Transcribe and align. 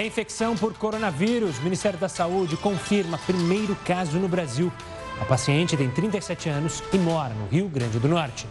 Reinfecção 0.00 0.56
por 0.56 0.72
coronavírus. 0.72 1.58
O 1.58 1.62
Ministério 1.62 1.98
da 1.98 2.08
Saúde 2.08 2.56
confirma 2.56 3.18
primeiro 3.18 3.76
caso 3.84 4.18
no 4.18 4.28
Brasil. 4.28 4.72
A 5.20 5.26
paciente 5.26 5.76
tem 5.76 5.90
37 5.90 6.48
anos 6.48 6.82
e 6.90 6.96
mora 6.96 7.34
no 7.34 7.46
Rio 7.48 7.68
Grande 7.68 7.98
do 7.98 8.08
Norte. 8.08 8.46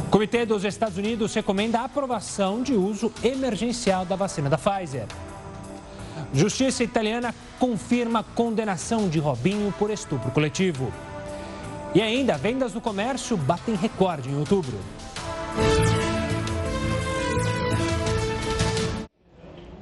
O 0.00 0.10
Comitê 0.10 0.44
dos 0.44 0.64
Estados 0.64 0.98
Unidos 0.98 1.32
recomenda 1.32 1.78
a 1.78 1.84
aprovação 1.84 2.60
de 2.60 2.74
uso 2.74 3.12
emergencial 3.22 4.04
da 4.04 4.16
vacina 4.16 4.50
da 4.50 4.58
Pfizer. 4.58 5.06
Justiça 6.34 6.82
italiana 6.82 7.32
confirma 7.60 8.24
condenação 8.34 9.08
de 9.08 9.20
Robinho 9.20 9.72
por 9.78 9.90
estupro 9.90 10.32
coletivo. 10.32 10.92
E 11.94 12.02
ainda, 12.02 12.36
vendas 12.36 12.74
no 12.74 12.80
comércio 12.80 13.36
batem 13.36 13.76
recorde 13.76 14.28
em 14.28 14.36
outubro. 14.36 14.76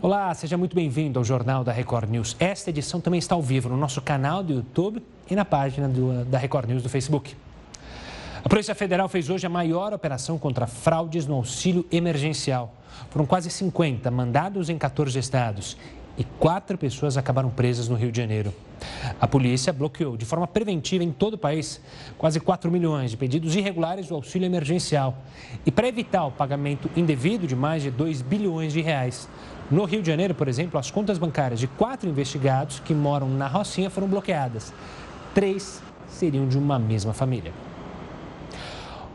Olá, 0.03 0.33
seja 0.33 0.57
muito 0.57 0.75
bem-vindo 0.75 1.19
ao 1.19 1.25
Jornal 1.27 1.63
da 1.63 1.73
Record 1.73 2.09
News. 2.09 2.35
Esta 2.41 2.71
edição 2.71 3.03
também 3.03 3.19
está 3.19 3.35
ao 3.35 3.43
vivo 3.43 3.69
no 3.69 3.77
nosso 3.77 4.01
canal 4.01 4.43
do 4.43 4.55
YouTube 4.55 5.03
e 5.29 5.37
na 5.37 5.45
página 5.45 5.87
do, 5.87 6.25
da 6.25 6.39
Record 6.39 6.71
News 6.71 6.83
do 6.83 6.89
Facebook. 6.89 7.37
A 8.43 8.49
Polícia 8.49 8.75
Federal 8.75 9.11
fez 9.11 9.29
hoje 9.29 9.47
a 9.47 9.51
maior 9.51 9.93
operação 9.93 10.39
contra 10.39 10.67
fraudes 10.67 11.27
no 11.27 11.35
auxílio 11.35 11.85
emergencial. 11.93 12.75
Foram 13.11 13.27
quase 13.27 13.51
50 13.51 14.11
mandados 14.11 14.71
em 14.71 14.79
14 14.79 15.19
estados 15.19 15.77
e 16.17 16.25
quatro 16.25 16.79
pessoas 16.79 17.19
acabaram 17.19 17.51
presas 17.51 17.87
no 17.87 17.95
Rio 17.95 18.11
de 18.11 18.17
Janeiro. 18.23 18.55
A 19.21 19.29
polícia 19.29 19.71
bloqueou 19.71 20.17
de 20.17 20.25
forma 20.25 20.47
preventiva 20.47 21.05
em 21.05 21.13
todo 21.13 21.35
o 21.35 21.39
país 21.39 21.79
quase 22.17 22.41
4 22.41 22.71
milhões 22.71 23.11
de 23.11 23.19
pedidos 23.19 23.55
irregulares 23.55 24.09
do 24.09 24.15
auxílio 24.15 24.47
emergencial. 24.47 25.19
E 25.67 25.71
para 25.71 25.89
evitar 25.89 26.25
o 26.25 26.33
pagamento 26.33 26.91
indevido 26.97 27.47
de 27.47 27.55
mais 27.55 27.83
de 27.83 27.91
2 27.91 28.23
bilhões 28.23 28.73
de 28.73 28.81
reais, 28.81 29.29
no 29.71 29.85
Rio 29.85 30.03
de 30.03 30.09
Janeiro, 30.09 30.35
por 30.35 30.49
exemplo, 30.49 30.81
as 30.81 30.91
contas 30.91 31.17
bancárias 31.17 31.61
de 31.61 31.69
quatro 31.69 32.09
investigados 32.09 32.81
que 32.81 32.93
moram 32.93 33.29
na 33.29 33.47
Rocinha 33.47 33.89
foram 33.89 34.09
bloqueadas. 34.09 34.73
Três 35.33 35.81
seriam 36.09 36.49
de 36.49 36.59
uma 36.59 36.79
mesma 36.79 37.13
família. 37.13 37.53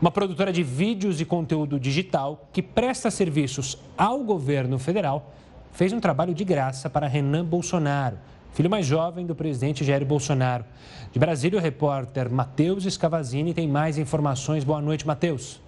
Uma 0.00 0.10
produtora 0.10 0.52
de 0.52 0.62
vídeos 0.62 1.20
e 1.20 1.24
conteúdo 1.24 1.78
digital 1.78 2.48
que 2.52 2.62
presta 2.62 3.10
serviços 3.10 3.78
ao 3.98 4.20
governo 4.24 4.78
federal 4.78 5.34
fez 5.72 5.92
um 5.92 6.00
trabalho 6.00 6.32
de 6.32 6.42
graça 6.42 6.88
para 6.88 7.06
Renan 7.06 7.44
Bolsonaro, 7.44 8.16
filho 8.52 8.70
mais 8.70 8.86
jovem 8.86 9.26
do 9.26 9.34
presidente 9.34 9.84
Jair 9.84 10.06
Bolsonaro. 10.06 10.64
De 11.12 11.18
Brasília, 11.18 11.58
o 11.58 11.62
repórter 11.62 12.32
Matheus 12.32 12.86
Escavazini 12.86 13.52
tem 13.52 13.68
mais 13.68 13.98
informações. 13.98 14.64
Boa 14.64 14.80
noite, 14.80 15.06
Matheus. 15.06 15.60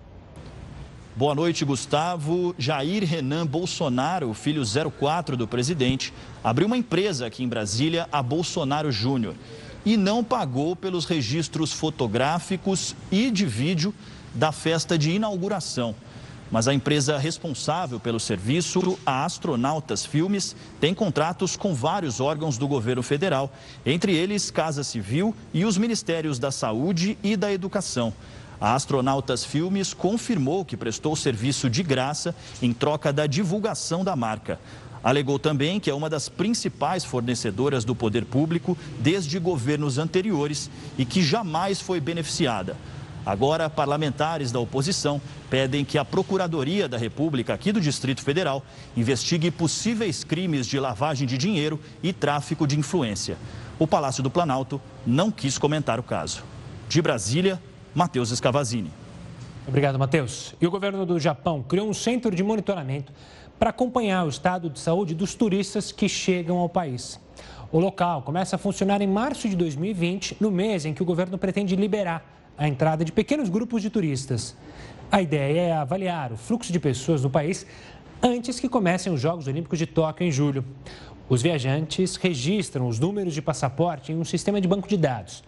Boa 1.19 1.35
noite, 1.35 1.65
Gustavo. 1.65 2.55
Jair 2.57 3.05
Renan 3.05 3.45
Bolsonaro, 3.45 4.33
filho 4.33 4.63
04 4.65 5.37
do 5.37 5.49
presidente, 5.49 6.15
abriu 6.45 6.69
uma 6.69 6.77
empresa 6.77 7.27
aqui 7.27 7.43
em 7.43 7.49
Brasília, 7.49 8.09
a 8.13 8.23
Bolsonaro 8.23 8.93
Júnior, 8.93 9.35
e 9.85 9.97
não 9.97 10.23
pagou 10.23 10.77
pelos 10.77 11.07
registros 11.07 11.73
fotográficos 11.73 12.95
e 13.11 13.33
de 13.33 13.45
vídeo 13.45 13.93
da 14.33 14.53
festa 14.53 14.97
de 14.97 15.11
inauguração. 15.11 15.93
Mas 16.53 16.69
a 16.69 16.73
empresa 16.73 17.19
responsável 17.19 17.99
pelo 17.99 18.21
serviço, 18.21 18.97
a 19.05 19.25
Astronautas 19.25 20.07
Filmes, 20.07 20.55
tem 20.81 20.95
contratos 20.95 21.57
com 21.57 21.75
vários 21.75 22.21
órgãos 22.21 22.57
do 22.57 22.69
governo 22.69 23.03
federal, 23.03 23.53
entre 23.85 24.15
eles 24.15 24.53
Casa 24.53 24.85
Civil 24.85 25.35
e 25.53 25.65
os 25.65 25.77
Ministérios 25.77 26.39
da 26.39 26.53
Saúde 26.53 27.19
e 27.25 27.37
da 27.37 27.53
Educação. 27.53 28.15
A 28.61 28.75
Astronautas 28.75 29.45
Filmes 29.45 29.95
confirmou 29.95 30.65
que 30.65 30.77
prestou 30.77 31.15
serviço 31.15 31.71
de 31.71 31.83
graça 31.83 32.35
em 32.61 32.73
troca 32.73 33.13
da 33.13 33.27
divulgação 33.27 34.03
da 34.03 34.17
marca. 34.17 34.59
Alegou 35.03 35.39
também 35.39 35.79
que 35.79 35.89
é 35.89 35.95
uma 35.95 36.11
das 36.11 36.29
principais 36.29 37.05
fornecedoras 37.05 37.85
do 37.85 37.95
poder 37.95 38.25
público 38.25 38.77
desde 38.99 39.39
governos 39.39 39.97
anteriores 39.97 40.69
e 40.99 41.05
que 41.05 41.23
jamais 41.23 41.81
foi 41.81 42.01
beneficiada. 42.01 42.77
Agora, 43.25 43.71
parlamentares 43.71 44.51
da 44.51 44.59
oposição 44.59 45.21
pedem 45.49 45.85
que 45.85 45.99
a 45.99 46.05
Procuradoria 46.05 46.89
da 46.89 46.97
República 46.97 47.55
aqui 47.55 47.71
do 47.71 47.81
Distrito 47.81 48.23
Federal 48.23 48.65
investigue 48.97 49.51
possíveis 49.51 50.25
crimes 50.25 50.67
de 50.67 50.81
lavagem 50.81 51.29
de 51.29 51.39
dinheiro 51.39 51.79
e 52.03 52.13
tráfico 52.13 52.67
de 52.67 52.79
influência. 52.79 53.37
O 53.79 53.87
Palácio 53.87 54.23
do 54.23 54.31
Planalto 54.31 54.81
não 55.07 55.31
quis 55.31 55.59
comentar 55.59 56.01
o 56.01 56.03
caso. 56.03 56.43
De 56.89 57.03
Brasília, 57.03 57.63
Matheus 57.99 58.31
Escavazini. 58.31 58.93
Obrigado, 59.67 59.99
Matheus. 59.99 60.55
E 60.61 60.67
o 60.69 60.71
governo 60.71 61.05
do 61.05 61.19
Japão 61.19 61.65
criou 61.65 61.89
um 61.89 61.93
centro 61.93 62.33
de 62.33 62.45
monitoramento 62.45 63.13
para 63.59 63.71
acompanhar 63.71 64.25
o 64.25 64.29
estado 64.29 64.71
de 64.71 64.79
saúde 64.79 65.17
dos 65.17 65.35
turistas 65.35 65.91
que 65.91 66.09
chegam 66.09 66.59
ao 66.59 66.69
país. 66.69 67.19
O 67.73 67.81
local 67.81 68.23
começa 68.23 68.55
a 68.55 68.59
funcionar 68.59 69.03
em 69.03 69.09
março 69.09 69.49
de 69.49 69.57
2020, 69.57 70.37
no 70.39 70.49
mês 70.49 70.85
em 70.85 70.95
que 70.95 71.03
o 71.03 71.05
governo 71.05 71.37
pretende 71.37 71.75
liberar 71.75 72.25
a 72.57 72.69
entrada 72.69 73.05
de 73.05 73.11
pequenos 73.11 73.49
grupos 73.49 73.83
de 73.83 73.91
turistas. 73.91 74.57
A 75.11 75.21
ideia 75.21 75.61
é 75.63 75.73
avaliar 75.73 76.31
o 76.31 76.37
fluxo 76.37 76.73
de 76.73 76.79
pessoas 76.79 77.25
no 77.25 77.31
país 77.31 77.67
antes 78.23 78.61
que 78.61 78.69
comecem 78.69 79.13
os 79.13 79.21
Jogos 79.21 79.49
Olímpicos 79.49 79.77
de 79.77 79.87
Tóquio 79.87 80.25
em 80.25 80.31
julho. 80.31 80.65
Os 81.29 81.43
viajantes 81.43 82.15
registram 82.15 82.87
os 82.87 83.01
números 83.01 83.35
de 83.35 83.43
passaporte 83.43 84.13
em 84.13 84.17
um 84.17 84.25
sistema 84.25 84.61
de 84.61 84.69
banco 84.69 84.87
de 84.87 84.97
dados. 84.97 85.43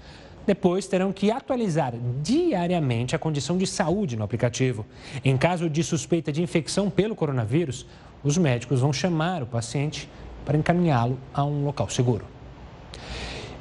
Depois 0.47 0.87
terão 0.87 1.13
que 1.13 1.31
atualizar 1.31 1.95
diariamente 2.23 3.15
a 3.15 3.19
condição 3.19 3.57
de 3.57 3.67
saúde 3.67 4.17
no 4.17 4.25
aplicativo. 4.25 4.87
Em 5.25 5.37
caso 5.37 5.69
de 5.69 5.83
suspeita 5.85 6.33
de 6.33 6.43
infecção 6.43 6.89
pelo 6.91 7.15
coronavírus, 7.15 7.87
os 8.25 8.37
médicos 8.37 8.81
vão 8.81 8.93
chamar 8.93 9.43
o 9.43 9.47
paciente 9.47 10.09
para 10.45 10.57
encaminhá-lo 10.57 11.19
a 11.33 11.45
um 11.45 11.65
local 11.65 11.89
seguro. 11.89 12.25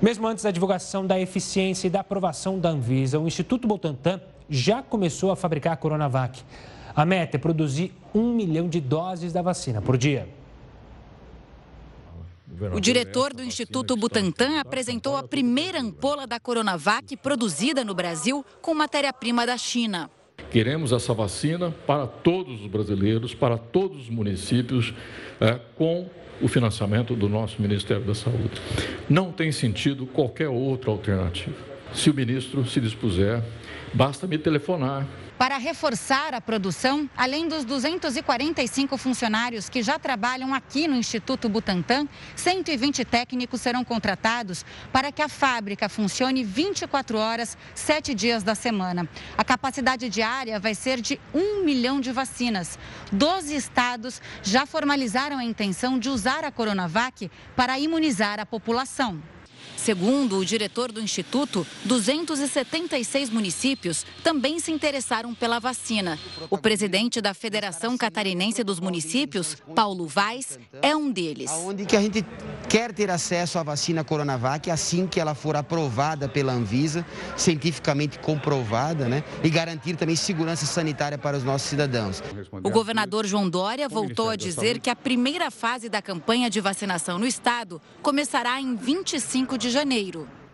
Mesmo 0.01 0.27
antes 0.27 0.43
da 0.43 0.51
divulgação 0.51 1.05
da 1.05 1.19
eficiência 1.19 1.87
e 1.87 1.89
da 1.89 1.99
aprovação 1.99 2.57
da 2.57 2.69
Anvisa, 2.69 3.19
o 3.19 3.27
Instituto 3.27 3.67
Butantan 3.67 4.21
já 4.49 4.81
começou 4.81 5.29
a 5.29 5.35
fabricar 5.35 5.73
a 5.73 5.77
Coronavac. 5.77 6.41
A 6.95 7.05
meta 7.05 7.37
é 7.37 7.39
produzir 7.39 7.93
um 8.15 8.33
milhão 8.33 8.67
de 8.67 8.79
doses 8.79 9.33
da 9.33 9.41
vacina 9.41 9.81
por 9.81 9.97
dia. 9.97 10.38
O 12.73 12.79
diretor 12.79 13.33
do 13.33 13.43
Instituto 13.43 13.95
Butantan 13.95 14.59
apresentou 14.59 15.15
a 15.15 15.23
primeira 15.23 15.79
ampola 15.79 16.27
da 16.27 16.39
Coronavac 16.39 17.15
produzida 17.17 17.83
no 17.83 17.93
Brasil 17.93 18.45
com 18.61 18.73
matéria-prima 18.73 19.45
da 19.45 19.57
China. 19.57 20.09
Queremos 20.51 20.91
essa 20.91 21.13
vacina 21.13 21.73
para 21.85 22.07
todos 22.07 22.61
os 22.61 22.67
brasileiros, 22.67 23.33
para 23.33 23.57
todos 23.57 24.03
os 24.03 24.09
municípios, 24.09 24.93
é, 25.39 25.59
com 25.75 26.09
o 26.41 26.47
financiamento 26.47 27.15
do 27.15 27.29
nosso 27.29 27.61
Ministério 27.61 28.03
da 28.03 28.15
Saúde. 28.15 28.61
Não 29.09 29.31
tem 29.31 29.51
sentido 29.51 30.05
qualquer 30.05 30.49
outra 30.49 30.89
alternativa. 30.89 31.55
Se 31.93 32.09
o 32.09 32.13
ministro 32.13 32.65
se 32.65 32.79
dispuser, 32.79 33.43
basta 33.93 34.27
me 34.27 34.37
telefonar 34.37 35.07
para 35.39 35.57
reforçar 35.57 36.33
a 36.33 36.41
produção, 36.41 37.09
além 37.15 37.47
dos 37.47 37.63
245 37.63 38.97
funcionários 38.97 39.69
que 39.69 39.81
já 39.81 39.97
trabalham 39.97 40.53
aqui 40.53 40.85
no 40.85 40.97
Instituto 40.97 41.47
Butantan, 41.47 42.09
120 42.35 43.05
técnicos 43.05 43.61
serão 43.61 43.85
contratados 43.85 44.65
para 44.91 45.13
que 45.13 45.21
a 45.21 45.29
fábrica 45.29 45.87
funcione 45.87 46.43
24 46.43 47.17
horas, 47.17 47.57
7 47.73 48.13
dias 48.13 48.43
da 48.43 48.53
semana. 48.53 49.07
A 49.37 49.43
capacidade 49.45 50.09
diária 50.09 50.59
vai 50.59 50.75
ser 50.75 50.99
de 50.99 51.17
1 51.33 51.63
milhão 51.63 52.01
de 52.01 52.11
vacinas. 52.11 52.77
12 53.09 53.55
estados 53.55 54.21
já 54.43 54.65
formalizaram 54.65 55.37
a 55.37 55.43
intenção 55.45 55.97
de 55.97 56.09
usar 56.09 56.43
a 56.43 56.51
Coronavac 56.51 57.31
para 57.55 57.79
imunizar 57.79 58.41
a 58.41 58.45
população. 58.45 59.21
Segundo 59.89 60.37
o 60.37 60.45
diretor 60.45 60.91
do 60.91 61.01
Instituto, 61.01 61.65
276 61.85 63.31
municípios 63.31 64.05
também 64.23 64.59
se 64.59 64.71
interessaram 64.71 65.33
pela 65.33 65.57
vacina. 65.57 66.19
O 66.47 66.59
presidente 66.59 67.19
da 67.19 67.33
Federação 67.33 67.97
Catarinense 67.97 68.63
dos 68.63 68.79
Municípios, 68.79 69.57
Paulo 69.73 70.05
Vaz, 70.05 70.59
é 70.83 70.95
um 70.95 71.09
deles. 71.09 71.49
Onde 71.65 71.87
que 71.87 71.97
a 71.97 72.01
gente 72.01 72.23
quer 72.69 72.93
ter 72.93 73.09
acesso 73.09 73.57
à 73.57 73.63
vacina 73.63 74.03
Coronavac 74.03 74.69
assim 74.69 75.07
que 75.07 75.19
ela 75.19 75.33
for 75.33 75.55
aprovada 75.55 76.29
pela 76.29 76.53
Anvisa, 76.53 77.03
cientificamente 77.35 78.19
comprovada, 78.19 79.09
né? 79.09 79.23
E 79.43 79.49
garantir 79.49 79.95
também 79.95 80.15
segurança 80.15 80.67
sanitária 80.67 81.17
para 81.17 81.35
os 81.35 81.43
nossos 81.43 81.67
cidadãos. 81.67 82.21
O 82.63 82.69
governador 82.69 83.25
João 83.25 83.49
Dória 83.49 83.89
voltou 83.89 84.29
a 84.29 84.35
dizer 84.35 84.79
que 84.79 84.91
a 84.91 84.95
primeira 84.95 85.49
fase 85.49 85.89
da 85.89 85.99
campanha 85.99 86.47
de 86.47 86.61
vacinação 86.61 87.17
no 87.17 87.25
estado 87.25 87.81
começará 88.03 88.61
em 88.61 88.75
25 88.75 89.57
de 89.57 89.71
janeiro. 89.71 89.78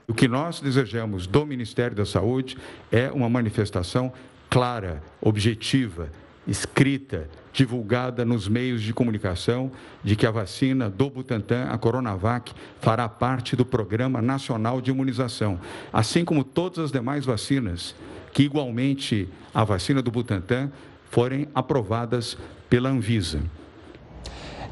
O 0.08 0.14
que 0.14 0.28
nós 0.28 0.60
desejamos 0.60 1.26
do 1.26 1.46
Ministério 1.46 1.96
da 1.96 2.06
Saúde 2.06 2.58
é 2.92 3.12
uma 3.12 3.28
manifestação 3.28 4.14
clara, 4.50 5.02
objetiva, 5.20 6.10
escrita, 6.48 7.28
divulgada 7.52 8.24
nos 8.24 8.48
meios 8.48 8.82
de 8.82 8.94
comunicação 8.94 9.72
de 10.04 10.16
que 10.16 10.28
a 10.28 10.32
vacina 10.32 10.90
do 10.90 11.10
Butantan, 11.10 11.70
a 11.70 11.78
Coronavac, 11.78 12.54
fará 12.82 13.08
parte 13.10 13.56
do 13.56 13.66
Programa 13.66 14.22
Nacional 14.22 14.80
de 14.80 14.92
Imunização, 14.92 15.60
assim 15.92 16.24
como 16.24 16.44
todas 16.44 16.80
as 16.80 16.92
demais 16.92 17.26
vacinas, 17.26 17.96
que 18.32 18.44
igualmente 18.44 19.28
a 19.54 19.64
vacina 19.64 20.02
do 20.02 20.12
Butantan 20.12 20.70
forem 21.10 21.48
aprovadas 21.56 22.38
pela 22.70 22.90
Anvisa. 22.90 23.42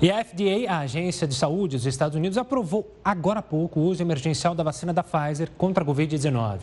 E 0.02 0.12
a 0.12 0.24
FDA, 0.24 0.70
a 0.70 0.80
Agência 0.80 1.28
de 1.28 1.36
Saúde 1.36 1.78
dos 1.78 1.86
Estados 1.86 2.16
Unidos, 2.16 2.38
aprovou 2.38 2.92
agora 3.04 3.40
há 3.40 3.44
pouco 3.44 3.80
o 3.80 3.84
uso 3.84 4.02
emergencial 4.02 4.54
da 4.54 4.64
vacina 4.64 4.94
da 4.94 5.04
Pfizer 5.04 5.52
contra 5.58 5.84
a 5.84 5.88
Covid-19. 5.88 6.62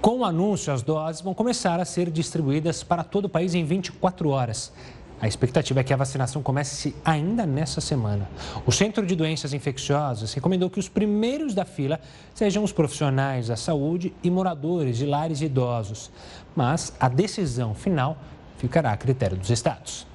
Com 0.00 0.18
o 0.18 0.24
anúncio, 0.24 0.72
as 0.72 0.82
doses 0.82 1.20
vão 1.20 1.34
começar 1.34 1.80
a 1.80 1.84
ser 1.84 2.10
distribuídas 2.10 2.82
para 2.82 3.02
todo 3.02 3.26
o 3.26 3.28
país 3.28 3.54
em 3.54 3.64
24 3.64 4.28
horas. 4.28 4.72
A 5.20 5.26
expectativa 5.26 5.80
é 5.80 5.84
que 5.84 5.92
a 5.92 5.96
vacinação 5.96 6.42
comece 6.42 6.94
ainda 7.04 7.46
nessa 7.46 7.80
semana. 7.80 8.28
O 8.66 8.72
Centro 8.72 9.06
de 9.06 9.16
Doenças 9.16 9.54
Infecciosas 9.54 10.34
recomendou 10.34 10.68
que 10.68 10.78
os 10.78 10.88
primeiros 10.88 11.54
da 11.54 11.64
fila 11.64 12.00
sejam 12.34 12.62
os 12.62 12.72
profissionais 12.72 13.48
da 13.48 13.56
saúde 13.56 14.12
e 14.22 14.30
moradores 14.30 14.98
de 14.98 15.06
lares 15.06 15.40
idosos. 15.40 16.10
Mas 16.54 16.92
a 17.00 17.08
decisão 17.08 17.74
final 17.74 18.18
ficará 18.58 18.92
a 18.92 18.96
critério 18.96 19.36
dos 19.36 19.50
estados. 19.50 20.06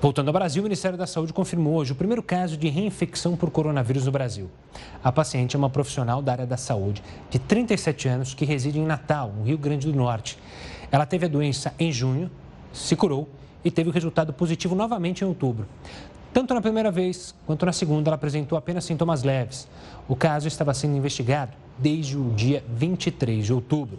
Voltando 0.00 0.28
ao 0.28 0.32
Brasil, 0.32 0.62
o 0.62 0.64
Ministério 0.64 0.96
da 0.96 1.06
Saúde 1.06 1.30
confirmou 1.30 1.74
hoje 1.74 1.92
o 1.92 1.94
primeiro 1.94 2.22
caso 2.22 2.56
de 2.56 2.70
reinfecção 2.70 3.36
por 3.36 3.50
coronavírus 3.50 4.06
no 4.06 4.10
Brasil. 4.10 4.50
A 5.04 5.12
paciente 5.12 5.54
é 5.54 5.58
uma 5.58 5.68
profissional 5.68 6.22
da 6.22 6.32
área 6.32 6.46
da 6.46 6.56
saúde, 6.56 7.02
de 7.28 7.38
37 7.38 8.08
anos, 8.08 8.32
que 8.32 8.46
reside 8.46 8.78
em 8.78 8.86
Natal, 8.86 9.30
no 9.36 9.44
Rio 9.44 9.58
Grande 9.58 9.86
do 9.86 9.94
Norte. 9.94 10.38
Ela 10.90 11.04
teve 11.04 11.26
a 11.26 11.28
doença 11.28 11.74
em 11.78 11.92
junho, 11.92 12.30
se 12.72 12.96
curou 12.96 13.28
e 13.62 13.70
teve 13.70 13.90
o 13.90 13.92
resultado 13.92 14.32
positivo 14.32 14.74
novamente 14.74 15.20
em 15.20 15.26
outubro. 15.26 15.66
Tanto 16.32 16.54
na 16.54 16.62
primeira 16.62 16.90
vez 16.90 17.34
quanto 17.46 17.66
na 17.66 17.72
segunda, 17.72 18.08
ela 18.08 18.14
apresentou 18.14 18.56
apenas 18.56 18.84
sintomas 18.84 19.22
leves. 19.22 19.68
O 20.08 20.16
caso 20.16 20.48
estava 20.48 20.72
sendo 20.72 20.96
investigado 20.96 21.52
desde 21.76 22.16
o 22.16 22.30
dia 22.30 22.64
23 22.74 23.44
de 23.44 23.52
outubro. 23.52 23.98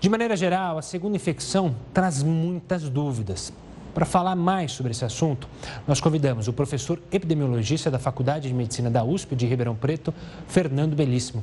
De 0.00 0.08
maneira 0.08 0.36
geral, 0.36 0.76
a 0.76 0.82
segunda 0.82 1.14
infecção 1.14 1.76
traz 1.94 2.20
muitas 2.20 2.88
dúvidas. 2.88 3.52
Para 3.94 4.06
falar 4.06 4.36
mais 4.36 4.72
sobre 4.72 4.92
esse 4.92 5.04
assunto, 5.04 5.48
nós 5.86 6.00
convidamos 6.00 6.46
o 6.48 6.52
professor 6.52 7.00
epidemiologista 7.10 7.90
da 7.90 7.98
Faculdade 7.98 8.48
de 8.48 8.54
Medicina 8.54 8.90
da 8.90 9.02
USP 9.02 9.34
de 9.34 9.46
Ribeirão 9.46 9.74
Preto, 9.74 10.14
Fernando 10.46 10.94
Belíssimo. 10.94 11.42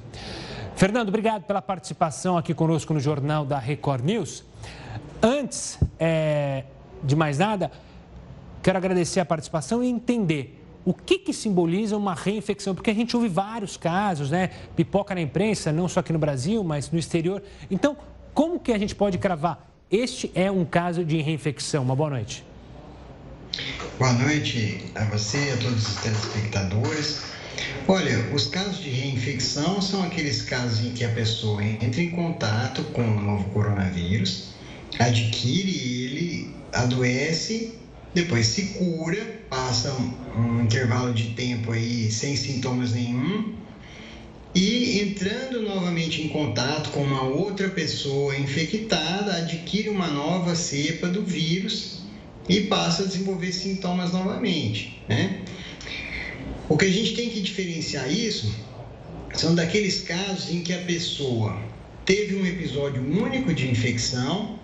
Fernando, 0.75 1.09
obrigado 1.09 1.43
pela 1.43 1.61
participação 1.61 2.37
aqui 2.37 2.53
conosco 2.53 2.93
no 2.93 2.99
Jornal 2.99 3.43
da 3.45 3.59
Record 3.59 4.05
News. 4.05 4.45
Antes 5.21 5.79
é, 5.99 6.63
de 7.03 7.15
mais 7.15 7.37
nada, 7.37 7.71
quero 8.61 8.77
agradecer 8.77 9.19
a 9.19 9.25
participação 9.25 9.83
e 9.83 9.87
entender 9.87 10.63
o 10.85 10.93
que, 10.93 11.19
que 11.19 11.33
simboliza 11.33 11.97
uma 11.97 12.13
reinfecção, 12.13 12.73
porque 12.73 12.89
a 12.89 12.93
gente 12.93 13.13
ouve 13.15 13.27
vários 13.27 13.75
casos, 13.75 14.31
né? 14.31 14.51
Pipoca 14.73 15.13
na 15.13 15.19
imprensa, 15.19 15.69
não 15.69 15.87
só 15.89 15.99
aqui 15.99 16.13
no 16.13 16.19
Brasil, 16.19 16.63
mas 16.63 16.89
no 16.91 16.97
exterior. 16.97 17.43
Então, 17.69 17.97
como 18.33 18.57
que 18.57 18.71
a 18.71 18.77
gente 18.77 18.95
pode 18.95 19.17
cravar? 19.17 19.67
Este 19.89 20.29
é 20.35 20.51
um 20.51 20.65
caso 20.65 21.05
de 21.05 21.21
reinfecção. 21.21 21.81
Uma 21.81 21.95
boa 21.95 22.09
noite. 22.09 22.43
Boa 23.97 24.11
noite 24.11 24.83
a 24.93 25.05
você 25.05 25.53
a 25.53 25.57
todos 25.63 25.87
os 25.87 25.95
telespectadores. 26.01 27.21
Olha, 27.87 28.19
os 28.33 28.47
casos 28.47 28.79
de 28.83 28.89
reinfecção 28.89 29.81
são 29.81 30.03
aqueles 30.03 30.41
casos 30.41 30.85
em 30.85 30.91
que 30.91 31.05
a 31.05 31.09
pessoa 31.09 31.63
entra 31.63 32.01
em 32.01 32.09
contato 32.09 32.83
com 32.91 33.01
o 33.01 33.21
novo 33.21 33.45
coronavírus, 33.51 34.49
adquire 34.99 35.71
ele, 35.71 36.53
adoece, 36.73 37.73
depois 38.13 38.45
se 38.45 38.73
cura, 38.73 39.25
passa 39.49 39.93
um, 39.93 40.41
um 40.41 40.63
intervalo 40.63 41.13
de 41.13 41.29
tempo 41.29 41.71
aí 41.71 42.11
sem 42.11 42.35
sintomas 42.35 42.91
nenhum 42.91 43.55
e 44.57 45.01
entrando 45.01 45.61
novamente 45.61 46.19
em 46.23 46.29
contato 46.29 46.89
com 46.89 47.03
uma 47.03 47.21
outra 47.21 47.69
pessoa 47.69 48.35
infectada, 48.35 49.35
adquire 49.35 49.87
uma 49.87 50.07
nova 50.07 50.55
cepa 50.55 51.07
do 51.07 51.23
vírus 51.23 51.99
e 52.49 52.61
passa 52.61 53.03
a 53.03 53.05
desenvolver 53.05 53.51
sintomas 53.51 54.13
novamente, 54.13 54.99
né? 55.07 55.41
O 56.67 56.75
que 56.75 56.85
a 56.85 56.91
gente 56.91 57.13
tem 57.13 57.29
que 57.29 57.39
diferenciar 57.39 58.11
isso 58.11 58.51
são 59.35 59.53
daqueles 59.53 60.01
casos 60.01 60.49
em 60.49 60.63
que 60.63 60.73
a 60.73 60.79
pessoa 60.79 61.55
teve 62.03 62.35
um 62.35 62.43
episódio 62.43 63.03
único 63.03 63.53
de 63.53 63.69
infecção, 63.69 64.57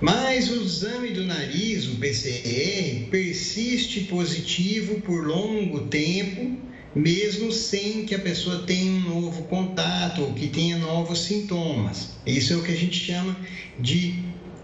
mas 0.00 0.48
o 0.48 0.62
exame 0.62 1.10
do 1.10 1.24
nariz, 1.24 1.88
o 1.88 1.96
PCR, 1.96 3.08
persiste 3.10 4.02
positivo 4.02 5.00
por 5.00 5.26
longo 5.26 5.88
tempo, 5.88 6.67
mesmo 6.94 7.52
sem 7.52 8.04
que 8.04 8.14
a 8.14 8.18
pessoa 8.18 8.62
tenha 8.62 8.90
um 8.90 9.00
novo 9.00 9.44
contato 9.44 10.22
ou 10.22 10.32
que 10.32 10.48
tenha 10.48 10.78
novos 10.78 11.24
sintomas. 11.24 12.10
Isso 12.26 12.52
é 12.52 12.56
o 12.56 12.62
que 12.62 12.72
a 12.72 12.76
gente 12.76 12.98
chama 12.98 13.36
de 13.78 14.14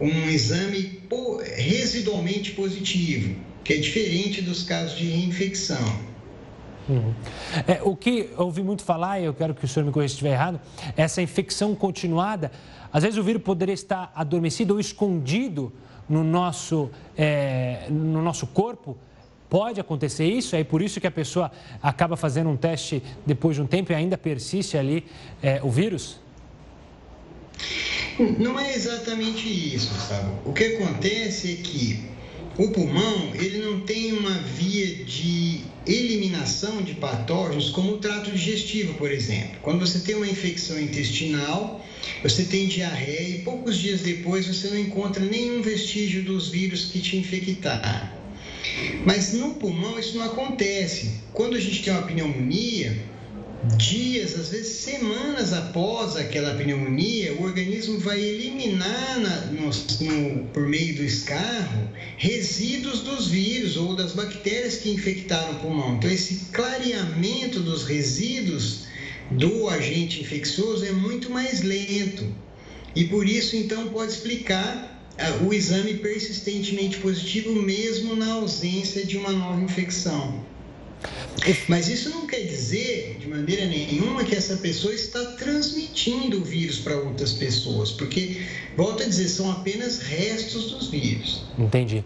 um 0.01 0.29
exame 0.29 1.01
residualmente 1.57 2.53
positivo, 2.53 3.37
que 3.63 3.75
é 3.75 3.77
diferente 3.77 4.43
dos 4.43 4.63
casos 4.63 4.99
de 4.99 5.07
reinfecção. 5.07 6.15
Uhum. 6.89 7.15
É, 7.67 7.81
o 7.83 7.97
que 7.97 8.31
ouvi 8.37 8.63
muito 8.63 8.83
falar, 8.83 9.21
e 9.21 9.25
eu 9.25 9.33
quero 9.33 9.55
que 9.55 9.65
o 9.65 9.69
senhor 9.69 9.87
me 9.87 9.93
corrija 9.93 10.11
se 10.11 10.15
estiver 10.17 10.33
errado, 10.33 10.61
essa 10.97 11.23
infecção 11.23 11.75
continuada, 11.75 12.51
às 12.93 13.03
vezes 13.03 13.19
o 13.19 13.23
vírus 13.23 13.43
poderia 13.43 13.73
estar 13.73 14.13
adormecido 14.15 14.75
ou 14.75 14.81
escondido 14.81 15.73
no 16.09 16.23
nosso, 16.23 16.91
é, 17.17 17.87
no 17.89 18.23
nosso 18.23 18.47
corpo. 18.47 18.97
Pode 19.49 19.81
acontecer 19.81 20.27
isso, 20.27 20.57
é 20.57 20.65
por 20.65 20.83
isso 20.83 21.01
que 21.01 21.07
a 21.07 21.11
pessoa 21.11 21.51
acaba 21.83 22.17
fazendo 22.17 22.51
um 22.51 22.57
teste 22.57 23.03
depois 23.25 23.57
de 23.57 23.63
um 23.63 23.67
tempo 23.67 23.93
e 23.93 23.95
ainda 23.95 24.19
persiste 24.19 24.77
ali 24.77 25.05
é, 25.43 25.61
o 25.63 25.71
vírus? 25.71 26.19
Não 28.39 28.59
é 28.59 28.75
exatamente 28.75 29.49
isso, 29.49 29.95
sabe? 29.95 30.33
O 30.45 30.53
que 30.53 30.65
acontece 30.65 31.53
é 31.53 31.57
que 31.57 32.15
o 32.57 32.69
pulmão 32.69 33.33
ele 33.35 33.59
não 33.59 33.81
tem 33.81 34.13
uma 34.13 34.31
via 34.31 35.05
de 35.05 35.63
eliminação 35.87 36.83
de 36.83 36.95
patógenos 36.95 37.71
como 37.71 37.93
o 37.93 37.99
trato 37.99 38.31
digestivo, 38.31 38.95
por 38.95 39.11
exemplo. 39.11 39.57
Quando 39.61 39.87
você 39.87 39.99
tem 39.99 40.15
uma 40.15 40.29
infecção 40.29 40.81
intestinal, 40.81 41.85
você 42.23 42.45
tem 42.45 42.69
diarreia 42.69 43.37
e 43.37 43.43
poucos 43.43 43.79
dias 43.79 44.03
depois 44.03 44.47
você 44.47 44.69
não 44.69 44.79
encontra 44.79 45.25
nenhum 45.25 45.61
vestígio 45.63 46.23
dos 46.23 46.49
vírus 46.49 46.87
que 46.87 47.01
te 47.01 47.17
infectaram. 47.17 48.24
Mas 49.05 49.33
no 49.33 49.55
pulmão 49.55 49.99
isso 49.99 50.17
não 50.17 50.25
acontece. 50.25 51.21
Quando 51.33 51.57
a 51.57 51.61
gente 51.61 51.83
tem 51.83 51.93
uma 51.93 52.03
pneumonia, 52.03 52.97
dias, 53.77 54.39
às 54.39 54.51
vezes 54.51 54.77
semanas 54.77 55.53
após 55.53 56.17
aquela 56.17 56.55
pneumonia, 56.55 57.35
o 57.35 57.43
organismo 57.43 57.99
vai 57.99 58.21
eliminar 58.21 59.19
na, 59.21 59.37
no, 59.47 59.71
no, 59.71 60.45
por 60.49 60.69
meio 60.69 60.97
do 60.97 61.05
escarro 61.05 61.89
resíduos 62.17 63.01
dos 63.01 63.29
vírus 63.29 63.77
ou 63.77 63.97
das 63.97 64.13
bactérias 64.13 64.79
que 64.79 64.91
infectaram 64.91 65.53
o 65.53 65.61
pulmão. 65.61 65.97
Então, 65.97 66.11
esse 66.11 66.47
clareamento 66.53 67.61
dos 67.61 67.85
resíduos 67.85 68.85
do 69.31 69.69
agente 69.69 70.21
infeccioso 70.21 70.85
é 70.85 70.93
muito 70.93 71.31
mais 71.31 71.63
lento. 71.63 72.27
E 72.95 73.05
por 73.05 73.27
isso, 73.29 73.57
então, 73.57 73.89
pode 73.89 74.13
explicar 74.13 74.94
o 75.47 75.53
exame 75.53 75.95
persistentemente 75.95 76.99
positivo, 76.99 77.53
mesmo 77.55 78.17
na 78.17 78.33
ausência 78.35 79.07
de 79.07 79.17
uma 79.17 79.31
nova 79.31 79.61
infecção. 79.61 80.43
Mas 81.69 81.89
isso 81.89 82.09
não 82.11 82.27
quer 82.27 82.41
dizer, 82.41 83.19
de 83.21 83.29
maneira 83.29 83.67
nenhuma, 83.67 84.25
que 84.25 84.35
essa 84.35 84.57
pessoa 84.57 84.95
está 84.95 85.23
transmitindo 85.33 86.39
o 86.39 86.45
vírus 86.45 86.79
para 86.79 86.97
outras 86.97 87.33
pessoas, 87.33 87.91
porque, 87.91 88.41
volto 88.77 89.03
a 89.03 89.07
dizer, 89.07 89.29
são 89.29 89.51
apenas 89.51 90.01
restos 90.01 90.71
dos 90.71 90.89
vírus. 90.89 91.45
Entendi. 91.59 92.03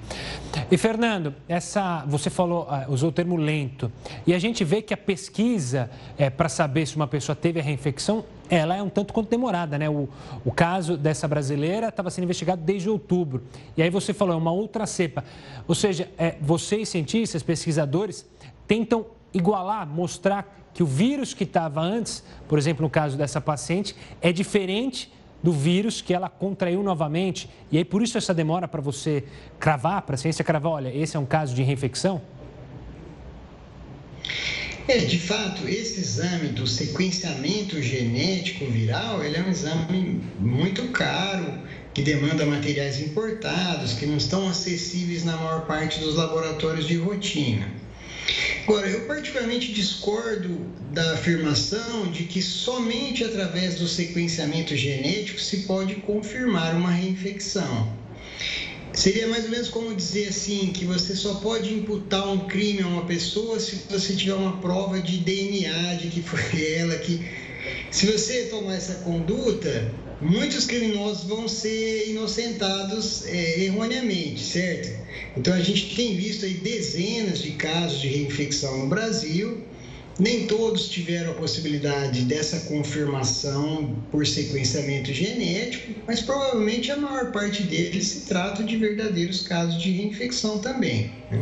E, 0.70 0.76
Fernando, 0.76 1.34
essa, 1.48 2.04
você 2.08 2.30
falou, 2.30 2.66
ah, 2.68 2.86
usou 2.88 3.10
o 3.10 3.12
termo 3.12 3.36
lento, 3.36 3.92
e 4.26 4.34
a 4.34 4.38
gente 4.38 4.64
vê 4.64 4.82
que 4.82 4.92
a 4.92 4.96
pesquisa 4.96 5.88
é, 6.16 6.28
para 6.28 6.48
saber 6.48 6.86
se 6.86 6.96
uma 6.96 7.06
pessoa 7.06 7.36
teve 7.36 7.60
a 7.60 7.62
reinfecção, 7.62 8.24
ela 8.48 8.76
é 8.76 8.82
um 8.82 8.88
tanto 8.88 9.12
quanto 9.12 9.28
demorada, 9.28 9.78
né? 9.78 9.88
O, 9.88 10.08
o 10.44 10.52
caso 10.52 10.96
dessa 10.96 11.28
brasileira 11.28 11.88
estava 11.88 12.10
sendo 12.10 12.24
investigado 12.24 12.62
desde 12.62 12.88
outubro. 12.88 13.42
E 13.76 13.82
aí 13.82 13.90
você 13.90 14.12
falou, 14.12 14.34
é 14.34 14.36
uma 14.36 14.52
outra 14.52 14.86
cepa. 14.86 15.24
Ou 15.66 15.74
seja, 15.74 16.08
é, 16.16 16.36
vocês, 16.40 16.88
cientistas, 16.88 17.42
pesquisadores, 17.42 18.26
tentam 18.66 19.06
igualar, 19.32 19.86
mostrar 19.86 20.56
que 20.72 20.82
o 20.82 20.86
vírus 20.86 21.34
que 21.34 21.44
estava 21.44 21.80
antes, 21.80 22.22
por 22.48 22.58
exemplo, 22.58 22.82
no 22.82 22.90
caso 22.90 23.16
dessa 23.16 23.40
paciente, 23.40 23.96
é 24.22 24.32
diferente 24.32 25.12
do 25.42 25.52
vírus 25.52 26.00
que 26.00 26.12
ela 26.12 26.28
contraiu 26.28 26.82
novamente. 26.82 27.48
E 27.70 27.78
aí, 27.78 27.84
por 27.84 28.02
isso, 28.02 28.18
essa 28.18 28.34
demora 28.34 28.66
para 28.66 28.80
você 28.80 29.24
cravar, 29.58 30.02
para 30.02 30.14
a 30.14 30.18
ciência 30.18 30.44
cravar, 30.44 30.72
olha, 30.72 30.94
esse 30.94 31.16
é 31.16 31.20
um 31.20 31.26
caso 31.26 31.54
de 31.54 31.62
reinfecção? 31.62 32.20
É, 34.88 34.96
de 34.96 35.18
fato, 35.18 35.68
esse 35.68 36.00
exame 36.00 36.48
do 36.48 36.66
sequenciamento 36.66 37.82
genético 37.82 38.64
viral, 38.64 39.22
ele 39.22 39.36
é 39.36 39.42
um 39.42 39.50
exame 39.50 40.22
muito 40.40 40.88
caro, 40.88 41.60
que 41.92 42.00
demanda 42.00 42.46
materiais 42.46 42.98
importados, 42.98 43.92
que 43.92 44.06
não 44.06 44.16
estão 44.16 44.48
acessíveis 44.48 45.24
na 45.24 45.36
maior 45.36 45.66
parte 45.66 46.00
dos 46.00 46.14
laboratórios 46.14 46.86
de 46.86 46.96
rotina. 46.96 47.70
Agora, 48.62 48.88
eu 48.88 49.04
particularmente 49.06 49.74
discordo 49.74 50.58
da 50.90 51.12
afirmação 51.12 52.10
de 52.10 52.24
que 52.24 52.40
somente 52.40 53.22
através 53.22 53.74
do 53.74 53.86
sequenciamento 53.86 54.74
genético 54.74 55.38
se 55.38 55.64
pode 55.64 55.96
confirmar 55.96 56.74
uma 56.74 56.90
reinfecção. 56.90 57.92
Seria 58.98 59.28
mais 59.28 59.44
ou 59.44 59.50
menos 59.50 59.68
como 59.68 59.94
dizer 59.94 60.26
assim 60.26 60.72
que 60.72 60.84
você 60.84 61.14
só 61.14 61.34
pode 61.34 61.72
imputar 61.72 62.28
um 62.32 62.48
crime 62.48 62.82
a 62.82 62.88
uma 62.88 63.04
pessoa 63.04 63.60
se 63.60 63.76
você 63.88 64.12
tiver 64.12 64.34
uma 64.34 64.56
prova 64.56 65.00
de 65.00 65.18
DNA 65.18 65.94
de 65.94 66.08
que 66.08 66.20
foi 66.20 66.74
ela 66.74 66.96
que. 66.96 67.24
Se 67.92 68.06
você 68.06 68.46
tomar 68.46 68.74
essa 68.74 68.94
conduta, 69.04 69.94
muitos 70.20 70.66
criminosos 70.66 71.28
vão 71.28 71.46
ser 71.46 72.08
inocentados 72.08 73.24
é, 73.26 73.66
erroneamente, 73.66 74.40
certo? 74.40 74.90
Então 75.36 75.54
a 75.54 75.60
gente 75.60 75.94
tem 75.94 76.16
visto 76.16 76.44
aí 76.44 76.54
dezenas 76.54 77.40
de 77.40 77.52
casos 77.52 78.00
de 78.00 78.08
reinfecção 78.08 78.78
no 78.80 78.88
Brasil 78.88 79.62
nem 80.18 80.46
todos 80.46 80.88
tiveram 80.88 81.30
a 81.30 81.34
possibilidade 81.34 82.22
dessa 82.22 82.68
confirmação 82.68 83.94
por 84.10 84.26
sequenciamento 84.26 85.12
genético, 85.12 86.00
mas 86.06 86.20
provavelmente 86.20 86.90
a 86.90 86.96
maior 86.96 87.30
parte 87.30 87.62
deles 87.62 88.06
se 88.06 88.26
trata 88.26 88.64
de 88.64 88.76
verdadeiros 88.76 89.46
casos 89.46 89.80
de 89.80 89.92
reinfecção 89.92 90.58
também. 90.58 91.12
Né? 91.30 91.40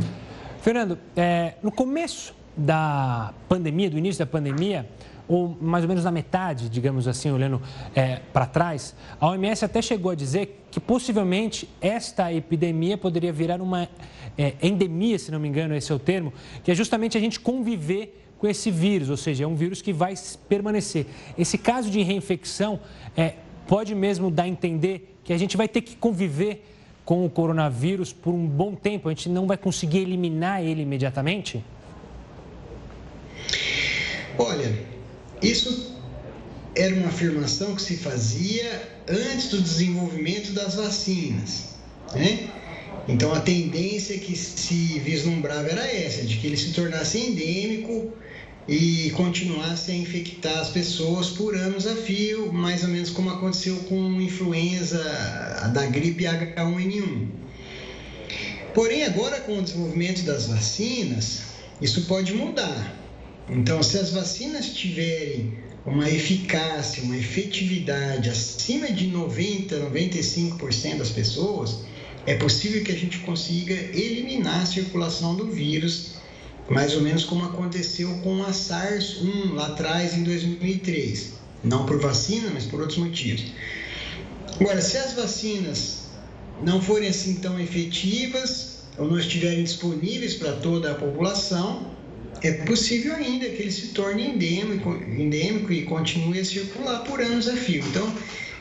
Fernando, 0.60 0.98
é, 1.16 1.54
no 1.62 1.72
começo 1.72 2.34
da 2.56 3.32
pandemia, 3.48 3.88
do 3.88 3.96
início 3.96 4.18
da 4.18 4.30
pandemia, 4.30 4.86
ou 5.28 5.56
mais 5.60 5.84
ou 5.84 5.88
menos 5.88 6.04
na 6.04 6.10
metade, 6.10 6.68
digamos 6.68 7.08
assim, 7.08 7.30
olhando 7.30 7.60
é, 7.94 8.20
para 8.32 8.46
trás, 8.46 8.94
a 9.20 9.28
OMS 9.28 9.64
até 9.64 9.82
chegou 9.82 10.12
a 10.12 10.14
dizer 10.14 10.64
que 10.70 10.78
possivelmente 10.78 11.68
esta 11.80 12.32
epidemia 12.32 12.96
poderia 12.96 13.32
virar 13.32 13.60
uma 13.60 13.88
é, 14.36 14.54
endemia, 14.62 15.18
se 15.18 15.30
não 15.30 15.40
me 15.40 15.48
engano, 15.48 15.74
esse 15.74 15.90
é 15.90 15.94
o 15.94 15.98
termo, 15.98 16.32
que 16.62 16.70
é 16.70 16.74
justamente 16.74 17.16
a 17.16 17.20
gente 17.20 17.40
conviver 17.40 18.25
com 18.38 18.46
esse 18.46 18.70
vírus, 18.70 19.08
ou 19.08 19.16
seja, 19.16 19.44
é 19.44 19.46
um 19.46 19.54
vírus 19.54 19.80
que 19.80 19.92
vai 19.92 20.14
permanecer. 20.48 21.06
Esse 21.38 21.56
caso 21.56 21.90
de 21.90 22.02
reinfecção 22.02 22.80
é, 23.16 23.34
pode 23.66 23.94
mesmo 23.94 24.30
dar 24.30 24.44
a 24.44 24.48
entender 24.48 25.16
que 25.24 25.32
a 25.32 25.38
gente 25.38 25.56
vai 25.56 25.68
ter 25.68 25.80
que 25.80 25.96
conviver 25.96 26.64
com 27.04 27.24
o 27.24 27.30
coronavírus 27.30 28.12
por 28.12 28.34
um 28.34 28.46
bom 28.46 28.74
tempo, 28.74 29.08
a 29.08 29.12
gente 29.12 29.28
não 29.28 29.46
vai 29.46 29.56
conseguir 29.56 29.98
eliminar 29.98 30.62
ele 30.62 30.82
imediatamente? 30.82 31.64
Olha, 34.38 34.76
isso 35.40 35.94
era 36.74 36.94
uma 36.94 37.08
afirmação 37.08 37.74
que 37.74 37.80
se 37.80 37.96
fazia 37.96 38.82
antes 39.08 39.48
do 39.48 39.62
desenvolvimento 39.62 40.52
das 40.52 40.74
vacinas, 40.74 41.76
né? 42.12 42.50
Então 43.08 43.32
a 43.32 43.40
tendência 43.40 44.18
que 44.18 44.36
se 44.36 44.98
vislumbrava 44.98 45.68
era 45.68 45.86
essa, 45.86 46.24
de 46.24 46.36
que 46.36 46.46
ele 46.46 46.56
se 46.56 46.72
tornasse 46.72 47.18
endêmico 47.18 48.12
e 48.68 49.10
continuasse 49.10 49.92
a 49.92 49.94
infectar 49.94 50.58
as 50.58 50.70
pessoas 50.70 51.30
por 51.30 51.54
anos 51.54 51.86
a 51.86 51.94
fio, 51.94 52.52
mais 52.52 52.82
ou 52.82 52.88
menos 52.88 53.10
como 53.10 53.30
aconteceu 53.30 53.76
com 53.88 54.18
a 54.18 54.22
influenza 54.22 54.98
da 55.72 55.86
gripe 55.86 56.24
H1N1. 56.24 57.28
Porém, 58.74 59.04
agora 59.04 59.40
com 59.40 59.58
o 59.58 59.62
desenvolvimento 59.62 60.22
das 60.22 60.46
vacinas, 60.46 61.42
isso 61.80 62.02
pode 62.02 62.34
mudar. 62.34 62.94
Então, 63.48 63.82
se 63.82 63.98
as 63.98 64.10
vacinas 64.10 64.70
tiverem 64.70 65.54
uma 65.84 66.10
eficácia, 66.10 67.04
uma 67.04 67.16
efetividade 67.16 68.28
acima 68.28 68.90
de 68.90 69.06
90, 69.06 69.76
95% 69.90 70.96
das 70.96 71.10
pessoas, 71.10 71.78
é 72.26 72.34
possível 72.34 72.82
que 72.82 72.90
a 72.90 72.98
gente 72.98 73.18
consiga 73.20 73.72
eliminar 73.72 74.62
a 74.62 74.66
circulação 74.66 75.36
do 75.36 75.46
vírus 75.46 76.16
mais 76.68 76.94
ou 76.94 77.00
menos 77.00 77.24
como 77.24 77.44
aconteceu 77.44 78.08
com 78.22 78.42
a 78.42 78.50
SARS-1 78.50 79.54
lá 79.54 79.68
atrás 79.68 80.14
em 80.16 80.24
2003. 80.24 81.34
Não 81.62 81.86
por 81.86 82.00
vacina, 82.00 82.50
mas 82.52 82.64
por 82.64 82.80
outros 82.80 82.98
motivos. 82.98 83.44
Agora, 84.60 84.80
se 84.80 84.96
as 84.96 85.12
vacinas 85.12 86.06
não 86.62 86.80
forem 86.80 87.08
assim 87.08 87.36
tão 87.36 87.58
efetivas 87.60 88.84
ou 88.98 89.06
não 89.06 89.18
estiverem 89.18 89.62
disponíveis 89.62 90.34
para 90.34 90.52
toda 90.52 90.92
a 90.92 90.94
população, 90.94 91.94
é 92.42 92.52
possível 92.64 93.14
ainda 93.14 93.48
que 93.48 93.62
ele 93.62 93.70
se 93.70 93.88
torne 93.88 94.26
endêmico, 94.26 94.90
endêmico 94.90 95.72
e 95.72 95.82
continue 95.82 96.40
a 96.40 96.44
circular 96.44 97.00
por 97.00 97.20
anos 97.20 97.48
a 97.48 97.56
fio. 97.56 97.84
Então, 97.86 98.10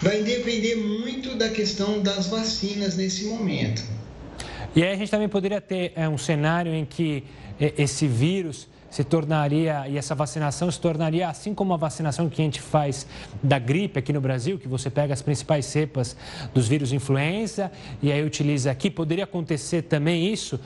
vai 0.02 0.24
depender 0.24 0.76
muito 0.76 1.36
da 1.36 1.50
questão 1.50 2.02
das 2.02 2.28
vacinas 2.28 2.96
nesse 2.96 3.26
momento. 3.26 3.84
E 4.76 4.84
aí 4.84 4.92
a 4.92 4.96
gente 4.96 5.10
também 5.10 5.30
poderia 5.30 5.62
ter 5.62 5.94
é, 5.96 6.08
um 6.08 6.18
cenário 6.18 6.74
em 6.74 6.84
que 6.84 7.24
esse 7.60 8.08
vírus 8.08 8.68
se 8.90 9.04
tornaria, 9.04 9.86
e 9.90 9.98
essa 9.98 10.16
vacinação 10.16 10.72
se 10.72 10.80
tornaria 10.80 11.28
assim 11.28 11.54
como 11.54 11.74
a 11.74 11.78
vacinação 11.78 12.30
que 12.30 12.42
a 12.42 12.46
gente 12.46 12.62
faz 12.62 13.06
da 13.44 13.60
gripe 13.60 14.00
aqui 14.00 14.14
no 14.14 14.22
Brasil, 14.22 14.58
que 14.58 14.70
você 14.70 14.90
pega 14.90 15.14
as 15.14 15.22
principais 15.22 15.66
cepas 15.66 16.16
dos 16.54 16.68
vírus 16.68 16.94
influenza 16.94 17.70
e 18.02 18.10
aí 18.10 18.24
utiliza 18.24 18.72
aqui, 18.72 18.90
poderia 18.90 19.26
acontecer 19.26 19.82
também 19.82 20.32
isso? 20.32 20.58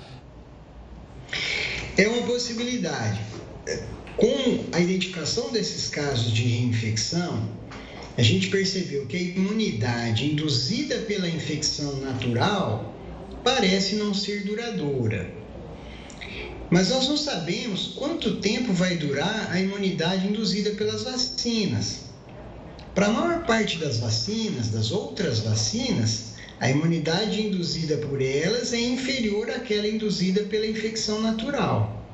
É 1.98 2.08
uma 2.08 2.22
possibilidade. 2.28 3.20
Com 4.16 4.66
a 4.74 4.80
identificação 4.80 5.52
desses 5.52 5.88
casos 5.88 6.32
de 6.32 6.44
reinfecção, 6.44 7.50
a 8.16 8.22
gente 8.22 8.50
percebeu 8.50 9.08
que 9.08 9.18
a 9.18 9.22
imunidade 9.22 10.32
induzida 10.32 11.00
pela 11.00 11.28
infecção 11.28 11.96
natural 12.02 12.94
parece 13.44 13.96
não 13.96 14.14
ser 14.14 14.44
duradoura. 14.44 15.39
Mas 16.72 16.90
nós 16.90 17.08
não 17.08 17.18
sabemos 17.18 17.94
quanto 17.96 18.36
tempo 18.36 18.72
vai 18.72 18.96
durar 18.96 19.50
a 19.52 19.60
imunidade 19.60 20.28
induzida 20.28 20.72
pelas 20.72 21.04
vacinas. 21.04 22.02
Para 22.94 23.08
a 23.08 23.12
maior 23.12 23.46
parte 23.46 23.78
das 23.78 23.98
vacinas, 23.98 24.70
das 24.70 24.92
outras 24.92 25.40
vacinas, 25.40 26.34
a 26.60 26.70
imunidade 26.70 27.42
induzida 27.42 27.98
por 27.98 28.22
elas 28.22 28.74
é 28.74 28.80
inferior 28.80 29.50
àquela 29.50 29.88
induzida 29.88 30.44
pela 30.44 30.68
infecção 30.68 31.22
natural. 31.22 32.06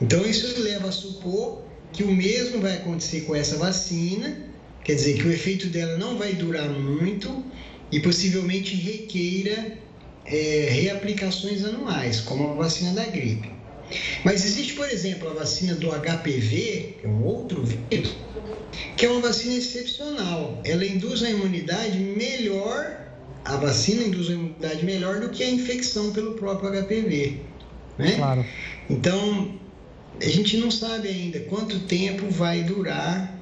Então, 0.00 0.26
isso 0.26 0.60
leva 0.62 0.88
a 0.88 0.92
supor 0.92 1.62
que 1.92 2.02
o 2.02 2.10
mesmo 2.10 2.60
vai 2.60 2.74
acontecer 2.74 3.22
com 3.22 3.34
essa 3.34 3.56
vacina, 3.56 4.36
quer 4.82 4.94
dizer, 4.94 5.16
que 5.16 5.28
o 5.28 5.32
efeito 5.32 5.68
dela 5.68 5.96
não 5.96 6.18
vai 6.18 6.32
durar 6.34 6.68
muito 6.68 7.44
e 7.92 8.00
possivelmente 8.00 8.74
requeira 8.74 9.78
é, 10.24 10.68
reaplicações 10.70 11.64
anuais, 11.64 12.20
como 12.20 12.50
a 12.50 12.54
vacina 12.54 12.92
da 12.92 13.04
gripe. 13.04 13.55
Mas 14.24 14.44
existe, 14.44 14.74
por 14.74 14.88
exemplo, 14.88 15.28
a 15.30 15.34
vacina 15.34 15.74
do 15.74 15.88
HPV, 15.90 16.96
que 17.00 17.06
é 17.06 17.08
um 17.08 17.24
outro 17.24 17.64
vírus, 17.64 18.16
que 18.96 19.06
é 19.06 19.10
uma 19.10 19.20
vacina 19.20 19.54
excepcional. 19.54 20.60
Ela 20.64 20.84
induz 20.84 21.22
a 21.22 21.30
imunidade 21.30 21.98
melhor, 21.98 23.00
a 23.44 23.56
vacina 23.56 24.02
induz 24.02 24.28
a 24.30 24.32
imunidade 24.32 24.84
melhor 24.84 25.20
do 25.20 25.30
que 25.30 25.42
a 25.42 25.50
infecção 25.50 26.12
pelo 26.12 26.34
próprio 26.34 26.70
HPV. 26.70 27.40
Né? 27.98 28.12
Claro. 28.16 28.44
Então, 28.90 29.58
a 30.20 30.28
gente 30.28 30.56
não 30.56 30.70
sabe 30.70 31.08
ainda 31.08 31.40
quanto 31.40 31.80
tempo 31.80 32.28
vai 32.30 32.62
durar 32.62 33.36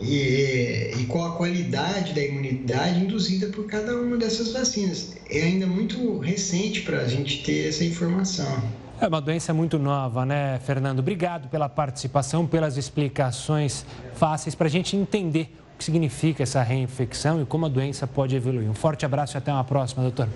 e, 0.00 0.92
e, 0.96 1.06
qual 1.08 1.32
a 1.32 1.36
qualidade 1.36 2.12
da 2.12 2.22
imunidade 2.22 3.00
induzida 3.00 3.48
por 3.48 3.66
cada 3.66 3.96
uma 3.96 4.16
dessas 4.16 4.52
vacinas. 4.52 5.16
É 5.28 5.42
ainda 5.42 5.66
muito 5.66 6.18
recente 6.18 6.82
para 6.82 7.00
a 7.00 7.08
gente 7.08 7.42
ter 7.42 7.68
essa 7.68 7.84
informação. 7.84 8.62
É 9.00 9.06
uma 9.06 9.20
doença 9.20 9.54
muito 9.54 9.78
nova, 9.78 10.26
né, 10.26 10.58
Fernando? 10.58 10.98
Obrigado 10.98 11.48
pela 11.48 11.68
participação, 11.68 12.44
pelas 12.44 12.76
explicações 12.76 13.86
fáceis 14.14 14.56
para 14.56 14.66
a 14.66 14.70
gente 14.70 14.96
entender 14.96 15.54
o 15.74 15.78
que 15.78 15.84
significa 15.84 16.42
essa 16.42 16.60
reinfecção 16.62 17.40
e 17.40 17.46
como 17.46 17.66
a 17.66 17.68
doença 17.68 18.08
pode 18.08 18.34
evoluir. 18.34 18.68
Um 18.68 18.74
forte 18.74 19.06
abraço 19.06 19.36
e 19.36 19.38
até 19.38 19.52
uma 19.52 19.62
próxima, 19.62 20.02
doutor. 20.02 20.28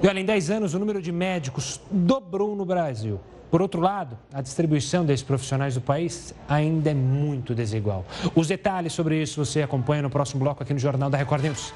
E 0.00 0.06
olha, 0.06 0.20
em 0.20 0.24
10 0.24 0.50
anos, 0.50 0.74
o 0.74 0.78
número 0.78 1.02
de 1.02 1.10
médicos 1.10 1.80
dobrou 1.90 2.54
no 2.54 2.64
Brasil. 2.64 3.20
Por 3.50 3.60
outro 3.60 3.80
lado, 3.80 4.16
a 4.32 4.40
distribuição 4.40 5.04
desses 5.04 5.24
profissionais 5.24 5.74
do 5.74 5.80
país 5.80 6.32
ainda 6.48 6.90
é 6.90 6.94
muito 6.94 7.52
desigual. 7.52 8.04
Os 8.32 8.46
detalhes 8.46 8.92
sobre 8.92 9.20
isso 9.20 9.44
você 9.44 9.60
acompanha 9.60 10.02
no 10.02 10.08
próximo 10.08 10.38
bloco 10.38 10.62
aqui 10.62 10.72
no 10.72 10.78
Jornal 10.78 11.10
da 11.10 11.18
Record 11.18 11.42
News. 11.42 11.74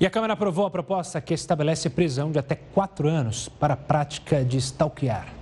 E 0.00 0.06
a 0.06 0.10
Câmara 0.10 0.34
aprovou 0.34 0.64
a 0.64 0.70
proposta 0.70 1.20
que 1.20 1.34
estabelece 1.34 1.90
prisão 1.90 2.30
de 2.30 2.38
até 2.38 2.54
quatro 2.54 3.08
anos 3.08 3.48
para 3.48 3.74
a 3.74 3.76
prática 3.76 4.44
de 4.44 4.56
stalkear. 4.58 5.37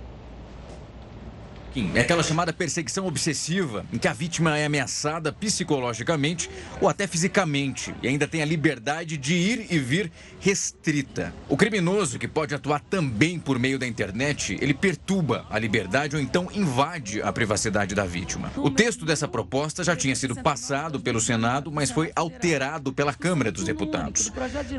É 1.93 1.99
aquela 1.99 2.23
chamada 2.23 2.51
perseguição 2.51 3.05
obsessiva, 3.05 3.85
em 3.93 3.99
que 3.99 4.07
a 4.07 4.13
vítima 4.13 4.57
é 4.57 4.65
ameaçada 4.65 5.31
psicologicamente 5.31 6.49
ou 6.81 6.89
até 6.89 7.05
fisicamente 7.05 7.93
e 8.01 8.07
ainda 8.07 8.27
tem 8.27 8.41
a 8.41 8.45
liberdade 8.45 9.15
de 9.15 9.35
ir 9.35 9.67
e 9.69 9.77
vir 9.77 10.11
restrita. 10.39 11.31
O 11.47 11.55
criminoso, 11.55 12.17
que 12.17 12.27
pode 12.27 12.55
atuar 12.55 12.79
também 12.79 13.37
por 13.37 13.59
meio 13.59 13.77
da 13.77 13.85
internet, 13.85 14.57
ele 14.59 14.73
perturba 14.73 15.45
a 15.51 15.59
liberdade 15.59 16.15
ou 16.15 16.21
então 16.21 16.49
invade 16.51 17.21
a 17.21 17.31
privacidade 17.31 17.93
da 17.93 18.05
vítima. 18.05 18.51
O 18.57 18.71
texto 18.71 19.05
dessa 19.05 19.27
proposta 19.27 19.83
já 19.83 19.95
tinha 19.95 20.15
sido 20.15 20.35
passado 20.35 20.99
pelo 20.99 21.21
Senado, 21.21 21.71
mas 21.71 21.91
foi 21.91 22.11
alterado 22.15 22.91
pela 22.91 23.13
Câmara 23.13 23.51
dos 23.51 23.63
Deputados. 23.63 24.31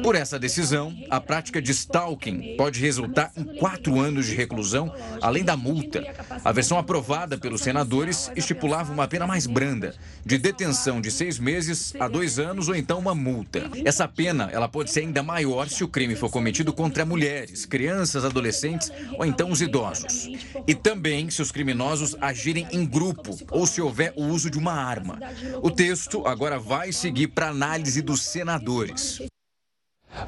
Por 0.03 0.17
essa 0.17 0.39
decisão, 0.39 0.93
a 1.09 1.21
prática 1.21 1.63
de 1.63 1.71
stalking 1.71 2.57
pode 2.57 2.81
resultar 2.81 3.31
em 3.37 3.45
quatro 3.57 4.01
anos 4.01 4.27
de 4.27 4.35
reclusão, 4.35 4.93
além 5.23 5.45
da 5.45 5.57
multa. 5.57 6.03
A 6.45 6.51
versão 6.51 6.79
aprovada 6.89 7.37
pelos 7.37 7.61
senadores, 7.61 8.33
estipulava 8.35 8.91
uma 8.91 9.07
pena 9.07 9.27
mais 9.27 9.47
branda, 9.47 9.95
de 10.25 10.39
detenção 10.39 11.03
de 11.03 11.11
seis 11.11 11.39
meses 11.39 11.93
a 12.01 12.09
dois 12.09 12.39
anos 12.39 12.67
ou 12.67 12.75
então 12.75 12.99
uma 12.99 13.15
multa. 13.15 13.71
Essa 13.85 14.09
pena 14.09 14.49
ela 14.51 14.67
pode 14.67 14.91
ser 14.91 15.01
ainda 15.01 15.23
maior 15.23 15.69
se 15.69 15.85
o 15.85 15.89
crime 15.89 16.17
for 16.17 16.31
cometido 16.31 16.73
contra 16.73 17.05
mulheres, 17.05 17.67
crianças, 17.67 18.25
adolescentes 18.25 18.91
ou 19.19 19.27
então 19.27 19.51
os 19.51 19.61
idosos. 19.61 20.31
E 20.67 20.75
também 20.75 21.29
se 21.29 21.43
os 21.43 21.53
criminosos 21.53 22.17
agirem 22.23 22.67
em 22.73 22.87
grupo 22.87 23.37
ou 23.51 23.67
se 23.67 23.83
houver 23.83 24.15
o 24.17 24.25
uso 24.25 24.51
de 24.51 24.57
uma 24.57 24.73
arma. 24.73 25.19
O 25.61 25.71
texto 25.71 26.27
agora 26.27 26.59
vai 26.59 26.91
seguir 26.91 27.29
para 27.29 27.51
análise 27.51 28.01
dos 28.01 28.23
senadores. 28.23 29.21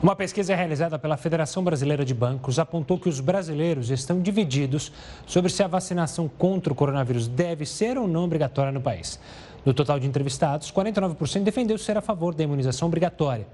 Uma 0.02 0.14
pesquisa 0.14 0.54
realizada 0.54 0.98
pela 0.98 1.16
Federação 1.16 1.64
Brasileira 1.64 2.04
de 2.04 2.14
Bancos 2.14 2.58
apontou 2.58 2.98
que 2.98 3.08
os 3.08 3.18
brasileiros 3.18 3.90
estão 3.90 4.20
divididos 4.20 4.92
sobre 5.26 5.50
se 5.50 5.62
a 5.62 5.68
vacinação 5.68 6.28
contra 6.28 6.72
o 6.72 6.76
coronavírus 6.76 7.26
deve 7.26 7.66
ser 7.66 7.98
ou 7.98 8.06
não 8.06 8.24
obrigatória 8.24 8.70
no 8.70 8.80
país. 8.80 9.18
No 9.64 9.74
total 9.74 9.98
de 9.98 10.06
entrevistados, 10.06 10.70
49% 10.70 11.42
defendeu 11.42 11.76
ser 11.76 11.96
a 11.96 12.00
favor 12.00 12.34
da 12.34 12.44
imunização 12.44 12.88
obrigatória. 12.88 13.46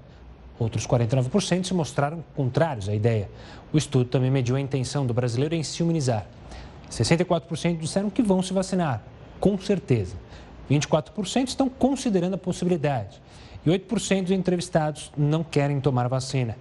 Outros 0.59 0.87
49% 0.87 1.65
se 1.65 1.73
mostraram 1.73 2.23
contrários 2.35 2.89
à 2.89 2.95
ideia. 2.95 3.29
O 3.71 3.77
estudo 3.77 4.05
também 4.05 4.31
mediu 4.31 4.55
a 4.55 4.61
intenção 4.61 5.05
do 5.05 5.13
brasileiro 5.13 5.55
em 5.55 5.63
se 5.63 5.81
imunizar. 5.81 6.25
64% 6.89 7.77
disseram 7.77 8.09
que 8.09 8.21
vão 8.21 8.41
se 8.41 8.53
vacinar, 8.53 9.03
com 9.39 9.57
certeza. 9.57 10.15
24% 10.69 11.47
estão 11.47 11.69
considerando 11.69 12.35
a 12.35 12.37
possibilidade 12.37 13.21
e 13.67 13.79
8% 13.79 14.23
dos 14.23 14.31
entrevistados 14.31 15.11
não 15.17 15.43
querem 15.43 15.81
tomar 15.81 16.07
vacina. 16.07 16.55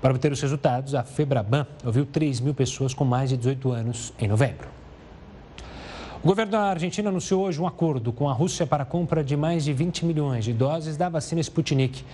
Para 0.00 0.10
obter 0.10 0.30
os 0.30 0.40
resultados, 0.40 0.94
a 0.94 1.02
Febraban 1.02 1.66
ouviu 1.84 2.04
3 2.04 2.38
mil 2.40 2.52
pessoas 2.52 2.92
com 2.92 3.04
mais 3.04 3.30
de 3.30 3.38
18 3.38 3.72
anos 3.72 4.12
em 4.18 4.28
novembro. 4.28 4.68
O 6.22 6.26
governo 6.26 6.52
da 6.52 6.64
Argentina 6.64 7.08
anunciou 7.08 7.44
hoje 7.44 7.58
um 7.58 7.66
acordo 7.66 8.12
com 8.12 8.28
a 8.28 8.34
Rússia 8.34 8.66
para 8.66 8.82
a 8.82 8.86
compra 8.86 9.24
de 9.24 9.38
mais 9.38 9.64
de 9.64 9.72
20 9.72 10.04
milhões 10.04 10.44
de 10.44 10.52
doses 10.52 10.98
da 10.98 11.08
vacina 11.08 11.40
Sputnik. 11.40 12.04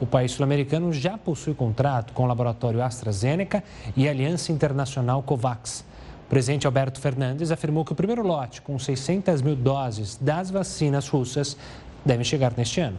O 0.00 0.06
país 0.06 0.30
sul-americano 0.30 0.92
já 0.92 1.18
possui 1.18 1.52
contrato 1.52 2.12
com 2.12 2.22
o 2.22 2.26
laboratório 2.26 2.80
AstraZeneca 2.80 3.64
e 3.96 4.06
a 4.06 4.12
Aliança 4.12 4.52
Internacional 4.52 5.20
COVAX. 5.20 5.84
O 6.26 6.28
presidente 6.28 6.64
Alberto 6.64 7.00
Fernandes 7.00 7.50
afirmou 7.50 7.84
que 7.84 7.90
o 7.90 7.96
primeiro 7.96 8.24
lote, 8.24 8.62
com 8.62 8.78
600 8.78 9.42
mil 9.42 9.56
doses 9.56 10.16
das 10.20 10.48
vacinas 10.48 11.08
russas, 11.08 11.56
deve 12.04 12.22
chegar 12.22 12.52
neste 12.56 12.80
ano. 12.80 12.98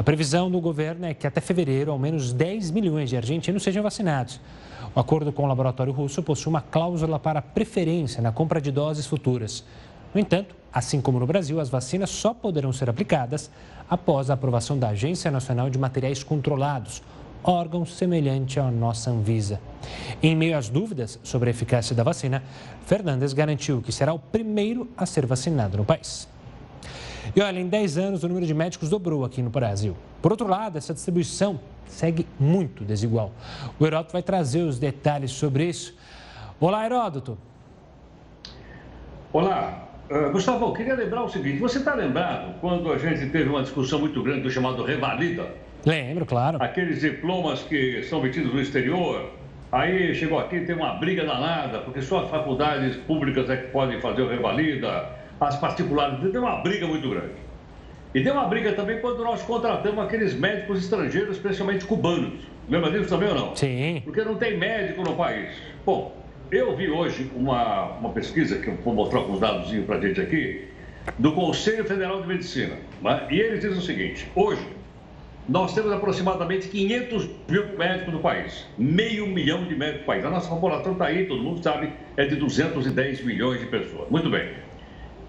A 0.00 0.02
previsão 0.02 0.50
do 0.50 0.58
governo 0.62 1.04
é 1.04 1.12
que 1.12 1.26
até 1.26 1.42
fevereiro, 1.42 1.92
ao 1.92 1.98
menos 1.98 2.32
10 2.32 2.70
milhões 2.70 3.10
de 3.10 3.18
argentinos 3.18 3.62
sejam 3.62 3.82
vacinados. 3.82 4.40
O 4.94 4.98
acordo 4.98 5.30
com 5.30 5.44
o 5.44 5.46
laboratório 5.46 5.92
russo 5.92 6.22
possui 6.22 6.48
uma 6.48 6.62
cláusula 6.62 7.18
para 7.18 7.42
preferência 7.42 8.22
na 8.22 8.32
compra 8.32 8.62
de 8.62 8.70
doses 8.70 9.04
futuras. 9.04 9.62
No 10.14 10.18
entanto, 10.18 10.56
assim 10.72 11.02
como 11.02 11.20
no 11.20 11.26
Brasil, 11.26 11.60
as 11.60 11.68
vacinas 11.68 12.08
só 12.08 12.32
poderão 12.32 12.72
ser 12.72 12.88
aplicadas 12.88 13.50
após 13.90 14.30
a 14.30 14.32
aprovação 14.32 14.78
da 14.78 14.88
Agência 14.88 15.30
Nacional 15.30 15.68
de 15.68 15.78
Materiais 15.78 16.24
Controlados, 16.24 17.02
órgão 17.44 17.84
semelhante 17.84 18.58
à 18.58 18.70
nossa 18.70 19.10
Anvisa. 19.10 19.60
Em 20.22 20.34
meio 20.34 20.56
às 20.56 20.70
dúvidas 20.70 21.20
sobre 21.22 21.50
a 21.50 21.52
eficácia 21.52 21.94
da 21.94 22.02
vacina, 22.02 22.42
Fernandes 22.86 23.34
garantiu 23.34 23.82
que 23.82 23.92
será 23.92 24.14
o 24.14 24.18
primeiro 24.18 24.88
a 24.96 25.04
ser 25.04 25.26
vacinado 25.26 25.76
no 25.76 25.84
país. 25.84 26.26
E 27.34 27.40
olha, 27.40 27.60
em 27.60 27.68
10 27.68 27.98
anos 27.98 28.24
o 28.24 28.28
número 28.28 28.44
de 28.44 28.54
médicos 28.54 28.88
dobrou 28.88 29.24
aqui 29.24 29.40
no 29.40 29.50
Brasil. 29.50 29.96
Por 30.20 30.32
outro 30.32 30.48
lado, 30.48 30.76
essa 30.78 30.92
distribuição 30.92 31.60
segue 31.86 32.26
muito 32.38 32.84
desigual. 32.84 33.32
O 33.78 33.86
Heródoto 33.86 34.12
vai 34.12 34.22
trazer 34.22 34.62
os 34.62 34.78
detalhes 34.78 35.30
sobre 35.30 35.64
isso. 35.64 35.96
Olá, 36.58 36.84
Heródoto. 36.84 37.38
Olá. 39.32 39.86
Uh, 40.10 40.32
Gustavo, 40.32 40.66
eu 40.66 40.72
queria 40.72 40.94
lembrar 40.94 41.22
o 41.22 41.28
seguinte: 41.28 41.58
você 41.58 41.78
está 41.78 41.94
lembrado 41.94 42.58
quando 42.60 42.92
a 42.92 42.98
gente 42.98 43.30
teve 43.30 43.48
uma 43.48 43.62
discussão 43.62 44.00
muito 44.00 44.20
grande 44.24 44.42
do 44.42 44.50
chamado 44.50 44.82
Revalida? 44.82 45.54
Lembro, 45.86 46.26
claro. 46.26 46.58
Aqueles 46.60 47.00
diplomas 47.00 47.62
que 47.62 48.02
são 48.02 48.18
obtidos 48.18 48.52
no 48.52 48.60
exterior. 48.60 49.30
Aí 49.70 50.12
chegou 50.16 50.40
aqui, 50.40 50.60
tem 50.62 50.74
uma 50.74 50.94
briga 50.94 51.24
danada, 51.24 51.78
porque 51.78 52.02
só 52.02 52.24
as 52.24 52.30
faculdades 52.30 52.96
públicas 52.96 53.48
é 53.48 53.56
que 53.56 53.68
podem 53.68 54.00
fazer 54.00 54.22
o 54.22 54.28
Revalida 54.28 55.19
as 55.40 55.56
particulares. 55.56 56.20
Deu 56.30 56.42
uma 56.42 56.56
briga 56.56 56.86
muito 56.86 57.08
grande. 57.08 57.34
E 58.14 58.20
deu 58.22 58.34
uma 58.34 58.46
briga 58.46 58.72
também 58.72 59.00
quando 59.00 59.22
nós 59.22 59.42
contratamos 59.42 60.04
aqueles 60.04 60.34
médicos 60.34 60.80
estrangeiros, 60.80 61.36
especialmente 61.36 61.84
cubanos. 61.84 62.40
Lembra 62.68 62.90
disso 62.90 63.08
também 63.08 63.28
ou 63.28 63.34
não? 63.34 63.56
Sim. 63.56 64.00
Porque 64.04 64.22
não 64.24 64.34
tem 64.34 64.56
médico 64.56 65.02
no 65.02 65.14
país. 65.14 65.50
Bom, 65.86 66.16
eu 66.50 66.76
vi 66.76 66.90
hoje 66.90 67.30
uma, 67.34 67.92
uma 67.98 68.10
pesquisa, 68.10 68.58
que 68.58 68.68
eu 68.68 68.74
vou 68.84 68.94
mostrar 68.94 69.20
alguns 69.20 69.38
dados 69.38 69.72
para 69.84 69.96
a 69.96 70.00
gente 70.00 70.20
aqui, 70.20 70.68
do 71.18 71.32
Conselho 71.32 71.84
Federal 71.84 72.20
de 72.20 72.26
Medicina. 72.26 72.74
Né? 73.00 73.26
E 73.30 73.40
eles 73.40 73.60
dizem 73.60 73.78
o 73.78 73.82
seguinte: 73.82 74.28
hoje, 74.34 74.66
nós 75.48 75.72
temos 75.74 75.92
aproximadamente 75.92 76.68
500 76.68 77.28
mil 77.48 77.78
médicos 77.78 78.12
no 78.12 78.20
país, 78.20 78.66
meio 78.76 79.26
milhão 79.26 79.64
de 79.64 79.76
médicos 79.76 80.00
no 80.00 80.06
país. 80.06 80.24
A 80.24 80.30
nossa 80.30 80.48
população 80.48 80.92
está 80.92 81.06
aí, 81.06 81.26
todo 81.26 81.42
mundo 81.42 81.62
sabe, 81.62 81.92
é 82.16 82.26
de 82.26 82.36
210 82.36 83.24
milhões 83.24 83.60
de 83.60 83.66
pessoas. 83.66 84.10
Muito 84.10 84.28
bem. 84.28 84.50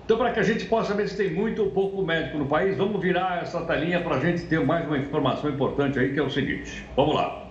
Então, 0.06 0.18
para 0.18 0.32
que 0.32 0.40
a 0.40 0.44
gente 0.44 0.66
possa 0.66 0.94
ver 0.94 1.08
se 1.08 1.16
tem 1.16 1.32
muito 1.32 1.64
ou 1.64 1.72
pouco 1.72 2.04
médico 2.04 2.38
no 2.38 2.46
país, 2.46 2.78
vamos 2.78 3.02
virar 3.02 3.42
essa 3.42 3.62
telinha 3.62 4.02
para 4.02 4.16
a 4.16 4.20
gente 4.20 4.44
ter 4.44 4.60
mais 4.60 4.86
uma 4.86 4.98
informação 4.98 5.50
importante 5.50 6.00
aí, 6.00 6.14
que 6.14 6.20
é 6.20 6.24
o 6.24 6.30
seguinte. 6.30 6.84
Vamos 6.96 7.16
lá. 7.16 7.48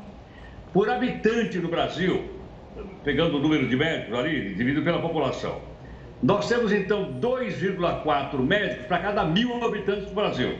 Por 0.73 0.89
habitante 0.91 1.59
no 1.59 1.69
Brasil, 1.69 2.25
pegando 3.03 3.39
o 3.39 3.41
número 3.41 3.69
de 3.69 3.77
médicos 3.77 4.19
ali, 4.19 4.55
dividido 4.55 4.83
pela 4.83 5.01
população, 5.01 5.61
nós 6.23 6.49
temos 6.49 6.71
então 6.71 7.15
2,4 7.15 8.39
médicos 8.41 8.87
para 8.87 8.99
cada 8.99 9.25
mil 9.25 9.65
habitantes 9.65 10.07
do 10.07 10.15
Brasil. 10.15 10.59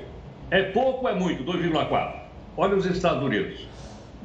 É 0.51 0.63
pouco 0.63 1.05
ou 1.05 1.11
é 1.11 1.15
muito? 1.15 1.45
2,4. 1.45 2.15
Olha 2.57 2.77
os 2.77 2.87
Estados 2.87 3.23
Unidos, 3.23 3.69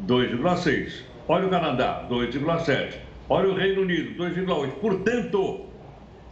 2,6. 0.08 1.04
Olha 1.28 1.47
o 1.47 1.49
Canadá, 1.49 2.08
2,7. 2.10 2.95
Olha 3.28 3.49
o 3.49 3.56
Reino 3.56 3.82
Unido, 3.82 4.23
2,8. 4.23 4.71
Portanto, 4.80 5.64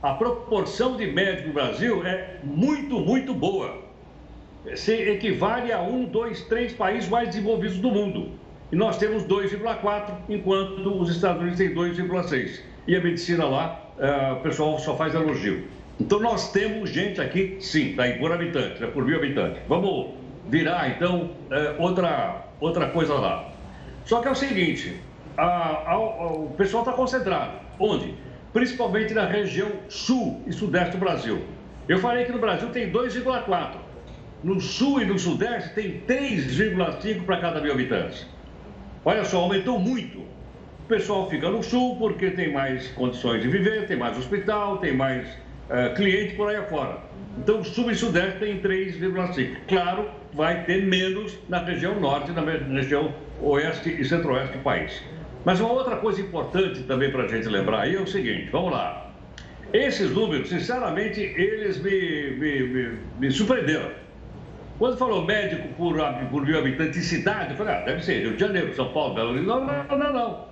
a 0.04 0.14
proporção 0.16 0.98
de 0.98 1.08
médicos 1.08 1.48
no 1.48 1.54
Brasil 1.54 2.06
é 2.06 2.36
muito, 2.44 3.00
muito 3.00 3.34
boa. 3.34 3.82
Se 4.76 4.92
equivale 4.92 5.72
a 5.72 5.82
um, 5.82 6.04
dois, 6.04 6.42
três 6.42 6.74
países 6.74 7.10
mais 7.10 7.30
desenvolvidos 7.30 7.78
do 7.78 7.90
mundo. 7.90 8.32
E 8.70 8.76
nós 8.76 8.98
temos 8.98 9.24
2,4, 9.24 10.14
enquanto 10.28 11.02
os 11.02 11.10
Estados 11.10 11.42
Unidos 11.42 11.58
têm 11.58 11.74
2,6. 11.74 12.60
E 12.86 12.98
a 12.98 13.02
medicina 13.02 13.46
lá, 13.46 13.82
uh, 13.98 14.34
o 14.34 14.40
pessoal 14.42 14.78
só 14.78 14.98
faz 14.98 15.16
elogio. 15.16 15.68
Então 15.98 16.20
nós 16.20 16.52
temos 16.52 16.90
gente 16.90 17.22
aqui, 17.22 17.58
sim, 17.62 17.94
tá 17.96 18.04
aí 18.04 18.20
por 18.20 18.30
habitante, 18.30 18.82
né, 18.82 18.88
por 18.88 19.06
mil 19.06 19.16
habitantes. 19.16 19.62
Vamos 19.70 20.16
virar 20.50 20.90
então 20.90 21.30
uh, 21.50 21.82
outra, 21.82 22.46
outra 22.60 22.90
coisa 22.90 23.14
lá. 23.14 23.50
Só 24.04 24.20
que 24.20 24.28
é 24.28 24.32
o 24.32 24.36
seguinte, 24.36 24.98
a, 25.38 25.44
a, 25.46 25.94
a, 25.94 26.28
o 26.28 26.54
pessoal 26.58 26.84
está 26.84 26.92
concentrado. 26.92 27.54
Onde? 27.80 28.16
Principalmente 28.54 29.14
na 29.14 29.26
região 29.26 29.70
sul 29.90 30.42
e 30.46 30.54
sudeste 30.54 30.92
do 30.92 31.00
Brasil. 31.00 31.42
Eu 31.90 31.98
falei 32.00 32.24
que 32.26 32.32
no 32.32 32.40
Brasil 32.40 32.70
tem 32.70 32.92
2,4. 32.92 33.78
No 34.44 34.62
sul 34.62 35.02
e 35.02 35.06
no 35.06 35.18
sudeste 35.18 35.74
tem 35.74 36.02
3,5 36.08 37.26
para 37.26 37.38
cada 37.38 37.60
mil 37.60 37.74
habitantes. 37.74 38.28
Olha 39.04 39.26
só, 39.26 39.40
aumentou 39.40 39.80
muito. 39.80 40.20
O 40.20 40.86
pessoal 40.88 41.30
fica 41.30 41.50
no 41.50 41.64
sul 41.64 41.98
porque 41.98 42.30
tem 42.32 42.54
mais 42.54 42.88
condições 42.90 43.42
de 43.42 43.48
viver, 43.48 43.88
tem 43.88 43.98
mais 43.98 44.18
hospital, 44.18 44.78
tem 44.78 44.96
mais 44.96 45.28
uh, 45.28 45.94
cliente 45.96 46.36
por 46.36 46.50
aí 46.50 46.58
afora. 46.58 47.00
Então, 47.38 47.64
sul 47.64 47.90
e 47.90 47.96
sudeste 47.96 48.40
tem 48.40 48.62
3,5. 48.62 49.58
Claro, 49.68 50.10
vai 50.34 50.64
ter 50.66 50.86
menos 50.86 51.38
na 51.50 51.60
região 51.60 52.00
norte, 52.00 52.32
na 52.32 52.42
região 52.42 53.14
oeste 53.42 53.90
e 53.90 54.06
centro-oeste 54.06 54.58
do 54.58 54.64
país. 54.64 55.02
Mas 55.46 55.60
uma 55.60 55.72
outra 55.72 55.98
coisa 55.98 56.22
importante 56.22 56.84
também 56.84 57.12
para 57.12 57.24
a 57.24 57.28
gente 57.28 57.48
lembrar 57.48 57.82
aí 57.82 57.96
é 57.96 58.00
o 58.00 58.08
seguinte, 58.08 58.50
vamos 58.52 58.72
lá. 58.72 59.12
Esses 59.74 60.12
números, 60.12 60.50
sinceramente, 60.50 61.20
eles 61.20 61.82
me, 61.82 62.32
me, 62.38 62.64
me, 62.64 62.98
me 63.20 63.32
surpreenderam. 63.32 63.90
Quando 64.78 64.98
falou 64.98 65.26
médico 65.26 65.68
por, 65.78 65.96
por 66.30 66.46
mil 66.46 66.58
habitantes 66.58 67.02
de 67.02 67.08
cidade, 67.08 67.52
eu 67.52 67.58
falei, 67.58 67.74
ah, 67.74 67.82
deve 67.82 68.04
ser 68.04 68.22
Rio 68.22 68.34
de 68.34 68.40
Janeiro, 68.40 68.74
São 68.76 68.92
Paulo, 68.94 69.16
Belo 69.16 69.32
Horizonte. 69.32 69.66
Não, 69.66 69.98
não, 69.98 69.98
não, 69.98 70.14
não. 70.14 70.46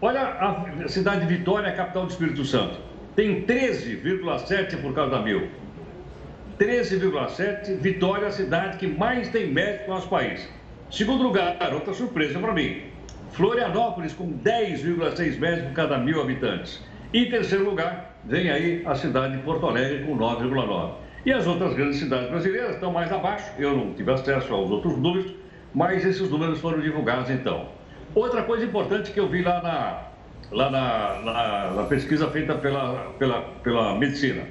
Olha 0.00 0.22
a 0.84 0.88
cidade 0.88 1.26
de 1.26 1.34
Vitória, 1.34 1.72
capital 1.72 2.06
do 2.06 2.10
Espírito 2.10 2.44
Santo. 2.44 2.78
Tem 3.14 3.44
13,7 3.44 4.80
por 4.80 4.94
cada 4.94 5.20
mil. 5.20 5.48
13,7, 6.58 7.76
Vitória 7.78 8.26
é 8.26 8.28
a 8.28 8.32
cidade 8.32 8.78
que 8.78 8.86
mais 8.86 9.28
tem 9.30 9.46
médico 9.46 9.88
no 9.88 9.94
nosso 9.94 10.08
país. 10.08 10.48
Segundo 10.90 11.22
lugar, 11.22 11.56
outra 11.72 11.94
surpresa 11.94 12.38
para 12.38 12.52
mim, 12.52 12.82
Florianópolis 13.32 14.12
com 14.12 14.32
10,6 14.38 15.38
médicos 15.38 15.68
por 15.68 15.74
cada 15.74 15.98
mil 15.98 16.20
habitantes. 16.20 16.82
Em 17.14 17.28
terceiro 17.30 17.64
lugar, 17.64 18.14
vem 18.24 18.50
aí 18.50 18.82
a 18.86 18.94
cidade 18.94 19.36
de 19.36 19.42
Porto 19.42 19.66
Alegre 19.66 20.04
com 20.04 20.16
9,9. 20.16 20.92
E 21.24 21.32
as 21.32 21.46
outras 21.46 21.74
grandes 21.74 21.98
cidades 21.98 22.28
brasileiras 22.28 22.74
estão 22.74 22.92
mais 22.92 23.10
abaixo, 23.12 23.50
eu 23.58 23.76
não 23.76 23.94
tive 23.94 24.10
acesso 24.10 24.52
aos 24.52 24.70
outros 24.70 24.96
números, 24.98 25.32
mas 25.72 26.04
esses 26.04 26.28
números 26.28 26.60
foram 26.60 26.80
divulgados 26.80 27.30
então. 27.30 27.68
Outra 28.14 28.42
coisa 28.42 28.64
importante 28.64 29.10
que 29.12 29.20
eu 29.20 29.28
vi 29.28 29.42
lá 29.42 29.62
na, 29.62 30.12
lá 30.50 30.70
na, 30.70 31.20
na, 31.22 31.70
na 31.70 31.84
pesquisa 31.84 32.28
feita 32.28 32.54
pela, 32.56 33.12
pela, 33.18 33.40
pela 33.62 33.98
medicina. 33.98 34.42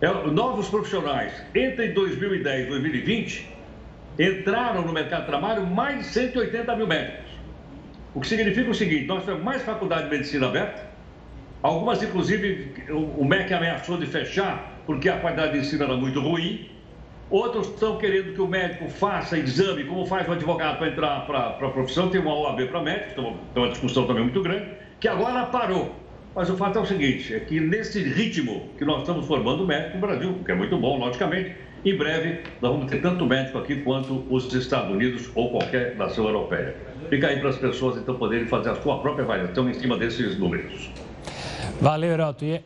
É, 0.00 0.08
novos 0.26 0.68
profissionais, 0.68 1.32
entre 1.54 1.88
2010 1.88 2.66
e 2.66 2.70
2020, 2.70 3.56
entraram 4.18 4.82
no 4.82 4.92
mercado 4.92 5.20
de 5.22 5.26
trabalho 5.28 5.66
mais 5.66 5.98
de 5.98 6.04
180 6.06 6.76
mil 6.76 6.86
médicos. 6.86 7.21
O 8.14 8.20
que 8.20 8.28
significa 8.28 8.70
o 8.70 8.74
seguinte: 8.74 9.06
nós 9.06 9.24
temos 9.24 9.42
mais 9.42 9.62
faculdade 9.62 10.04
de 10.04 10.10
medicina 10.10 10.46
aberta, 10.46 10.86
algumas, 11.62 12.02
inclusive, 12.02 12.72
o 12.90 13.24
MEC 13.24 13.52
ameaçou 13.54 13.96
de 13.96 14.06
fechar 14.06 14.72
porque 14.86 15.08
a 15.08 15.18
qualidade 15.18 15.52
de 15.52 15.58
ensino 15.58 15.84
era 15.84 15.96
muito 15.96 16.20
ruim. 16.20 16.68
Outros 17.30 17.68
estão 17.68 17.96
querendo 17.96 18.34
que 18.34 18.42
o 18.42 18.46
médico 18.46 18.90
faça 18.90 19.38
exame, 19.38 19.84
como 19.84 20.04
faz 20.04 20.28
o 20.28 20.32
advogado 20.32 20.76
para 20.76 20.88
entrar 20.88 21.26
para 21.26 21.48
a 21.48 21.70
profissão, 21.70 22.10
tem 22.10 22.20
uma 22.20 22.34
OAB 22.34 22.66
para 22.66 22.82
médico, 22.82 23.12
então, 23.12 23.36
tem 23.54 23.62
uma 23.62 23.70
discussão 23.70 24.06
também 24.06 24.24
muito 24.24 24.42
grande, 24.42 24.66
que 25.00 25.08
agora 25.08 25.46
parou. 25.46 25.94
Mas 26.34 26.50
o 26.50 26.56
fato 26.56 26.78
é 26.78 26.82
o 26.82 26.86
seguinte, 26.86 27.34
é 27.34 27.40
que 27.40 27.58
nesse 27.58 28.02
ritmo 28.02 28.68
que 28.76 28.84
nós 28.84 29.00
estamos 29.00 29.26
formando 29.26 29.66
médico 29.66 29.94
no 29.94 30.06
Brasil, 30.06 30.38
que 30.44 30.52
é 30.52 30.54
muito 30.54 30.76
bom, 30.76 30.98
logicamente, 30.98 31.54
em 31.84 31.96
breve 31.96 32.40
nós 32.60 32.70
vamos 32.70 32.90
ter 32.90 33.00
tanto 33.00 33.24
médico 33.24 33.58
aqui 33.58 33.76
quanto 33.76 34.26
os 34.28 34.52
Estados 34.52 34.90
Unidos 34.90 35.30
ou 35.34 35.50
qualquer 35.50 35.96
nação 35.96 36.26
europeia. 36.26 36.91
Fica 37.08 37.28
aí 37.28 37.40
para 37.40 37.50
as 37.50 37.56
pessoas 37.56 37.96
então 37.96 38.14
poderem 38.16 38.46
fazer 38.46 38.70
a 38.70 38.76
sua 38.76 38.98
própria 39.00 39.24
avaliação 39.24 39.68
em 39.68 39.74
cima 39.74 39.96
desses 39.96 40.38
números. 40.38 40.90
Valeu, 41.80 42.10
Heroto. 42.10 42.44
E, 42.44 42.62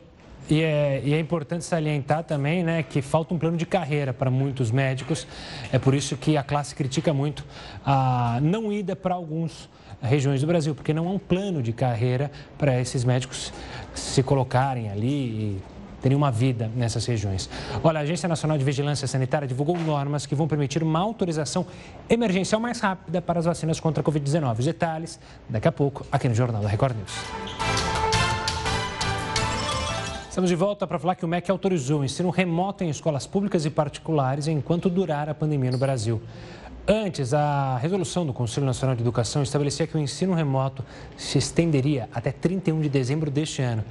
e, 0.49 0.61
é, 0.61 1.01
e 1.03 1.13
é 1.13 1.19
importante 1.19 1.65
salientar 1.65 2.23
também 2.23 2.63
né, 2.63 2.83
que 2.83 3.01
falta 3.01 3.33
um 3.33 3.37
plano 3.37 3.57
de 3.57 3.65
carreira 3.65 4.13
para 4.13 4.31
muitos 4.31 4.71
médicos. 4.71 5.27
É 5.71 5.79
por 5.79 5.93
isso 5.93 6.15
que 6.15 6.37
a 6.37 6.43
classe 6.43 6.73
critica 6.73 7.13
muito 7.13 7.43
a 7.85 8.39
não 8.41 8.71
ida 8.71 8.95
para 8.95 9.15
alguns 9.15 9.69
regiões 10.01 10.41
do 10.41 10.47
Brasil, 10.47 10.75
porque 10.75 10.93
não 10.93 11.07
há 11.07 11.11
um 11.11 11.19
plano 11.19 11.61
de 11.61 11.73
carreira 11.73 12.31
para 12.57 12.79
esses 12.79 13.03
médicos 13.03 13.51
se 13.93 14.21
colocarem 14.21 14.89
ali 14.89 15.07
e 15.07 15.57
terem 16.07 16.15
uma 16.15 16.31
vida 16.31 16.71
nessas 16.73 17.05
regiões. 17.05 17.49
Olha, 17.83 17.99
a 17.99 18.03
Agência 18.03 18.29
Nacional 18.29 18.57
de 18.57 18.63
Vigilância 18.63 19.05
Sanitária 19.05 19.45
divulgou 19.45 19.77
normas 19.77 20.25
que 20.25 20.33
vão 20.33 20.47
permitir 20.47 20.81
uma 20.81 20.99
autorização 20.99 21.65
emergencial 22.09 22.61
mais 22.61 22.79
rápida 22.79 23.21
para 23.21 23.39
as 23.39 23.45
vacinas 23.45 23.77
contra 23.77 24.01
a 24.01 24.05
Covid-19. 24.05 24.59
Os 24.59 24.65
detalhes 24.65 25.19
daqui 25.49 25.67
a 25.67 25.71
pouco 25.71 26.07
aqui 26.09 26.29
no 26.29 26.33
Jornal 26.33 26.61
da 26.61 26.69
Record 26.69 26.95
News. 26.95 27.11
Estamos 30.29 30.49
de 30.49 30.55
volta 30.55 30.87
para 30.87 30.97
falar 30.97 31.15
que 31.15 31.25
o 31.25 31.27
MEC 31.27 31.51
autorizou 31.51 31.99
o 31.99 32.05
ensino 32.05 32.29
remoto 32.29 32.85
em 32.85 32.89
escolas 32.89 33.27
públicas 33.27 33.65
e 33.65 33.69
particulares 33.69 34.47
enquanto 34.47 34.89
durar 34.89 35.27
a 35.27 35.33
pandemia 35.33 35.71
no 35.71 35.77
Brasil. 35.77 36.21
Antes, 36.87 37.33
a 37.33 37.77
resolução 37.79 38.25
do 38.25 38.31
Conselho 38.31 38.65
Nacional 38.65 38.95
de 38.95 39.01
Educação 39.01 39.43
estabelecia 39.43 39.85
que 39.85 39.97
o 39.97 39.99
ensino 39.99 40.33
remoto 40.33 40.85
se 41.17 41.37
estenderia 41.37 42.07
até 42.13 42.31
31 42.31 42.79
de 42.79 42.87
dezembro 42.87 43.29
deste 43.29 43.61
ano. 43.61 43.83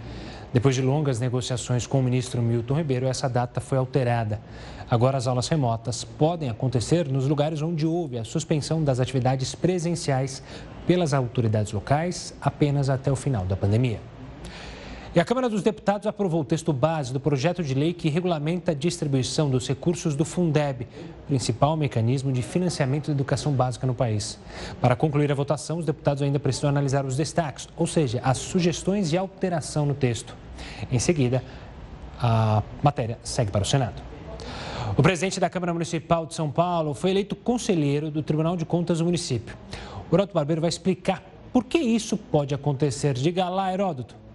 Depois 0.53 0.75
de 0.75 0.83
longas 0.83 1.21
negociações 1.21 1.87
com 1.87 2.01
o 2.01 2.03
ministro 2.03 2.41
Milton 2.41 2.75
Ribeiro, 2.75 3.07
essa 3.07 3.29
data 3.29 3.61
foi 3.61 3.79
alterada. 3.79 4.41
Agora, 4.89 5.19
as 5.19 5.27
aulas 5.27 5.49
remotas 5.49 6.05
podem 6.05 6.49
acontecer 6.49 7.09
nos 7.09 7.27
lugares 7.27 7.61
onde 7.63 7.87
houve 7.87 8.19
a 8.19 8.25
suspensão 8.25 8.83
das 8.83 9.01
atividades 9.01 9.55
presenciais 9.55 10.43
pelas 10.87 11.13
autoridades 11.13 11.73
locais 11.73 12.33
apenas 12.41 12.89
até 12.89 13.11
o 13.11 13.17
final 13.17 13.45
da 13.45 13.57
pandemia. 13.57 14.01
E 15.17 15.21
a 15.21 15.25
Câmara 15.25 15.49
dos 15.49 15.63
Deputados 15.63 16.07
aprovou 16.07 16.43
o 16.43 16.45
texto 16.45 16.75
base 16.75 17.11
do 17.11 17.19
projeto 17.19 17.65
de 17.65 17.73
lei 17.73 17.95
que 17.95 18.11
regulamenta 18.11 18.73
a 18.73 18.75
distribuição 18.75 19.49
dos 19.49 19.67
recursos 19.67 20.15
do 20.15 20.27
Fundeb, 20.27 20.87
principal 21.27 21.75
mecanismo 21.75 22.31
de 22.31 22.43
financiamento 22.43 23.07
da 23.07 23.13
educação 23.13 23.51
básica 23.55 23.87
no 23.87 23.95
país. 23.95 24.39
Para 24.79 24.95
concluir 24.95 25.33
a 25.33 25.35
votação, 25.35 25.79
os 25.79 25.87
deputados 25.87 26.23
ainda 26.23 26.39
precisam 26.39 26.69
analisar 26.69 27.07
os 27.07 27.17
destaques, 27.17 27.67
ou 27.79 27.87
seja, 27.87 28.21
as 28.23 28.37
sugestões 28.37 29.09
de 29.09 29.17
alteração 29.17 29.87
no 29.87 29.95
texto. 29.95 30.37
Em 30.93 30.99
seguida, 30.99 31.43
a 32.21 32.63
matéria 32.83 33.19
segue 33.23 33.51
para 33.51 33.63
o 33.63 33.67
Senado. 33.67 34.03
O 34.99 35.03
presidente 35.03 35.41
da 35.41 35.49
Câmara 35.49 35.73
Municipal 35.73 36.27
de 36.27 36.35
São 36.35 36.51
Paulo 36.51 36.93
foi 36.93 37.09
eleito 37.09 37.35
conselheiro 37.35 38.11
do 38.11 38.23
Tribunal 38.23 38.55
de 38.55 38.67
Contas 38.67 38.99
do 38.99 39.07
município. 39.07 39.57
O 40.11 40.15
Heródoto 40.15 40.35
Barbeiro 40.35 40.61
vai 40.61 40.69
explicar 40.69 41.23
por 41.55 41.65
que 41.65 41.79
isso 41.79 42.19
pode 42.19 42.55
acontecer. 42.55 43.15
Diga 43.15 43.49
lá, 43.49 43.73
Heródoto. 43.73 44.26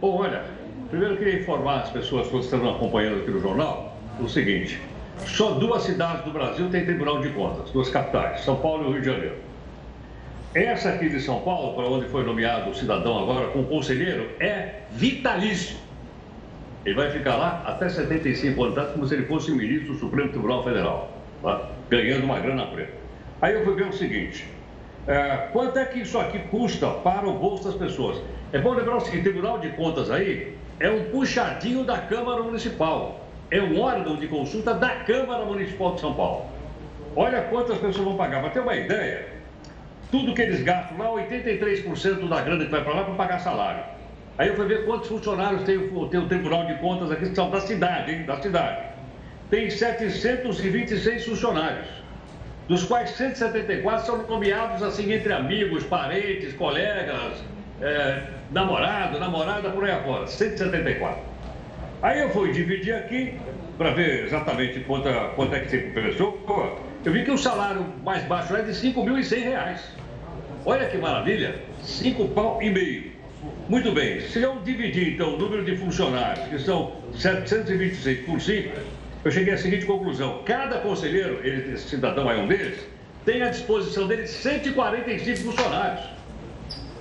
Bom, 0.00 0.16
olha, 0.16 0.44
primeiro 0.88 1.14
eu 1.14 1.18
queria 1.18 1.40
informar 1.40 1.80
as 1.80 1.90
pessoas 1.90 2.26
que 2.28 2.36
estão 2.38 2.70
acompanhando 2.70 3.20
aqui 3.20 3.30
no 3.30 3.40
jornal 3.40 3.98
o 4.18 4.26
seguinte: 4.26 4.80
só 5.26 5.50
duas 5.52 5.82
cidades 5.82 6.24
do 6.24 6.30
Brasil 6.30 6.70
têm 6.70 6.86
Tribunal 6.86 7.20
de 7.20 7.28
Contas, 7.30 7.70
duas 7.70 7.90
capitais, 7.90 8.40
São 8.40 8.56
Paulo 8.56 8.88
e 8.88 8.92
Rio 8.92 9.00
de 9.00 9.06
Janeiro. 9.06 9.36
Essa 10.54 10.88
aqui 10.88 11.10
de 11.10 11.20
São 11.20 11.40
Paulo, 11.40 11.74
para 11.74 11.84
onde 11.84 12.08
foi 12.08 12.24
nomeado 12.24 12.70
o 12.70 12.74
cidadão 12.74 13.18
agora 13.18 13.48
como 13.48 13.64
conselheiro, 13.66 14.30
é 14.40 14.80
vitalício. 14.92 15.76
Ele 16.86 16.94
vai 16.94 17.10
ficar 17.10 17.36
lá 17.36 17.62
até 17.66 17.88
75 17.88 18.64
anos, 18.64 18.92
como 18.92 19.06
se 19.06 19.14
ele 19.14 19.26
fosse 19.26 19.52
ministro 19.52 19.92
do 19.92 19.98
Supremo 19.98 20.30
Tribunal 20.30 20.64
Federal, 20.64 21.12
tá? 21.42 21.68
ganhando 21.90 22.24
uma 22.24 22.40
grana 22.40 22.66
preta. 22.66 22.94
Aí 23.42 23.54
eu 23.54 23.64
fui 23.64 23.74
ver 23.74 23.86
o 23.86 23.92
seguinte: 23.92 24.48
é, 25.06 25.48
quanto 25.52 25.78
é 25.78 25.84
que 25.84 26.00
isso 26.00 26.18
aqui 26.18 26.38
custa 26.50 26.86
para 26.88 27.28
o 27.28 27.32
bolso 27.32 27.64
das 27.64 27.74
pessoas? 27.74 28.20
É 28.52 28.58
bom 28.58 28.72
lembrar 28.72 28.96
o 28.96 29.00
seguinte: 29.00 29.24
Tribunal 29.24 29.58
de 29.58 29.70
Contas 29.70 30.10
aí 30.10 30.56
é 30.78 30.90
um 30.90 31.04
puxadinho 31.04 31.84
da 31.84 31.98
Câmara 31.98 32.42
Municipal. 32.42 33.20
É 33.50 33.60
um 33.60 33.80
órgão 33.80 34.16
de 34.16 34.28
consulta 34.28 34.74
da 34.74 34.90
Câmara 34.90 35.44
Municipal 35.44 35.94
de 35.94 36.00
São 36.00 36.14
Paulo. 36.14 36.46
Olha 37.16 37.42
quantas 37.42 37.78
pessoas 37.78 38.04
vão 38.04 38.16
pagar. 38.16 38.40
Para 38.40 38.50
ter 38.50 38.60
uma 38.60 38.76
ideia, 38.76 39.26
tudo 40.10 40.34
que 40.34 40.42
eles 40.42 40.62
gastam 40.62 40.96
lá, 40.98 41.06
83% 41.06 42.28
da 42.28 42.40
grana 42.42 42.64
que 42.64 42.70
vai 42.70 42.84
para 42.84 42.94
lá 42.94 43.04
para 43.04 43.14
pagar 43.14 43.40
salário. 43.40 43.82
Aí 44.38 44.48
eu 44.48 44.54
fui 44.54 44.66
ver 44.66 44.86
quantos 44.86 45.08
funcionários 45.08 45.64
tem, 45.64 45.78
tem 45.78 46.20
o 46.20 46.28
Tribunal 46.28 46.66
de 46.66 46.74
Contas 46.76 47.10
aqui, 47.10 47.28
que 47.28 47.34
são 47.34 47.50
da 47.50 47.60
cidade, 47.60 48.12
hein? 48.12 48.22
Da 48.22 48.40
cidade. 48.40 48.90
Tem 49.50 49.68
726 49.68 51.24
funcionários 51.26 51.86
dos 52.70 52.84
quais 52.84 53.10
174 53.16 54.06
são 54.06 54.18
nomeados 54.28 54.80
assim 54.80 55.12
entre 55.12 55.32
amigos, 55.32 55.82
parentes, 55.82 56.52
colegas, 56.52 57.42
é, 57.82 58.22
namorado, 58.52 59.18
namorada, 59.18 59.70
por 59.70 59.84
aí 59.84 59.90
afora. 59.90 60.28
174. 60.28 61.20
Aí 62.00 62.20
eu 62.20 62.30
fui 62.30 62.52
dividir 62.52 62.94
aqui 62.94 63.34
para 63.76 63.90
ver 63.90 64.26
exatamente 64.26 64.78
quanto, 64.84 65.08
quanto 65.34 65.52
é 65.52 65.60
que 65.60 65.68
tem 65.68 65.90
por. 65.90 66.78
Eu 67.04 67.12
vi 67.12 67.24
que 67.24 67.32
o 67.32 67.36
salário 67.36 67.84
mais 68.04 68.22
baixo 68.26 68.54
é 68.54 68.62
de 68.62 68.70
5.100 68.70 69.42
reais. 69.42 69.80
Olha 70.64 70.86
que 70.86 70.96
maravilha, 70.96 71.56
5 71.82 72.28
pau 72.28 72.62
e 72.62 72.70
meio. 72.70 73.10
Muito 73.68 73.90
bem, 73.90 74.20
se 74.20 74.42
eu 74.42 74.60
dividir 74.60 75.14
então 75.14 75.34
o 75.34 75.38
número 75.38 75.64
de 75.64 75.76
funcionários, 75.76 76.46
que 76.46 76.58
são 76.60 76.92
726 77.14 78.26
por 78.26 78.40
5, 78.40 78.78
eu 79.24 79.30
cheguei 79.30 79.54
à 79.54 79.58
seguinte 79.58 79.86
conclusão: 79.86 80.42
cada 80.44 80.78
conselheiro, 80.78 81.40
ele, 81.42 81.74
esse 81.74 81.88
cidadão 81.88 82.30
é 82.30 82.36
um 82.36 82.46
deles, 82.46 82.86
tem 83.24 83.42
à 83.42 83.50
disposição 83.50 84.06
dele 84.06 84.26
145 84.26 85.40
funcionários. 85.40 86.04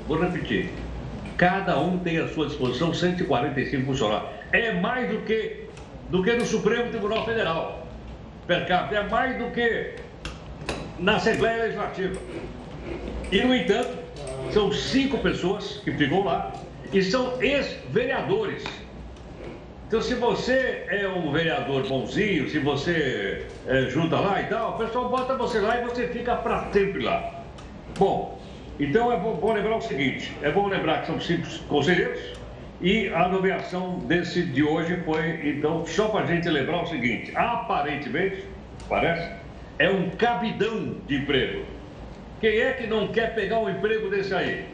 Vou 0.08 0.19
repetir: 0.19 0.69
cada 1.38 1.79
um 1.79 1.99
tem 1.99 2.17
à 2.17 2.27
sua 2.27 2.47
disposição 2.47 2.93
145 2.93 3.86
funcionários. 3.86 4.29
É 4.51 4.73
mais 4.73 5.10
do 5.10 5.19
que, 5.19 5.65
do 6.10 6.23
que 6.23 6.34
no 6.34 6.45
Supremo 6.45 6.89
Tribunal 6.89 7.25
Federal. 7.25 7.88
Per 8.47 8.67
capita, 8.67 8.95
é 8.95 9.08
mais 9.08 9.38
do 9.38 9.51
que 9.51 9.93
na 10.97 11.15
Assembleia 11.17 11.63
Legislativa. 11.63 12.19
E, 13.32 13.41
no 13.41 13.55
entanto, 13.55 13.99
são 14.51 14.71
cinco 14.71 15.19
pessoas 15.19 15.82
que 15.84 15.91
ficam 15.91 16.25
lá 16.25 16.51
e 16.91 17.03
são 17.03 17.41
ex-vereadores 17.41 18.63
então, 19.89 20.04
se 20.04 20.13
você 20.13 20.86
é 20.88 21.08
um 21.08 21.32
vereador 21.32 21.82
bonzinho, 21.88 22.47
se 22.47 22.60
você 22.60 23.47
é, 23.65 23.89
junta 23.89 24.19
lá 24.19 24.39
e 24.39 24.45
tal, 24.45 24.75
o 24.75 24.78
pessoal 24.78 25.10
bota 25.10 25.36
você 25.36 25.60
lá 25.60 25.82
e 25.82 25.84
você 25.84 26.08
fica 26.10 26.36
para 26.36 26.71
sempre 26.71 27.04
lá. 27.04 27.41
Bom, 27.97 28.39
então 28.80 29.12
é 29.12 29.17
bom, 29.17 29.34
bom, 29.34 29.52
lembrar 29.52 29.78
o 29.78 29.82
seguinte: 29.82 30.32
é 30.43 30.52
bom 30.52 30.67
lembrar 30.67 31.02
que 31.02 31.08
são 31.08 31.19
cinco 31.19 31.47
conselheiros 31.67 32.19
e 32.80 33.08
a 33.10 33.30
nomeação 33.30 33.97
desse 34.02 34.43
de 34.43 34.62
hoje 34.62 34.95
foi, 35.04 35.49
então, 35.49 35.84
só 35.88 36.10
para 36.10 36.21
a 36.21 36.25
gente 36.28 36.47
lembrar 36.47 36.84
o 36.84 36.86
seguinte: 36.86 37.36
aparentemente, 37.36 38.45
parece, 38.88 39.28
é 39.80 39.89
um 39.89 40.12
cabidão 40.12 40.97
de 41.08 41.15
emprego. 41.15 41.65
Quem 42.39 42.60
é 42.60 42.73
que 42.73 42.86
não 42.86 43.08
quer 43.08 43.34
pegar 43.34 43.58
um 43.58 43.67
emprego 43.67 44.08
desse 44.08 44.36
aí? 44.36 44.65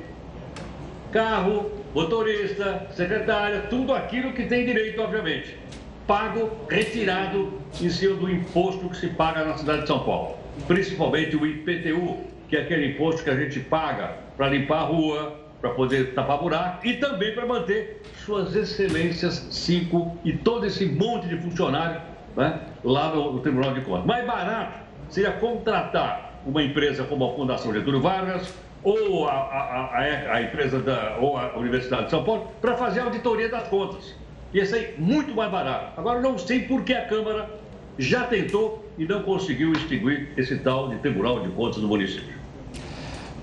Carro, 1.13 1.71
motorista, 1.95 2.87
secretária, 2.91 3.61
tudo 3.69 3.93
aquilo 3.93 4.33
que 4.33 4.43
tem 4.43 4.65
direito, 4.65 5.01
obviamente. 5.01 5.57
Pago, 6.05 6.51
retirado 6.69 7.53
em 7.81 7.89
cima 7.89 8.15
do 8.15 8.29
imposto 8.29 8.89
que 8.89 8.97
se 8.97 9.07
paga 9.07 9.45
na 9.45 9.57
cidade 9.57 9.83
de 9.83 9.87
São 9.87 10.03
Paulo. 10.03 10.35
Principalmente 10.67 11.37
o 11.37 11.47
IPTU, 11.47 12.17
que 12.49 12.57
é 12.57 12.61
aquele 12.61 12.87
imposto 12.87 13.23
que 13.23 13.29
a 13.29 13.35
gente 13.35 13.61
paga 13.61 14.17
para 14.35 14.49
limpar 14.49 14.79
a 14.79 14.83
rua, 14.83 15.39
para 15.61 15.69
poder 15.69 16.13
tapar 16.13 16.37
buraco 16.37 16.85
e 16.85 16.95
também 16.95 17.33
para 17.33 17.45
manter 17.45 18.01
suas 18.25 18.53
excelências 18.55 19.47
5 19.49 20.17
e 20.25 20.33
todo 20.33 20.65
esse 20.65 20.85
monte 20.85 21.27
de 21.27 21.37
funcionário 21.37 22.01
né, 22.35 22.59
lá 22.83 23.15
no, 23.15 23.33
no 23.33 23.39
Tribunal 23.39 23.73
de 23.73 23.81
Contas. 23.81 24.05
Mais 24.05 24.27
barato 24.27 24.79
seria 25.09 25.31
contratar 25.31 26.41
uma 26.45 26.61
empresa 26.61 27.05
como 27.05 27.25
a 27.25 27.33
Fundação 27.33 27.73
Getúlio 27.73 28.01
Vargas, 28.01 28.53
ou 28.85 29.27
a, 29.27 29.33
a, 29.33 29.85
a, 29.97 30.35
a 30.35 30.41
empresa 30.43 30.79
da, 30.79 31.17
ou 31.19 31.35
a 31.37 31.57
Universidade 31.57 32.05
de 32.05 32.11
São 32.11 32.23
Paulo 32.23 32.51
para 32.61 32.77
fazer 32.77 32.99
a 33.01 33.05
auditoria 33.05 33.49
das 33.49 33.67
contas. 33.67 34.13
Ia 34.53 34.65
sair 34.65 34.95
muito 34.97 35.33
mais 35.33 35.51
barato. 35.51 35.99
Agora, 35.99 36.21
não 36.21 36.37
sei 36.37 36.61
por 36.61 36.83
que 36.83 36.93
a 36.93 37.05
Câmara 37.07 37.49
já 37.97 38.25
tentou 38.25 38.85
e 38.97 39.05
não 39.05 39.23
conseguiu 39.23 39.73
extinguir 39.73 40.29
esse 40.37 40.57
tal 40.59 40.89
de 40.89 40.97
Tribunal 40.97 41.41
de 41.41 41.49
Contas 41.49 41.81
do 41.81 41.87
município. 41.87 42.35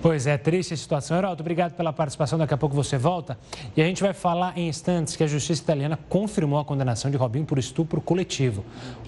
Pois 0.01 0.27
é, 0.27 0.37
triste 0.37 0.75
a 0.75 0.77
situação. 0.77 1.17
Heraldo, 1.17 1.43
obrigado 1.43 1.75
pela 1.75 1.93
participação. 1.93 2.39
Daqui 2.39 2.55
a 2.55 2.57
pouco 2.57 2.75
você 2.75 2.97
volta. 2.97 3.39
E 3.77 3.83
a 3.83 3.85
gente 3.85 4.03
vai 4.03 4.13
falar 4.13 4.57
em 4.57 4.69
instantes 4.69 5.15
que 5.15 5.23
a 5.23 5.27
justiça 5.27 5.63
italiana 5.63 5.99
confirmou 6.09 6.59
a 6.59 6.65
condenação 6.65 7.11
de 7.11 7.17
Robinho 7.17 7.45
por 7.45 7.59
estupro 7.59 8.01
coletivo. 8.01 8.65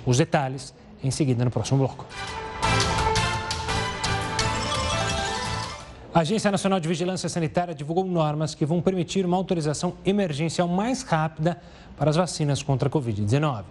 Os 0.07 0.19
detalhes 0.19 0.75
em 1.03 1.11
seguida 1.11 1.45
no 1.45 1.51
próximo 1.51 1.79
bloco. 1.79 2.07
A 6.15 6.21
Agência 6.21 6.49
Nacional 6.49 6.79
de 6.79 6.87
Vigilância 6.87 7.29
Sanitária 7.29 7.75
divulgou 7.75 8.05
normas 8.05 8.55
que 8.55 8.65
vão 8.65 8.81
permitir 8.81 9.27
uma 9.27 9.37
autorização 9.37 9.95
emergencial 10.07 10.69
mais 10.69 11.03
rápida 11.03 11.61
para 11.97 12.09
as 12.09 12.15
vacinas 12.15 12.63
contra 12.63 12.89
a 12.89 12.93
Covid-19. 12.93 13.65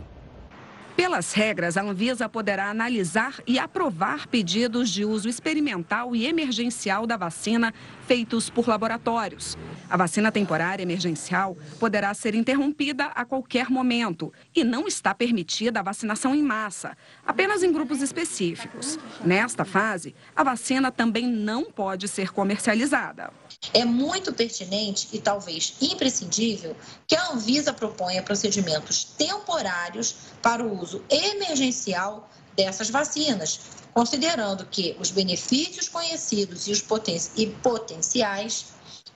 Pelas 0.96 1.34
regras, 1.34 1.76
a 1.76 1.82
Anvisa 1.82 2.30
poderá 2.30 2.70
analisar 2.70 3.42
e 3.48 3.58
aprovar 3.58 4.28
pedidos 4.28 4.92
de 4.92 5.04
uso 5.04 5.28
experimental 5.28 6.16
e 6.16 6.28
emergencial 6.28 7.08
da 7.08 7.18
vacina 7.18 7.74
feitos 8.08 8.48
por 8.48 8.68
laboratórios. 8.68 9.58
A 9.90 9.98
vacina 9.98 10.32
temporária 10.32 10.84
emergencial 10.84 11.58
poderá 11.80 12.14
ser 12.14 12.36
interrompida 12.36 13.06
a 13.06 13.26
qualquer 13.26 13.72
momento 13.72 14.32
e 14.56 14.64
não 14.64 14.88
está 14.88 15.16
permitida 15.16 15.80
a 15.80 15.84
vacinação 15.84 16.36
em 16.36 16.44
massa, 16.44 16.96
apenas 17.26 17.64
em 17.64 17.72
grupos 17.72 18.02
específicos. 18.02 19.00
Nesta 19.26 19.66
fase, 19.66 20.14
a 20.36 20.44
vacina 20.44 20.92
também 20.92 21.26
não 21.26 21.66
pode 21.66 22.08
ser 22.08 22.32
comercializada. 22.32 23.32
É 23.74 23.84
muito 23.84 24.34
pertinente 24.34 25.08
e 25.12 25.20
talvez 25.20 25.76
imprescindível 25.82 26.76
que 27.08 27.16
a 27.16 27.32
Anvisa 27.32 27.74
proponha 27.74 28.22
procedimentos 28.22 29.04
temporários 29.04 30.16
para 30.42 30.64
o 30.64 30.82
uso 30.82 30.83
emergencial 31.10 32.30
dessas 32.56 32.90
vacinas, 32.90 33.60
considerando 33.94 34.66
que 34.66 34.96
os 35.00 35.12
benefícios 35.12 35.88
conhecidos 35.88 36.68
e 36.68 36.72
os 36.72 36.82
poten 36.82 37.18
e 37.36 37.48
potenciais 37.48 38.73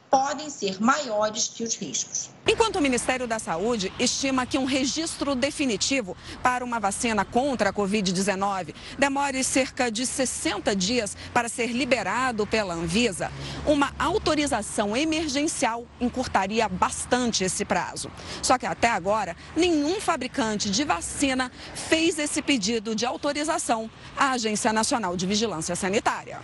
podem 0.09 0.49
ser 0.49 0.81
maiores 0.81 1.47
que 1.47 1.63
os 1.63 1.75
riscos. 1.75 2.29
Enquanto 2.47 2.77
o 2.77 2.81
Ministério 2.81 3.27
da 3.27 3.39
Saúde 3.39 3.91
estima 3.99 4.45
que 4.45 4.57
um 4.57 4.63
registro 4.63 5.35
definitivo 5.35 6.15
para 6.41 6.63
uma 6.63 6.79
vacina 6.79 7.25
contra 7.25 7.69
a 7.71 7.73
Covid-19 7.73 8.73
demore 8.97 9.43
cerca 9.43 9.91
de 9.91 10.05
60 10.05 10.73
dias 10.75 11.17
para 11.33 11.49
ser 11.49 11.67
liberado 11.67 12.47
pela 12.47 12.73
Anvisa, 12.73 13.31
uma 13.65 13.93
autorização 13.99 14.95
emergencial 14.95 15.85
encurtaria 15.99 16.69
bastante 16.69 17.43
esse 17.43 17.65
prazo. 17.65 18.09
Só 18.41 18.57
que 18.57 18.65
até 18.65 18.89
agora, 18.89 19.35
nenhum 19.55 19.99
fabricante 19.99 20.69
de 20.69 20.85
vacina 20.85 21.51
fez 21.75 22.17
esse 22.17 22.41
pedido 22.41 22.95
de 22.95 23.05
autorização 23.05 23.89
à 24.15 24.31
Agência 24.31 24.71
Nacional 24.71 25.17
de 25.17 25.25
Vigilância 25.25 25.75
Sanitária. 25.75 26.39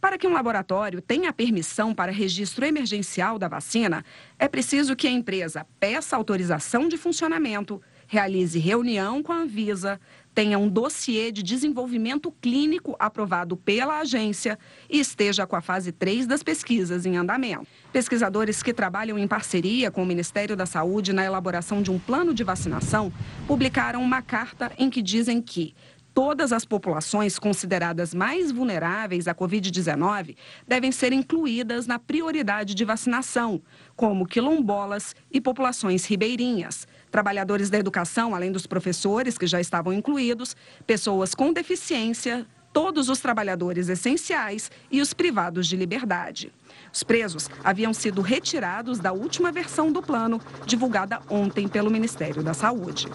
Para 0.00 0.16
que 0.16 0.28
um 0.28 0.32
laboratório 0.32 1.02
tenha 1.02 1.32
permissão 1.32 1.92
para 1.92 2.12
registro 2.12 2.64
emergencial 2.64 3.36
da 3.38 3.48
vacina, 3.48 4.04
é 4.38 4.46
preciso 4.46 4.94
que 4.94 5.08
a 5.08 5.10
empresa 5.10 5.66
peça 5.80 6.14
autorização 6.14 6.88
de 6.88 6.96
funcionamento, 6.96 7.82
realize 8.06 8.58
reunião 8.58 9.22
com 9.22 9.32
a 9.32 9.38
Anvisa, 9.38 10.00
tenha 10.32 10.56
um 10.56 10.68
dossiê 10.68 11.32
de 11.32 11.42
desenvolvimento 11.42 12.30
clínico 12.40 12.94
aprovado 12.96 13.56
pela 13.56 13.98
agência 13.98 14.56
e 14.88 15.00
esteja 15.00 15.48
com 15.48 15.56
a 15.56 15.60
fase 15.60 15.90
3 15.90 16.28
das 16.28 16.44
pesquisas 16.44 17.04
em 17.04 17.16
andamento. 17.16 17.66
Pesquisadores 17.92 18.62
que 18.62 18.72
trabalham 18.72 19.18
em 19.18 19.26
parceria 19.26 19.90
com 19.90 20.04
o 20.04 20.06
Ministério 20.06 20.56
da 20.56 20.64
Saúde 20.64 21.12
na 21.12 21.24
elaboração 21.24 21.82
de 21.82 21.90
um 21.90 21.98
plano 21.98 22.32
de 22.32 22.44
vacinação 22.44 23.12
publicaram 23.48 24.00
uma 24.00 24.22
carta 24.22 24.70
em 24.78 24.88
que 24.88 25.02
dizem 25.02 25.42
que 25.42 25.74
todas 26.18 26.52
as 26.52 26.64
populações 26.64 27.38
consideradas 27.38 28.12
mais 28.12 28.50
vulneráveis 28.50 29.28
à 29.28 29.34
Covid-19 29.36 30.36
devem 30.66 30.90
ser 30.90 31.12
incluídas 31.12 31.86
na 31.86 31.96
prioridade 31.96 32.74
de 32.74 32.84
vacinação, 32.84 33.62
como 33.94 34.26
quilombolas 34.26 35.14
e 35.30 35.40
populações 35.40 36.04
ribeirinhas, 36.04 36.88
trabalhadores 37.08 37.70
da 37.70 37.78
educação, 37.78 38.34
além 38.34 38.50
dos 38.50 38.66
professores 38.66 39.38
que 39.38 39.46
já 39.46 39.60
estavam 39.60 39.92
incluídos, 39.92 40.56
pessoas 40.84 41.36
com 41.36 41.52
deficiência, 41.52 42.44
todos 42.72 43.08
os 43.08 43.20
trabalhadores 43.20 43.88
essenciais 43.88 44.72
e 44.90 45.00
os 45.00 45.14
privados 45.14 45.68
de 45.68 45.76
liberdade. 45.76 46.52
Os 46.92 47.04
presos 47.04 47.48
haviam 47.62 47.94
sido 47.94 48.22
retirados 48.22 48.98
da 48.98 49.12
última 49.12 49.52
versão 49.52 49.92
do 49.92 50.02
plano, 50.02 50.40
divulgada 50.66 51.20
ontem 51.30 51.68
pelo 51.68 51.92
Ministério 51.92 52.42
da 52.42 52.54
Saúde. 52.54 53.06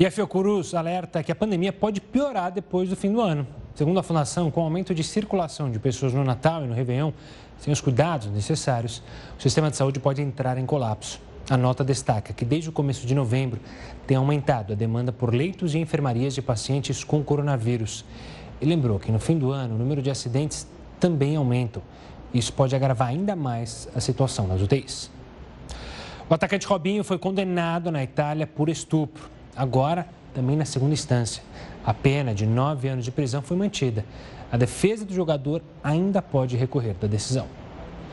E 0.00 0.06
a 0.06 0.10
Fiocruz 0.10 0.72
alerta 0.72 1.22
que 1.22 1.30
a 1.30 1.34
pandemia 1.34 1.74
pode 1.74 2.00
piorar 2.00 2.50
depois 2.50 2.88
do 2.88 2.96
fim 2.96 3.12
do 3.12 3.20
ano. 3.20 3.46
Segundo 3.74 4.00
a 4.00 4.02
Fundação, 4.02 4.50
com 4.50 4.62
o 4.62 4.64
aumento 4.64 4.94
de 4.94 5.04
circulação 5.04 5.70
de 5.70 5.78
pessoas 5.78 6.14
no 6.14 6.24
Natal 6.24 6.64
e 6.64 6.66
no 6.66 6.72
Réveillon, 6.72 7.12
sem 7.58 7.70
os 7.70 7.82
cuidados 7.82 8.28
necessários, 8.28 9.02
o 9.38 9.42
sistema 9.42 9.70
de 9.70 9.76
saúde 9.76 10.00
pode 10.00 10.22
entrar 10.22 10.56
em 10.56 10.64
colapso. 10.64 11.20
A 11.50 11.56
nota 11.58 11.84
destaca 11.84 12.32
que 12.32 12.46
desde 12.46 12.70
o 12.70 12.72
começo 12.72 13.06
de 13.06 13.14
novembro 13.14 13.60
tem 14.06 14.16
aumentado 14.16 14.72
a 14.72 14.74
demanda 14.74 15.12
por 15.12 15.34
leitos 15.34 15.74
e 15.74 15.78
enfermarias 15.78 16.34
de 16.34 16.40
pacientes 16.40 17.04
com 17.04 17.22
coronavírus. 17.22 18.02
E 18.58 18.64
lembrou 18.64 18.98
que 18.98 19.12
no 19.12 19.20
fim 19.20 19.36
do 19.36 19.52
ano 19.52 19.74
o 19.74 19.78
número 19.78 20.00
de 20.00 20.08
acidentes 20.08 20.66
também 20.98 21.36
aumenta. 21.36 21.82
Isso 22.32 22.54
pode 22.54 22.74
agravar 22.74 23.08
ainda 23.08 23.36
mais 23.36 23.86
a 23.94 24.00
situação 24.00 24.46
nas 24.46 24.62
UTIs. 24.62 25.10
O 26.26 26.32
atacante 26.32 26.66
Robinho 26.66 27.04
foi 27.04 27.18
condenado 27.18 27.92
na 27.92 28.02
Itália 28.02 28.46
por 28.46 28.70
estupro 28.70 29.39
agora 29.60 30.08
também 30.32 30.56
na 30.56 30.64
segunda 30.64 30.94
instância. 30.94 31.42
A 31.84 31.92
pena 31.92 32.34
de 32.34 32.46
nove 32.46 32.88
anos 32.88 33.04
de 33.04 33.10
prisão 33.10 33.42
foi 33.42 33.58
mantida. 33.58 34.06
A 34.50 34.56
defesa 34.56 35.04
do 35.04 35.12
jogador 35.12 35.62
ainda 35.84 36.22
pode 36.22 36.56
recorrer 36.56 36.94
da 36.94 37.06
decisão. 37.06 37.46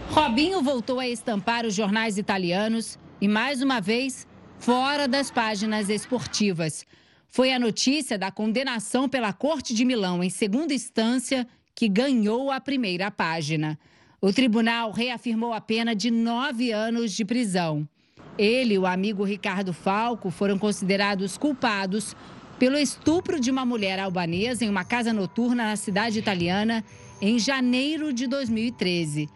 Robinho 0.10 0.62
voltou 0.62 1.00
a 1.00 1.08
estampar 1.08 1.66
os 1.66 1.74
jornais 1.74 2.18
italianos 2.18 3.00
e, 3.22 3.30
mais 3.30 3.62
uma 3.62 3.80
vez, 3.80 4.28
fora 4.60 5.08
das 5.08 5.32
páginas 5.32 5.90
esportivas. 5.90 6.86
Foi 7.30 7.54
a 7.54 7.60
notícia 7.60 8.18
da 8.18 8.30
condenação 8.30 9.08
pela 9.08 9.32
Corte 9.32 9.74
de 9.74 9.86
Milão 9.86 10.22
em 10.22 10.30
segunda 10.30 10.74
instância 10.74 11.48
que 11.74 11.88
ganhou 11.88 12.52
a 12.52 12.60
primeira 12.60 13.10
página. 13.10 13.80
O 14.20 14.34
tribunal 14.34 14.92
reafirmou 14.92 15.54
a 15.54 15.62
pena 15.62 15.96
de 15.96 16.12
nove 16.12 16.74
anos 16.74 17.14
de 17.14 17.24
prisão. 17.24 17.88
Ele 18.38 18.76
e 18.76 18.80
o 18.80 18.86
amigo 18.86 19.24
Ricardo 19.24 19.74
Falco 19.74 20.30
foram 20.30 20.60
considerados 20.60 21.38
culpados 21.38 22.16
pelo 22.60 22.78
estupro 22.78 23.40
de 23.40 23.50
uma 23.50 23.66
mulher 23.66 24.00
albanesa 24.00 24.64
em 24.64 24.70
uma 24.70 24.84
casa 24.84 25.12
noturna 25.12 25.66
na 25.66 25.76
cidade 25.76 26.20
italiana 26.20 26.84
em 27.22 27.40
janeiro 27.40 28.14
de 28.14 28.28
2013. 28.28 29.28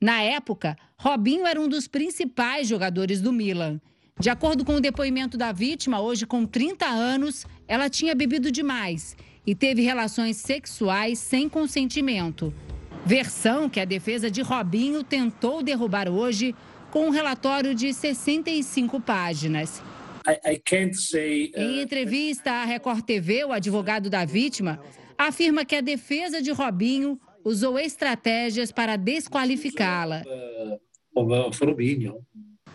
Na 0.00 0.22
época, 0.22 0.76
Robinho 0.96 1.46
era 1.46 1.60
um 1.60 1.68
dos 1.68 1.86
principais 1.86 2.68
jogadores 2.68 3.20
do 3.20 3.32
Milan. 3.32 3.80
De 4.18 4.28
acordo 4.28 4.64
com 4.64 4.74
o 4.74 4.80
depoimento 4.80 5.38
da 5.38 5.52
vítima, 5.52 6.00
hoje 6.00 6.26
com 6.26 6.44
30 6.44 6.86
anos, 6.86 7.46
ela 7.66 7.88
tinha 7.88 8.14
bebido 8.14 8.50
demais 8.50 9.16
e 9.46 9.54
teve 9.54 9.82
relações 9.82 10.36
sexuais 10.36 11.18
sem 11.18 11.48
consentimento. 11.48 12.52
Versão 13.04 13.68
que 13.68 13.80
a 13.80 13.84
defesa 13.86 14.30
de 14.30 14.42
Robinho 14.42 15.02
tentou 15.02 15.62
derrubar 15.62 16.08
hoje 16.08 16.54
com 16.90 17.06
um 17.06 17.10
relatório 17.10 17.74
de 17.74 17.92
65 17.92 19.00
páginas. 19.00 19.82
Uh, 21.54 21.60
em 21.60 21.80
entrevista 21.80 22.50
à 22.50 22.64
Record 22.64 23.02
TV, 23.02 23.44
o 23.44 23.52
advogado 23.52 24.10
da 24.10 24.24
vítima 24.24 24.80
afirma 25.16 25.64
que 25.64 25.76
a 25.76 25.80
defesa 25.80 26.42
de 26.42 26.50
Robinho 26.50 27.18
usou 27.44 27.78
estratégias 27.78 28.70
para 28.70 28.96
desqualificá-la. 28.96 30.22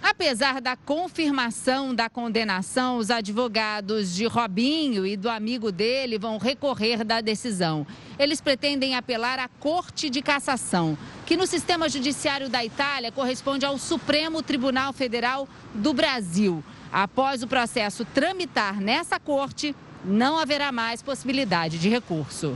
Apesar 0.07 0.61
da 0.61 0.75
confirmação 0.75 1.95
da 1.95 2.07
condenação, 2.07 2.97
os 2.97 3.09
advogados 3.09 4.13
de 4.13 4.27
Robinho 4.27 5.03
e 5.03 5.17
do 5.17 5.27
amigo 5.27 5.71
dele 5.71 6.19
vão 6.19 6.37
recorrer 6.37 7.03
da 7.03 7.21
decisão. 7.21 7.87
Eles 8.19 8.39
pretendem 8.39 8.93
apelar 8.93 9.39
à 9.39 9.47
Corte 9.47 10.07
de 10.07 10.21
Cassação, 10.21 10.95
que 11.25 11.35
no 11.35 11.47
sistema 11.47 11.89
judiciário 11.89 12.47
da 12.47 12.63
Itália 12.63 13.11
corresponde 13.11 13.65
ao 13.65 13.79
Supremo 13.79 14.43
Tribunal 14.43 14.93
Federal 14.93 15.49
do 15.73 15.91
Brasil. 15.91 16.63
Após 16.91 17.41
o 17.41 17.47
processo 17.47 18.05
tramitar 18.05 18.79
nessa 18.79 19.19
corte, 19.19 19.75
não 20.05 20.37
haverá 20.37 20.71
mais 20.71 21.01
possibilidade 21.01 21.79
de 21.79 21.89
recurso. 21.89 22.55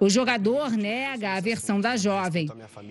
O 0.00 0.08
jogador 0.08 0.70
nega 0.70 1.34
a 1.34 1.40
versão 1.40 1.78
da 1.78 1.94
jovem. 1.94 2.48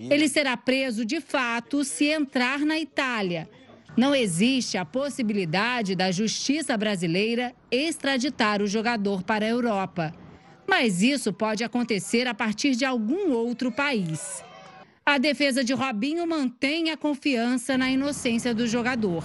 Ele 0.08 0.28
será 0.28 0.56
preso 0.56 1.04
de 1.04 1.20
fato 1.20 1.82
se 1.82 2.04
entrar 2.04 2.60
na 2.60 2.78
Itália. 2.78 3.50
Não 3.96 4.14
existe 4.14 4.76
a 4.76 4.84
possibilidade 4.84 5.96
da 5.96 6.10
justiça 6.10 6.76
brasileira 6.76 7.54
extraditar 7.70 8.60
o 8.60 8.66
jogador 8.66 9.22
para 9.22 9.46
a 9.46 9.48
Europa. 9.48 10.14
Mas 10.68 11.02
isso 11.02 11.32
pode 11.32 11.64
acontecer 11.64 12.26
a 12.26 12.34
partir 12.34 12.74
de 12.74 12.84
algum 12.84 13.32
outro 13.32 13.72
país. 13.72 14.44
A 15.04 15.16
defesa 15.16 15.64
de 15.64 15.72
Robinho 15.72 16.26
mantém 16.26 16.90
a 16.90 16.96
confiança 16.96 17.78
na 17.78 17.90
inocência 17.90 18.52
do 18.52 18.66
jogador. 18.66 19.24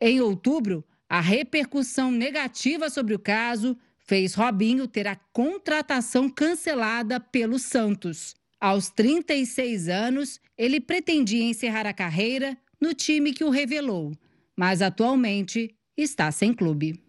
Em 0.00 0.20
outubro, 0.20 0.84
a 1.08 1.20
repercussão 1.20 2.12
negativa 2.12 2.90
sobre 2.90 3.14
o 3.14 3.18
caso 3.18 3.76
fez 3.98 4.34
Robinho 4.34 4.86
ter 4.86 5.08
a 5.08 5.16
contratação 5.32 6.28
cancelada 6.28 7.18
pelo 7.18 7.58
Santos. 7.58 8.36
Aos 8.60 8.90
36 8.90 9.88
anos, 9.88 10.40
ele 10.56 10.80
pretendia 10.80 11.42
encerrar 11.42 11.86
a 11.86 11.92
carreira 11.92 12.56
no 12.80 12.94
time 12.94 13.32
que 13.32 13.44
o 13.44 13.50
revelou, 13.50 14.12
mas 14.56 14.82
atualmente 14.82 15.74
está 15.96 16.30
sem 16.30 16.52
clube. 16.52 17.02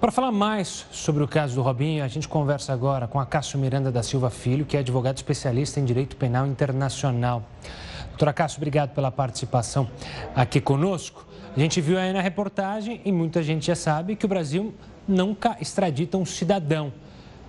Para 0.00 0.12
falar 0.12 0.30
mais 0.30 0.86
sobre 0.92 1.24
o 1.24 1.28
caso 1.28 1.56
do 1.56 1.62
Robinho, 1.62 2.04
a 2.04 2.08
gente 2.08 2.28
conversa 2.28 2.72
agora 2.72 3.08
com 3.08 3.18
a 3.18 3.26
Cássio 3.26 3.58
Miranda 3.58 3.90
da 3.90 4.00
Silva 4.02 4.30
Filho, 4.30 4.64
que 4.64 4.76
é 4.76 4.80
advogado 4.80 5.16
especialista 5.16 5.80
em 5.80 5.84
direito 5.84 6.16
penal 6.16 6.46
internacional. 6.46 7.44
Doutora 8.10 8.32
Cássio, 8.32 8.58
obrigado 8.58 8.94
pela 8.94 9.10
participação 9.10 9.90
aqui 10.36 10.60
conosco. 10.60 11.26
A 11.56 11.58
gente 11.58 11.80
viu 11.80 11.98
aí 11.98 12.12
na 12.12 12.20
reportagem 12.20 13.00
e 13.04 13.10
muita 13.10 13.42
gente 13.42 13.66
já 13.66 13.74
sabe 13.74 14.14
que 14.14 14.24
o 14.24 14.28
Brasil 14.28 14.72
nunca 15.08 15.56
extradita 15.60 16.16
um 16.16 16.24
cidadão. 16.24 16.92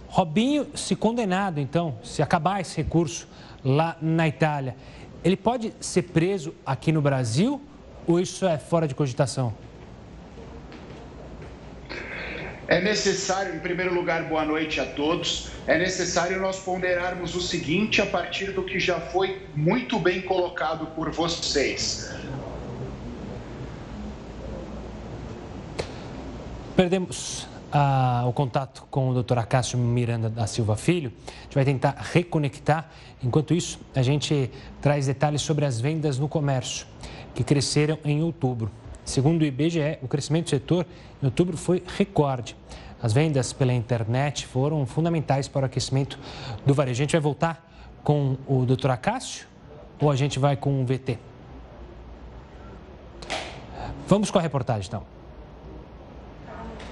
Robinho, 0.08 0.66
se 0.74 0.96
condenado, 0.96 1.60
então, 1.60 2.00
se 2.04 2.24
acabar 2.24 2.60
esse 2.62 2.78
recurso 2.78 3.28
lá 3.64 3.96
na 4.02 4.28
Itália, 4.28 4.76
ele 5.24 5.36
pode 5.36 5.74
ser 5.80 6.04
preso 6.04 6.54
aqui 6.66 6.92
no 6.92 7.02
Brasil 7.02 7.62
ou 8.08 8.20
isso 8.20 8.46
é 8.46 8.58
fora 8.58 8.88
de 8.88 8.96
cogitação? 8.96 9.54
É 12.68 12.80
necessário, 12.80 13.56
em 13.56 13.60
primeiro 13.60 13.94
lugar, 13.94 14.24
boa 14.26 14.46
noite 14.46 14.80
a 14.80 14.86
todos. 14.86 15.50
É 15.66 15.78
necessário 15.78 16.40
nós 16.40 16.60
ponderarmos 16.60 17.36
o 17.36 17.42
seguinte 17.42 18.00
a 18.00 18.06
partir 18.06 18.52
do 18.52 18.64
que 18.64 18.80
já 18.80 19.00
foi 19.00 19.42
muito 19.56 19.98
bem 19.98 20.22
colocado 20.22 20.86
por 20.96 21.10
vocês. 21.10 22.14
Perdemos 26.76 27.48
o 28.28 28.34
contato 28.34 28.86
com 28.90 29.10
o 29.10 29.24
Dr. 29.24 29.38
Acácio 29.38 29.78
Miranda 29.78 30.30
da 30.30 30.48
Silva 30.48 30.76
Filho. 30.76 31.12
A 31.28 31.44
gente 31.44 31.56
vai 31.56 31.66
tentar 31.66 31.96
reconectar. 32.12 32.90
Enquanto 33.24 33.54
isso, 33.54 33.80
a 33.96 34.02
gente 34.02 34.50
traz 34.82 35.06
detalhes 35.06 35.42
sobre 35.42 35.66
as 35.66 35.80
vendas 35.80 36.18
no 36.18 36.28
comércio, 36.28 36.88
que 37.36 37.44
cresceram 37.44 37.98
em 38.04 38.24
outubro. 38.24 38.72
Segundo 39.06 39.42
o 39.42 39.46
IBGE, 39.46 40.00
o 40.02 40.08
crescimento 40.08 40.46
do 40.46 40.50
setor 40.52 40.86
em 41.22 41.26
outubro 41.26 41.58
foi 41.58 41.84
recorde. 41.98 42.56
As 43.02 43.14
vendas 43.14 43.54
pela 43.54 43.74
internet 43.74 44.46
foram 44.46 44.86
fundamentais 44.86 45.48
para 45.48 45.64
o 45.64 45.66
aquecimento 45.66 46.20
do 46.66 46.74
varejo. 46.74 47.02
A 47.02 47.04
gente 47.04 47.12
vai 47.14 47.22
voltar 47.22 47.68
com 48.04 48.38
o 48.48 48.66
Dr. 48.66 48.92
Acácio 48.92 49.48
ou 50.00 50.12
a 50.12 50.16
gente 50.16 50.38
vai 50.38 50.56
com 50.56 50.82
o 50.82 50.86
VT? 50.86 51.18
Vamos 54.08 54.32
com 54.32 54.40
a 54.40 54.42
reportagem, 54.42 54.88
então. 54.88 55.04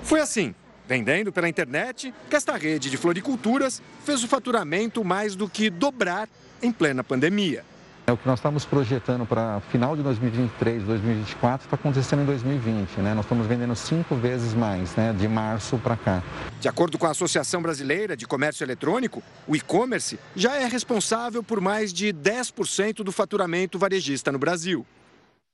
Foi 0.03 0.21
assim, 0.21 0.55
vendendo 0.87 1.31
pela 1.31 1.49
internet, 1.49 2.13
que 2.29 2.35
esta 2.35 2.55
rede 2.55 2.89
de 2.89 2.97
floriculturas 2.97 3.81
fez 4.05 4.23
o 4.23 4.27
faturamento 4.27 5.03
mais 5.03 5.35
do 5.35 5.49
que 5.49 5.69
dobrar 5.69 6.29
em 6.61 6.71
plena 6.71 7.03
pandemia. 7.03 7.63
É 8.09 8.11
o 8.13 8.15
que 8.15 8.25
nós 8.25 8.39
estamos 8.39 8.63
projetando 8.63 9.25
para 9.25 9.59
final 9.69 9.93
de 9.93 10.01
2023, 10.01 10.81
2024, 10.83 11.65
está 11.65 11.75
acontecendo 11.75 12.21
em 12.21 12.25
2020. 12.25 13.01
Né? 13.01 13.13
Nós 13.13 13.25
estamos 13.25 13.45
vendendo 13.45 13.75
cinco 13.75 14.15
vezes 14.15 14.53
mais, 14.53 14.95
né? 14.95 15.11
de 15.11 15.27
março 15.27 15.77
para 15.79 15.97
cá. 15.97 16.23
De 16.61 16.69
acordo 16.69 16.97
com 16.97 17.05
a 17.05 17.11
Associação 17.11 17.61
Brasileira 17.61 18.15
de 18.15 18.25
Comércio 18.25 18.63
Eletrônico, 18.63 19.21
o 19.45 19.57
e-commerce 19.57 20.17
já 20.37 20.55
é 20.55 20.65
responsável 20.67 21.43
por 21.43 21.59
mais 21.59 21.91
de 21.91 22.13
10% 22.13 23.03
do 23.03 23.11
faturamento 23.11 23.77
varejista 23.77 24.31
no 24.31 24.39
Brasil. 24.39 24.85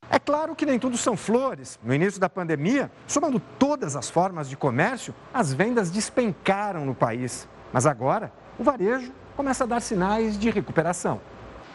É 0.10 0.20
claro 0.20 0.56
que 0.56 0.66
nem 0.66 0.78
tudo 0.78 0.98
são 0.98 1.18
flores. 1.18 1.80
No 1.84 1.94
início 1.94 2.20
da 2.20 2.30
pandemia, 2.30 2.92
somando 3.08 3.40
todas 3.40 3.96
as 3.96 4.10
formas 4.10 4.50
de 4.50 4.56
comércio, 4.56 5.14
as 5.34 5.54
vendas 5.54 5.90
despencaram 5.90 6.86
no 6.86 6.94
país. 6.94 7.48
Mas 7.72 7.86
agora, 7.86 8.32
o 8.60 8.64
varejo 8.64 9.12
começa 9.36 9.64
a 9.64 9.68
dar 9.68 9.82
sinais 9.82 10.38
de 10.38 10.50
recuperação. 10.50 11.20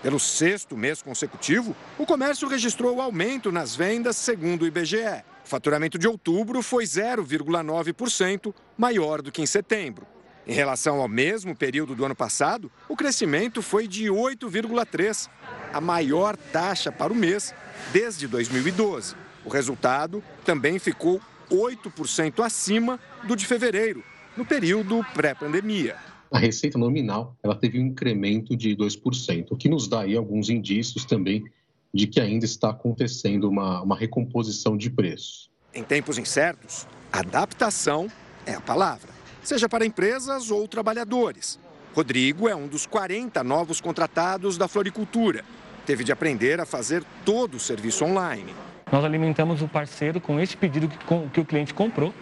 Pelo 0.02 0.20
sexto 0.20 0.76
mês 0.76 1.02
consecutivo, 1.02 1.74
o 1.98 2.06
comércio 2.06 2.46
registrou 2.48 3.00
aumento 3.00 3.50
nas 3.50 3.74
vendas, 3.74 4.16
segundo 4.16 4.62
o 4.62 4.66
IBGE. 4.66 5.24
O 5.44 5.48
faturamento 5.48 5.98
de 5.98 6.06
outubro 6.06 6.62
foi 6.62 6.84
0,9% 6.84 8.54
maior 8.76 9.20
do 9.20 9.32
que 9.32 9.42
em 9.42 9.46
setembro. 9.46 10.06
Em 10.48 10.54
relação 10.54 11.00
ao 11.00 11.08
mesmo 11.08 11.54
período 11.54 11.94
do 11.94 12.04
ano 12.04 12.16
passado, 12.16 12.72
o 12.88 12.96
crescimento 12.96 13.60
foi 13.60 13.86
de 13.86 14.06
8,3%, 14.06 15.28
a 15.72 15.80
maior 15.80 16.36
taxa 16.36 16.90
para 16.90 17.12
o 17.12 17.16
mês 17.16 17.54
desde 17.92 18.26
2012. 18.26 19.14
O 19.44 19.50
resultado 19.50 20.24
também 20.46 20.78
ficou 20.78 21.20
8% 21.50 22.42
acima 22.42 22.98
do 23.24 23.36
de 23.36 23.46
fevereiro, 23.46 24.02
no 24.36 24.44
período 24.44 25.04
pré-pandemia 25.14 25.96
a 26.30 26.38
receita 26.38 26.78
nominal 26.78 27.36
ela 27.42 27.54
teve 27.54 27.78
um 27.78 27.86
incremento 27.86 28.56
de 28.56 28.76
2%, 28.76 29.46
o 29.50 29.56
que 29.56 29.68
nos 29.68 29.88
dá 29.88 30.02
aí 30.02 30.16
alguns 30.16 30.50
indícios 30.50 31.04
também 31.04 31.44
de 31.92 32.06
que 32.06 32.20
ainda 32.20 32.44
está 32.44 32.70
acontecendo 32.70 33.48
uma, 33.48 33.82
uma 33.82 33.96
recomposição 33.96 34.76
de 34.76 34.90
preços. 34.90 35.50
Em 35.74 35.82
tempos 35.82 36.18
incertos, 36.18 36.86
adaptação 37.10 38.10
é 38.44 38.54
a 38.54 38.60
palavra, 38.60 39.08
seja 39.48 39.68
para 39.68 39.84
empresas 39.84 40.50
ou 40.50 40.68
trabalhadores. 40.68 41.58
Rodrigo 41.94 42.48
é 42.48 42.54
um 42.54 42.68
dos 42.68 42.86
40 42.86 43.42
novos 43.42 43.80
contratados 43.80 44.56
da 44.56 44.68
floricultura. 44.68 45.44
Teve 45.86 46.04
de 46.04 46.12
aprender 46.12 46.60
a 46.60 46.66
fazer 46.66 47.02
todo 47.24 47.56
o 47.56 47.60
serviço 47.60 48.04
online. 48.04 48.54
Nós 48.92 49.04
alimentamos 49.04 49.62
o 49.62 49.68
parceiro 49.68 50.20
com 50.20 50.38
esse 50.38 50.56
pedido 50.56 50.88
que, 50.88 50.98
que 51.32 51.40
o 51.40 51.44
cliente 51.44 51.74
comprou 51.74 52.14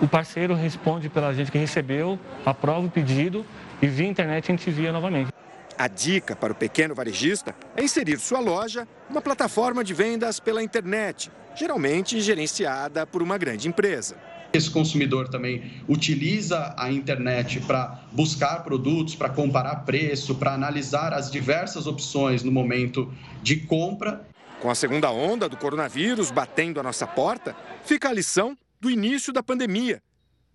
o 0.00 0.08
parceiro 0.08 0.54
responde 0.54 1.10
pela 1.10 1.34
gente 1.34 1.52
que 1.52 1.58
recebeu, 1.58 2.18
aprova 2.46 2.86
o 2.86 2.90
pedido 2.90 3.44
e 3.82 3.86
via 3.86 4.08
internet 4.08 4.50
a 4.50 4.56
gente 4.56 4.70
envia 4.70 4.90
novamente. 4.92 5.30
A 5.76 5.88
dica 5.88 6.34
para 6.34 6.54
o 6.54 6.56
pequeno 6.56 6.94
varejista 6.94 7.54
é 7.76 7.84
inserir 7.84 8.18
sua 8.18 8.40
loja 8.40 8.88
numa 9.10 9.20
plataforma 9.20 9.84
de 9.84 9.92
vendas 9.92 10.40
pela 10.40 10.62
internet, 10.62 11.30
geralmente 11.54 12.18
gerenciada 12.22 13.06
por 13.06 13.22
uma 13.22 13.36
grande 13.36 13.68
empresa. 13.68 14.16
Esse 14.52 14.68
consumidor 14.68 15.28
também 15.28 15.82
utiliza 15.88 16.74
a 16.76 16.90
internet 16.90 17.60
para 17.60 18.02
buscar 18.10 18.64
produtos, 18.64 19.14
para 19.14 19.28
comparar 19.28 19.84
preço, 19.84 20.34
para 20.34 20.52
analisar 20.52 21.14
as 21.14 21.30
diversas 21.30 21.86
opções 21.86 22.42
no 22.42 22.50
momento 22.50 23.12
de 23.42 23.56
compra. 23.56 24.26
Com 24.60 24.68
a 24.68 24.74
segunda 24.74 25.10
onda 25.10 25.48
do 25.48 25.56
coronavírus 25.56 26.32
batendo 26.32 26.80
a 26.80 26.82
nossa 26.82 27.06
porta, 27.06 27.56
fica 27.84 28.08
a 28.08 28.12
lição 28.12 28.58
do 28.80 28.90
início 28.90 29.32
da 29.32 29.42
pandemia. 29.42 30.02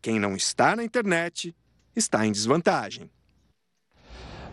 Quem 0.02 0.20
não 0.20 0.36
está 0.36 0.76
na 0.76 0.84
internet 0.84 1.56
está 1.96 2.26
em 2.28 2.32
desvantagem. 2.32 3.10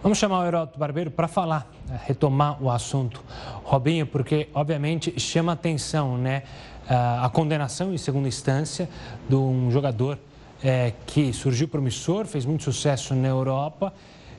Vamos 0.02 0.18
chamar 0.18 0.40
o 0.40 0.46
Heródoto 0.46 0.78
Barbeiro 0.81 1.12
para 1.12 1.28
falar, 1.28 1.70
né, 1.87 2.00
retomar 2.05 2.61
o 2.61 2.68
assunto, 2.68 3.22
Robinho, 3.62 4.05
porque 4.05 4.48
obviamente 4.52 5.18
chama 5.20 5.52
atenção 5.52 6.18
né, 6.18 6.42
a 6.88 7.31
condenação 7.33 7.92
em 7.92 7.99
segunda 7.99 8.29
instância 8.29 8.88
de 9.29 9.35
um 9.35 9.71
jogador 9.71 10.18
é, 10.62 10.92
que 11.07 11.33
surgiu 11.33 11.68
promissor, 11.68 12.27
fez 12.27 12.45
muito 12.45 12.64
sucesso 12.64 13.14
na 13.14 13.29
Europa 13.29 13.92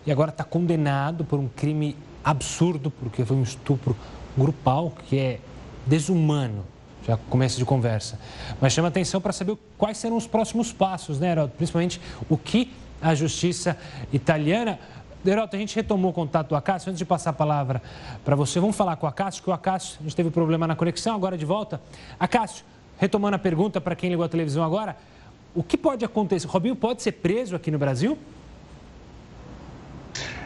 e 0.05 0.11
agora 0.11 0.29
está 0.29 0.43
condenado 0.43 1.23
por 1.23 1.39
um 1.39 1.47
crime 1.47 1.95
absurdo, 2.23 2.91
porque 2.91 3.25
foi 3.25 3.37
um 3.37 3.43
estupro 3.43 3.95
grupal 4.37 4.93
que 5.07 5.17
é 5.17 5.39
desumano 5.85 6.65
já 7.05 7.17
começo 7.29 7.57
de 7.57 7.65
conversa. 7.65 8.17
Mas 8.61 8.73
chama 8.73 8.87
atenção 8.87 9.19
para 9.19 9.33
saber 9.33 9.57
quais 9.77 9.97
serão 9.97 10.15
os 10.15 10.25
próximos 10.25 10.71
passos, 10.71 11.19
né, 11.19 11.31
Heraldo? 11.31 11.53
Principalmente 11.57 11.99
o 12.29 12.37
que 12.37 12.71
a 13.01 13.13
justiça 13.13 13.77
italiana. 14.11 14.79
Heraldo, 15.31 15.55
a 15.55 15.59
gente 15.59 15.75
retomou 15.75 16.11
o 16.11 16.13
contato 16.13 16.49
do 16.49 16.55
Acácio. 16.55 16.89
Antes 16.89 16.99
de 16.99 17.05
passar 17.05 17.29
a 17.29 17.33
palavra 17.33 17.81
para 18.25 18.35
você, 18.35 18.59
vamos 18.59 18.75
falar 18.75 18.95
com 18.97 19.05
o 19.05 19.09
Acácio, 19.09 19.41
que 19.41 19.49
o 19.49 19.53
Acácio, 19.53 19.97
a 19.99 20.03
gente 20.03 20.15
teve 20.15 20.29
problema 20.29 20.67
na 20.67 20.75
conexão, 20.75 21.15
agora 21.15 21.37
de 21.37 21.45
volta. 21.45 21.81
Acácio, 22.19 22.65
retomando 22.97 23.35
a 23.35 23.39
pergunta 23.39 23.79
para 23.79 23.95
quem 23.95 24.09
ligou 24.09 24.25
a 24.25 24.29
televisão 24.29 24.63
agora, 24.63 24.97
o 25.55 25.63
que 25.63 25.77
pode 25.77 26.03
acontecer? 26.03 26.47
Robinho 26.47 26.75
pode 26.75 27.01
ser 27.01 27.13
preso 27.13 27.55
aqui 27.55 27.71
no 27.71 27.77
Brasil? 27.77 28.17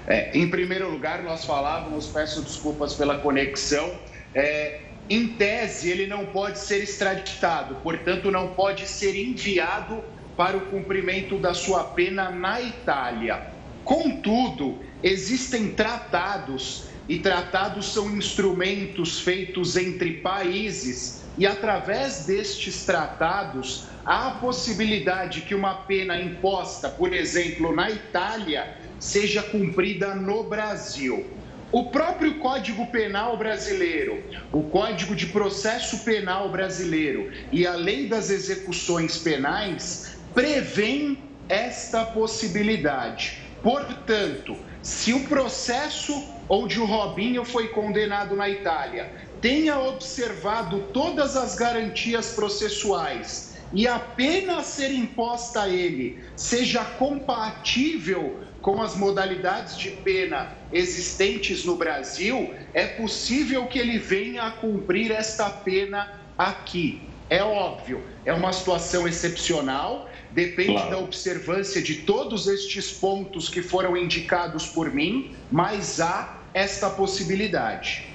É, 0.06 0.38
em 0.38 0.50
primeiro 0.50 0.90
lugar, 0.90 1.24
nós 1.24 1.44
falávamos, 1.44 2.08
peço 2.08 2.42
desculpas 2.42 2.94
pela 2.94 3.18
conexão, 3.18 3.92
é, 4.34 4.82
em 5.10 5.30
tese, 5.30 5.90
ele 5.90 6.06
não 6.06 6.26
pode 6.28 6.60
ser 6.60 6.84
extraditado, 6.84 7.76
portanto, 7.76 8.30
não 8.30 8.50
pode 8.50 8.88
ser 8.88 9.16
enviado 9.16 10.04
para 10.36 10.56
o 10.56 10.62
cumprimento 10.62 11.38
da 11.38 11.54
sua 11.54 11.84
pena 11.84 12.30
na 12.30 12.62
Itália. 12.62 13.57
Contudo, 13.88 14.84
existem 15.02 15.74
tratados, 15.74 16.90
e 17.08 17.20
tratados 17.20 17.94
são 17.94 18.18
instrumentos 18.18 19.22
feitos 19.22 19.78
entre 19.78 20.16
países, 20.16 21.24
e 21.38 21.48
através 21.48 22.26
destes 22.26 22.84
tratados, 22.84 23.88
há 24.04 24.28
a 24.28 24.32
possibilidade 24.40 25.40
que 25.44 25.56
uma 25.56 25.74
pena 25.74 26.20
imposta, 26.20 26.90
por 26.90 27.14
exemplo, 27.14 27.74
na 27.74 27.90
Itália, 27.90 28.68
seja 29.00 29.42
cumprida 29.42 30.14
no 30.14 30.44
Brasil. 30.50 31.38
o 31.72 31.92
próprio 31.92 32.40
Código 32.40 32.88
Penal 32.92 33.38
brasileiro, 33.38 34.22
o 34.52 34.64
Código 34.64 35.16
de 35.16 35.28
Processo 35.28 36.04
Penal 36.04 36.50
brasileiro 36.50 37.30
e 37.52 37.66
a 37.66 37.76
Lei 37.76 38.08
das 38.08 38.30
Execuções 38.30 39.18
Penais 39.18 40.18
prevêem 40.34 41.38
esta 41.50 42.06
possibilidade. 42.06 43.47
Portanto, 43.62 44.58
se 44.82 45.14
o 45.14 45.28
processo 45.28 46.14
onde 46.50 46.80
o 46.80 46.86
Robinho 46.86 47.44
foi 47.44 47.70
condenado 47.70 48.36
na 48.36 48.50
Itália 48.50 49.12
tenha 49.42 49.80
observado 49.80 50.88
todas 50.94 51.36
as 51.36 51.56
garantias 51.56 52.32
processuais 52.34 53.58
e 53.74 53.88
a 53.88 54.00
pena 54.00 54.60
a 54.60 54.64
ser 54.64 54.92
imposta 54.92 55.64
a 55.64 55.70
ele 55.70 56.24
seja 56.36 56.84
compatível 56.84 58.40
com 58.62 58.82
as 58.82 58.96
modalidades 58.96 59.78
de 59.78 59.92
pena 59.92 60.52
existentes 60.72 61.64
no 61.64 61.76
Brasil, 61.76 62.54
é 62.74 62.86
possível 62.86 63.66
que 63.68 63.80
ele 63.80 63.98
venha 63.98 64.44
a 64.44 64.52
cumprir 64.52 65.12
esta 65.12 65.50
pena 65.50 66.20
aqui. 66.38 67.02
É 67.30 67.44
óbvio, 67.44 68.04
é 68.26 68.34
uma 68.34 68.52
situação 68.54 69.08
excepcional, 69.08 70.07
depende 70.38 70.74
claro. 70.74 70.92
da 70.92 70.98
observância 71.00 71.82
de 71.82 71.96
todos 71.96 72.48
estes 72.48 72.92
pontos 72.92 73.50
que 73.50 73.60
foram 73.60 73.98
indicados 73.98 74.68
por 74.68 74.94
mim, 74.94 75.36
mas 75.52 76.00
há 76.00 76.38
esta 76.54 76.92
possibilidade. 76.92 78.08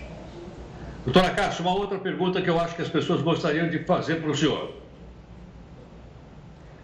Doutora 1.05 1.31
Cássia, 1.31 1.63
uma 1.63 1.75
outra 1.75 1.99
pergunta 1.99 2.41
que 2.41 2.49
eu 2.49 2.61
acho 2.61 2.77
que 2.77 2.83
as 2.83 2.89
pessoas 2.89 3.23
gostariam 3.23 3.69
de 3.69 3.81
fazer 3.81 4.21
para 4.21 4.31
o 4.31 4.37
senhor. 4.37 4.73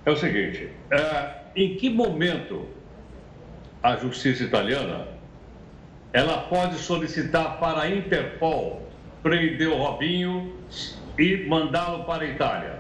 É 0.05 0.11
o 0.11 0.17
seguinte: 0.17 0.71
é, 0.91 1.35
em 1.55 1.77
que 1.77 1.89
momento 1.89 2.67
a 3.81 3.95
justiça 3.95 4.43
italiana, 4.43 5.07
ela 6.13 6.39
pode 6.49 6.79
solicitar 6.79 7.61
para 7.61 7.83
a 7.83 7.89
Interpol 7.89 8.83
prender 9.23 9.69
o 9.69 9.77
Robinho 9.77 10.53
e 11.17 11.47
mandá-lo 11.47 12.03
para 12.03 12.25
a 12.25 12.27
Itália. 12.27 12.78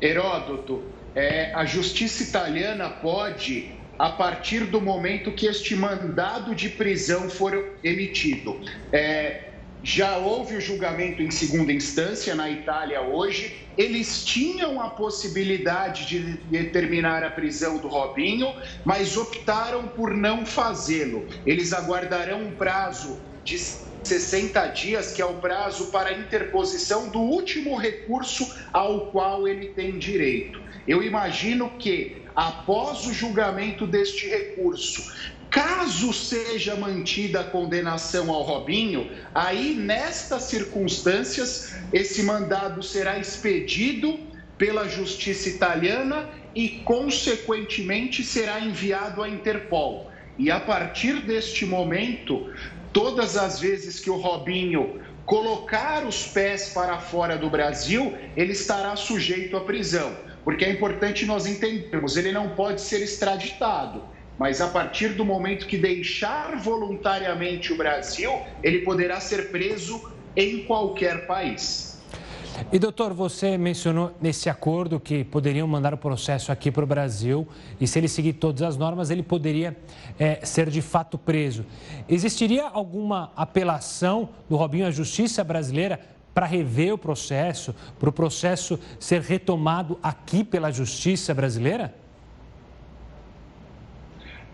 Heródoto, 0.00 0.82
é, 1.14 1.52
a 1.54 1.64
justiça 1.64 2.22
italiana 2.22 2.90
pode, 2.90 3.70
a 3.98 4.10
partir 4.10 4.64
do 4.64 4.80
momento 4.80 5.32
que 5.32 5.46
este 5.46 5.74
mandado 5.74 6.54
de 6.54 6.68
prisão 6.68 7.30
for 7.30 7.78
emitido, 7.82 8.60
é, 8.92 9.46
já 9.82 10.18
houve 10.18 10.56
o 10.56 10.60
julgamento 10.60 11.22
em 11.22 11.30
segunda 11.30 11.72
instância 11.72 12.34
na 12.34 12.50
Itália 12.50 13.02
hoje. 13.02 13.68
Eles 13.78 14.24
tinham 14.24 14.80
a 14.80 14.90
possibilidade 14.90 16.06
de 16.06 16.18
determinar 16.48 17.22
a 17.22 17.30
prisão 17.30 17.78
do 17.78 17.88
Robinho, 17.88 18.52
mas 18.84 19.16
optaram 19.16 19.86
por 19.86 20.12
não 20.12 20.44
fazê-lo. 20.44 21.28
Eles 21.44 21.72
aguardarão 21.72 22.42
um 22.42 22.52
prazo 22.52 23.22
de 23.44 23.56
60 24.06 24.66
dias, 24.68 25.12
que 25.12 25.20
é 25.20 25.26
o 25.26 25.34
prazo 25.34 25.86
para 25.86 26.12
interposição 26.12 27.08
do 27.08 27.20
último 27.20 27.76
recurso 27.76 28.54
ao 28.72 29.06
qual 29.06 29.46
ele 29.46 29.66
tem 29.68 29.98
direito. 29.98 30.60
Eu 30.86 31.02
imagino 31.02 31.70
que, 31.78 32.22
após 32.34 33.06
o 33.06 33.12
julgamento 33.12 33.86
deste 33.86 34.28
recurso, 34.28 35.12
Caso 35.48 36.12
seja 36.12 36.76
mantida 36.76 37.40
a 37.40 37.44
condenação 37.44 38.30
ao 38.30 38.42
Robinho, 38.42 39.10
aí 39.34 39.74
nestas 39.74 40.42
circunstâncias 40.42 41.74
esse 41.92 42.22
mandado 42.24 42.82
será 42.82 43.18
expedido 43.18 44.18
pela 44.58 44.86
justiça 44.86 45.48
italiana 45.48 46.28
e 46.54 46.68
consequentemente 46.84 48.22
será 48.22 48.60
enviado 48.60 49.22
à 49.22 49.28
Interpol. 49.28 50.10
E 50.38 50.50
a 50.50 50.60
partir 50.60 51.22
deste 51.22 51.64
momento, 51.64 52.52
todas 52.96 53.36
as 53.36 53.60
vezes 53.60 54.00
que 54.00 54.08
o 54.08 54.16
Robinho 54.16 54.98
colocar 55.26 56.06
os 56.06 56.26
pés 56.26 56.70
para 56.70 56.98
fora 56.98 57.36
do 57.36 57.50
Brasil, 57.50 58.16
ele 58.34 58.52
estará 58.52 58.96
sujeito 58.96 59.54
à 59.54 59.60
prisão. 59.60 60.16
Porque 60.42 60.64
é 60.64 60.70
importante 60.70 61.26
nós 61.26 61.46
entendermos, 61.46 62.16
ele 62.16 62.32
não 62.32 62.54
pode 62.54 62.80
ser 62.80 63.02
extraditado 63.02 64.16
mas 64.38 64.60
a 64.60 64.68
partir 64.68 65.14
do 65.14 65.24
momento 65.24 65.66
que 65.66 65.78
deixar 65.78 66.58
voluntariamente 66.58 67.72
o 67.72 67.76
Brasil, 67.76 68.30
ele 68.62 68.80
poderá 68.80 69.18
ser 69.18 69.50
preso 69.50 69.98
em 70.36 70.64
qualquer 70.66 71.26
país. 71.26 71.85
E 72.72 72.78
doutor, 72.78 73.12
você 73.12 73.56
mencionou 73.58 74.14
nesse 74.20 74.48
acordo 74.48 74.98
que 74.98 75.22
poderiam 75.24 75.68
mandar 75.68 75.94
o 75.94 75.98
processo 75.98 76.50
aqui 76.50 76.70
para 76.70 76.84
o 76.84 76.86
Brasil 76.86 77.46
e 77.80 77.86
se 77.86 77.98
ele 77.98 78.08
seguir 78.08 78.34
todas 78.34 78.62
as 78.62 78.76
normas, 78.76 79.10
ele 79.10 79.22
poderia 79.22 79.76
é, 80.18 80.44
ser 80.44 80.70
de 80.70 80.80
fato 80.82 81.18
preso. 81.18 81.64
Existiria 82.08 82.64
alguma 82.64 83.30
apelação 83.36 84.30
do 84.48 84.56
Robinho 84.56 84.86
à 84.86 84.90
justiça 84.90 85.44
brasileira 85.44 86.00
para 86.34 86.46
rever 86.46 86.92
o 86.92 86.98
processo, 86.98 87.74
para 87.98 88.08
o 88.08 88.12
processo 88.12 88.78
ser 88.98 89.20
retomado 89.20 89.98
aqui 90.02 90.42
pela 90.42 90.70
justiça 90.70 91.32
brasileira? 91.32 91.94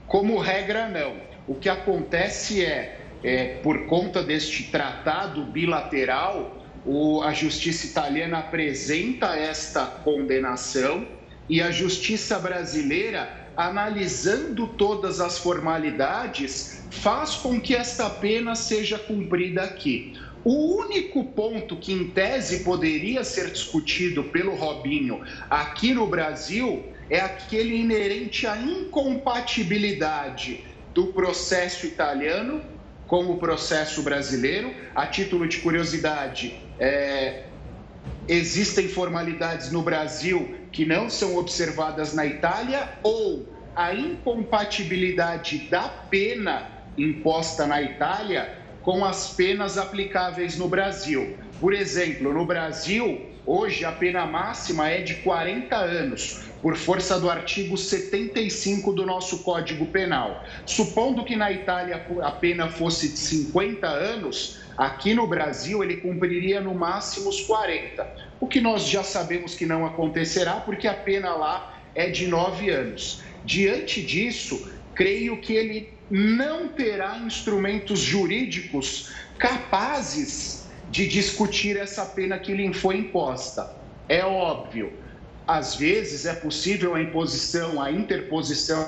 Como 0.07 0.39
regra, 0.39 0.89
não. 0.89 1.17
O 1.49 1.55
que 1.55 1.69
acontece 1.69 2.65
é, 2.65 3.01
é 3.25 3.57
por 3.63 3.87
conta 3.87 4.23
deste 4.23 4.71
tratado 4.71 5.45
bilateral, 5.47 6.62
o, 6.85 7.23
a 7.23 7.33
justiça 7.33 7.87
italiana 7.87 8.39
apresenta 8.39 9.37
esta 9.37 9.87
condenação 9.87 11.07
e 11.49 11.61
a 11.61 11.71
justiça 11.71 12.39
brasileira, 12.39 13.49
analisando 13.57 14.67
todas 14.67 15.21
as 15.21 15.39
formalidades, 15.39 16.85
faz 16.91 17.35
com 17.35 17.61
que 17.61 17.75
esta 17.75 18.09
pena 18.09 18.55
seja 18.55 18.99
cumprida 18.99 19.63
aqui. 19.63 20.15
O 20.45 20.77
único 20.77 21.25
ponto 21.25 21.77
que, 21.77 21.93
em 21.93 22.09
tese, 22.09 22.65
poderia 22.65 23.23
ser 23.23 23.51
discutido 23.51 24.25
pelo 24.25 24.55
Robinho 24.55 25.21
aqui 25.49 25.95
no 25.95 26.07
Brasil 26.07 26.85
é 27.09 27.21
aquele 27.21 27.77
inerente 27.77 28.47
à 28.47 28.57
incompatibilidade 28.57 30.65
do 30.93 31.09
processo 31.09 31.87
italiano 31.87 32.61
com 33.07 33.27
o 33.27 33.37
processo 33.37 34.03
brasileiro. 34.03 34.75
A 34.95 35.07
título 35.07 35.47
de 35.47 35.59
curiosidade, 35.59 36.59
é, 36.83 37.45
existem 38.27 38.89
formalidades 38.89 39.71
no 39.71 39.83
Brasil 39.83 40.57
que 40.73 40.85
não 40.85 41.09
são 41.09 41.37
observadas 41.37 42.13
na 42.13 42.27
Itália 42.27 42.89
ou 43.05 43.47
a 43.77 43.95
incompatibilidade 43.95 45.59
da 45.71 45.89
pena 45.89 46.69
imposta 46.99 47.69
na 47.69 47.81
Itália 47.81 48.59
com 48.83 49.05
as 49.05 49.29
penas 49.29 49.79
aplicáveis 49.79 50.59
no 50.59 50.67
Brasil. 50.69 51.37
Por 51.61 51.73
exemplo, 51.73 52.35
no 52.35 52.45
Brasil, 52.45 53.31
hoje 53.47 53.85
a 53.85 53.93
pena 53.93 54.27
máxima 54.27 54.89
é 54.89 55.03
de 55.03 55.15
40 55.17 55.77
anos, 55.77 56.43
por 56.61 56.77
força 56.77 57.19
do 57.21 57.31
artigo 57.31 57.79
75 57.79 58.93
do 58.93 59.07
nosso 59.07 59.45
Código 59.45 59.87
Penal. 59.87 60.45
Supondo 60.67 61.25
que 61.25 61.37
na 61.37 61.53
Itália 61.53 62.05
a 62.23 62.31
pena 62.33 62.69
fosse 62.69 63.09
de 63.09 63.19
50 63.19 63.87
anos, 63.87 64.62
aqui 64.77 65.15
no 65.15 65.27
Brasil 65.27 65.83
ele 65.83 65.99
cumpriria 65.99 66.61
no 66.61 66.75
máximo 66.75 67.29
os 67.29 67.41
40. 67.43 68.07
O 68.41 68.47
que 68.47 68.61
nós 68.61 68.89
já 68.89 69.03
sabemos 69.03 69.55
que 69.55 69.67
não 69.67 69.87
acontecerá, 69.87 70.55
porque 70.57 70.89
a 70.89 70.95
pena 70.95 71.35
lá 71.35 71.79
é 71.95 72.09
de 72.11 72.27
9 72.27 72.71
anos. 72.71 73.23
Diante 73.45 74.03
disso, 74.03 74.71
creio 74.95 75.41
que 75.41 75.55
ele 75.55 75.93
não 76.11 76.69
terá 76.69 77.19
instrumentos 77.19 78.01
jurídicos 78.01 79.11
capazes 79.39 80.67
de 80.91 81.09
discutir 81.09 81.77
essa 81.77 82.05
pena 82.05 82.39
que 82.39 82.53
lhe 82.53 82.73
foi 82.75 82.99
imposta. 82.99 83.75
É 84.09 84.25
óbvio, 84.25 84.93
às 85.47 85.75
vezes 85.75 86.27
é 86.27 86.35
possível 86.35 86.95
a 86.95 87.01
imposição, 87.01 87.81
a 87.81 87.91
interposição 87.91 88.87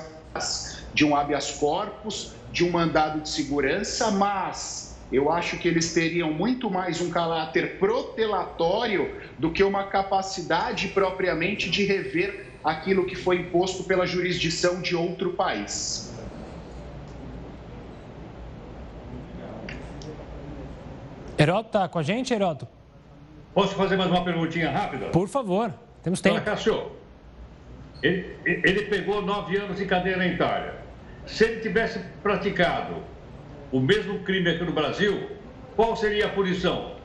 de 0.93 1.03
um 1.03 1.15
habeas 1.15 1.51
corpus, 1.51 2.33
de 2.51 2.63
um 2.63 2.69
mandado 2.69 3.21
de 3.21 3.29
segurança, 3.29 4.11
mas 4.11 4.84
eu 5.11 5.31
acho 5.31 5.57
que 5.57 5.67
eles 5.67 5.93
teriam 5.93 6.31
muito 6.33 6.69
mais 6.69 6.99
um 6.99 7.09
caráter 7.09 7.77
protelatório 7.77 9.15
do 9.37 9.51
que 9.51 9.63
uma 9.63 9.85
capacidade 9.85 10.87
propriamente 10.89 11.69
de 11.69 11.85
rever 11.85 12.47
aquilo 12.63 13.05
que 13.05 13.15
foi 13.15 13.37
imposto 13.37 13.83
pela 13.83 14.05
jurisdição 14.05 14.81
de 14.81 14.95
outro 14.95 15.33
país. 15.33 16.11
Heroto 21.37 21.67
está 21.67 21.87
com 21.87 21.99
a 21.99 22.03
gente, 22.03 22.33
Heroto? 22.33 22.67
Posso 23.53 23.75
fazer 23.75 23.97
mais 23.97 24.09
uma 24.09 24.23
perguntinha 24.23 24.71
rápida? 24.71 25.07
Por 25.07 25.27
favor. 25.27 25.73
Temos 26.01 26.21
tempo. 26.21 26.41
Cássio, 26.41 26.91
ele, 28.01 28.37
ele 28.45 28.83
pegou 28.83 29.21
nove 29.21 29.57
anos 29.57 29.77
de 29.77 29.85
cadeia 29.85 30.17
na 30.17 30.27
Itália. 30.27 30.75
Se 31.25 31.43
ele 31.43 31.61
tivesse 31.61 31.99
praticado 32.21 33.03
o 33.71 33.79
mesmo 33.79 34.19
crime 34.19 34.49
aqui 34.49 34.63
no 34.63 34.71
Brasil, 34.71 35.29
qual 35.75 35.95
seria 35.95 36.27
a 36.27 36.29
punição? 36.29 36.95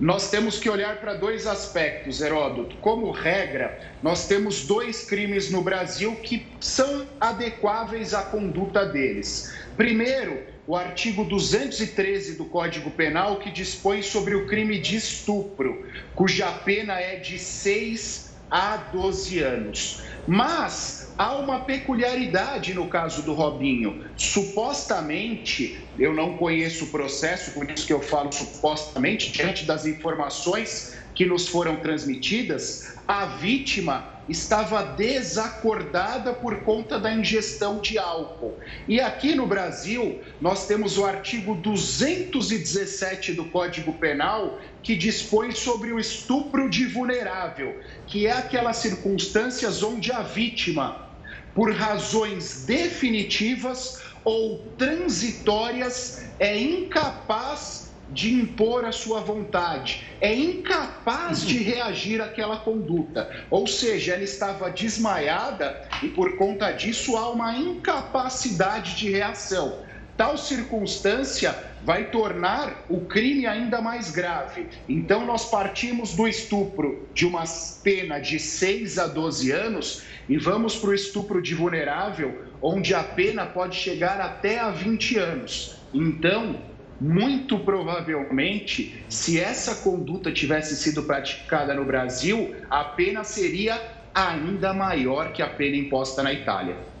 nós 0.00 0.30
temos 0.30 0.60
que 0.60 0.70
olhar 0.70 1.00
para 1.00 1.14
dois 1.14 1.46
aspectos, 1.46 2.20
Heródoto. 2.20 2.76
Como 2.76 3.10
regra, 3.10 3.80
nós 4.00 4.28
temos 4.28 4.64
dois 4.64 5.04
crimes 5.04 5.50
no 5.50 5.60
Brasil 5.60 6.14
que 6.16 6.46
são 6.60 7.06
adequáveis 7.20 8.14
à 8.14 8.22
conduta 8.22 8.86
deles. 8.86 9.52
Primeiro, 9.76 10.40
o 10.68 10.76
artigo 10.76 11.24
213 11.24 12.36
do 12.36 12.44
Código 12.44 12.90
Penal, 12.92 13.36
que 13.36 13.50
dispõe 13.50 14.02
sobre 14.02 14.36
o 14.36 14.46
crime 14.46 14.78
de 14.78 14.96
estupro, 14.96 15.84
cuja 16.14 16.46
pena 16.52 17.00
é 17.00 17.16
de 17.16 17.38
6 17.38 18.27
a 18.50 18.76
12 18.92 19.40
anos. 19.40 20.02
Mas 20.26 21.12
há 21.16 21.36
uma 21.36 21.60
peculiaridade 21.60 22.74
no 22.74 22.86
caso 22.88 23.22
do 23.22 23.32
Robinho. 23.32 24.04
Supostamente, 24.16 25.80
eu 25.98 26.12
não 26.14 26.36
conheço 26.36 26.84
o 26.84 26.88
processo, 26.88 27.52
por 27.52 27.70
isso 27.70 27.86
que 27.86 27.92
eu 27.92 28.00
falo 28.00 28.30
supostamente, 28.32 29.32
diante 29.32 29.64
das 29.64 29.86
informações 29.86 30.96
que 31.14 31.24
nos 31.24 31.48
foram 31.48 31.76
transmitidas, 31.76 32.94
a 33.06 33.24
vítima 33.24 34.18
estava 34.28 34.82
desacordada 34.82 36.32
por 36.32 36.60
conta 36.60 37.00
da 37.00 37.12
ingestão 37.12 37.80
de 37.80 37.98
álcool. 37.98 38.58
E 38.86 39.00
aqui 39.00 39.34
no 39.34 39.46
Brasil, 39.46 40.20
nós 40.40 40.66
temos 40.66 40.98
o 40.98 41.04
artigo 41.04 41.54
217 41.54 43.32
do 43.32 43.46
Código 43.46 43.94
Penal, 43.94 44.60
que 44.88 44.96
dispõe 44.96 45.50
sobre 45.50 45.92
o 45.92 46.00
estupro 46.00 46.70
de 46.70 46.86
vulnerável, 46.86 47.78
que 48.06 48.26
é 48.26 48.32
aquelas 48.32 48.78
circunstâncias 48.78 49.82
onde 49.82 50.10
a 50.10 50.22
vítima, 50.22 51.10
por 51.54 51.74
razões 51.74 52.64
definitivas 52.64 54.00
ou 54.24 54.72
transitórias, 54.78 56.24
é 56.38 56.58
incapaz 56.58 57.92
de 58.08 58.32
impor 58.32 58.86
a 58.86 58.90
sua 58.90 59.20
vontade, 59.20 60.06
é 60.22 60.34
incapaz 60.34 61.46
de 61.46 61.58
reagir 61.58 62.22
àquela 62.22 62.56
conduta. 62.56 63.30
Ou 63.50 63.66
seja, 63.66 64.14
ela 64.14 64.24
estava 64.24 64.70
desmaiada 64.70 65.86
e 66.02 66.08
por 66.08 66.38
conta 66.38 66.72
disso 66.72 67.14
há 67.14 67.28
uma 67.28 67.54
incapacidade 67.54 68.96
de 68.96 69.10
reação. 69.10 69.86
Tal 70.18 70.36
circunstância 70.36 71.56
vai 71.84 72.10
tornar 72.10 72.86
o 72.88 73.06
crime 73.06 73.46
ainda 73.46 73.80
mais 73.80 74.10
grave. 74.10 74.66
Então, 74.88 75.24
nós 75.24 75.48
partimos 75.48 76.12
do 76.12 76.26
estupro 76.26 77.08
de 77.14 77.24
uma 77.24 77.44
pena 77.84 78.18
de 78.18 78.36
6 78.40 78.98
a 78.98 79.06
12 79.06 79.52
anos 79.52 80.02
e 80.28 80.36
vamos 80.36 80.74
para 80.74 80.90
o 80.90 80.94
estupro 80.94 81.40
de 81.40 81.54
vulnerável, 81.54 82.46
onde 82.60 82.94
a 82.94 83.04
pena 83.04 83.46
pode 83.46 83.76
chegar 83.76 84.20
até 84.20 84.58
a 84.58 84.70
20 84.70 85.18
anos. 85.18 85.86
Então, 85.94 86.64
muito 87.00 87.60
provavelmente, 87.60 89.06
se 89.08 89.38
essa 89.38 89.84
conduta 89.84 90.32
tivesse 90.32 90.74
sido 90.74 91.04
praticada 91.04 91.72
no 91.74 91.84
Brasil, 91.84 92.56
a 92.68 92.82
pena 92.82 93.22
seria 93.22 93.80
ainda 94.12 94.74
maior 94.74 95.32
que 95.32 95.42
a 95.42 95.48
pena 95.48 95.76
imposta 95.76 96.24
na 96.24 96.32
Itália. 96.32 96.97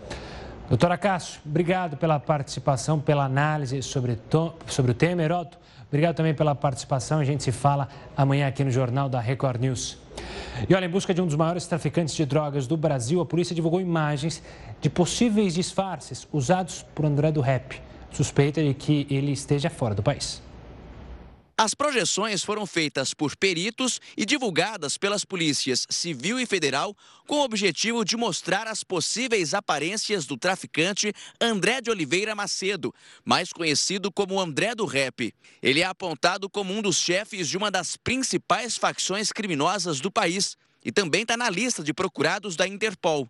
Doutora 0.68 0.98
Cássio, 0.98 1.40
obrigado 1.46 1.96
pela 1.96 2.20
participação, 2.20 3.00
pela 3.00 3.24
análise 3.24 3.82
sobre, 3.82 4.18
sobre 4.66 4.92
o 4.92 4.94
tema. 4.94 5.22
Heroto, 5.22 5.58
obrigado 5.88 6.16
também 6.16 6.34
pela 6.34 6.54
participação. 6.54 7.20
A 7.20 7.24
gente 7.24 7.42
se 7.42 7.50
fala 7.50 7.88
amanhã 8.16 8.46
aqui 8.46 8.62
no 8.62 8.70
Jornal 8.70 9.08
da 9.08 9.18
Record 9.18 9.60
News. 9.60 9.98
E 10.68 10.74
olha, 10.74 10.84
em 10.84 10.90
busca 10.90 11.14
de 11.14 11.22
um 11.22 11.26
dos 11.26 11.36
maiores 11.36 11.66
traficantes 11.66 12.14
de 12.14 12.26
drogas 12.26 12.66
do 12.66 12.76
Brasil, 12.76 13.20
a 13.20 13.26
polícia 13.26 13.54
divulgou 13.54 13.80
imagens 13.80 14.42
de 14.80 14.90
possíveis 14.90 15.54
disfarces 15.54 16.28
usados 16.32 16.84
por 16.94 17.06
André 17.06 17.32
do 17.32 17.40
Rap 17.40 17.80
suspeita 18.10 18.62
de 18.62 18.74
que 18.74 19.06
ele 19.10 19.32
esteja 19.32 19.70
fora 19.70 19.94
do 19.94 20.02
país. 20.02 20.42
As 21.60 21.74
projeções 21.74 22.44
foram 22.44 22.64
feitas 22.64 23.12
por 23.12 23.34
peritos 23.34 24.00
e 24.16 24.24
divulgadas 24.24 24.96
pelas 24.96 25.24
polícias 25.24 25.88
civil 25.90 26.38
e 26.38 26.46
federal 26.46 26.96
com 27.26 27.38
o 27.38 27.42
objetivo 27.42 28.04
de 28.04 28.16
mostrar 28.16 28.68
as 28.68 28.84
possíveis 28.84 29.52
aparências 29.54 30.24
do 30.24 30.36
traficante 30.36 31.12
André 31.40 31.80
de 31.80 31.90
Oliveira 31.90 32.32
Macedo, 32.32 32.94
mais 33.24 33.52
conhecido 33.52 34.12
como 34.12 34.38
André 34.38 34.72
do 34.72 34.86
Rap. 34.86 35.34
Ele 35.60 35.80
é 35.80 35.84
apontado 35.84 36.48
como 36.48 36.72
um 36.72 36.80
dos 36.80 36.98
chefes 36.98 37.48
de 37.48 37.56
uma 37.56 37.72
das 37.72 37.96
principais 37.96 38.76
facções 38.76 39.32
criminosas 39.32 39.98
do 39.98 40.12
país 40.12 40.56
e 40.84 40.92
também 40.92 41.22
está 41.22 41.36
na 41.36 41.50
lista 41.50 41.82
de 41.82 41.92
procurados 41.92 42.54
da 42.54 42.68
Interpol. 42.68 43.28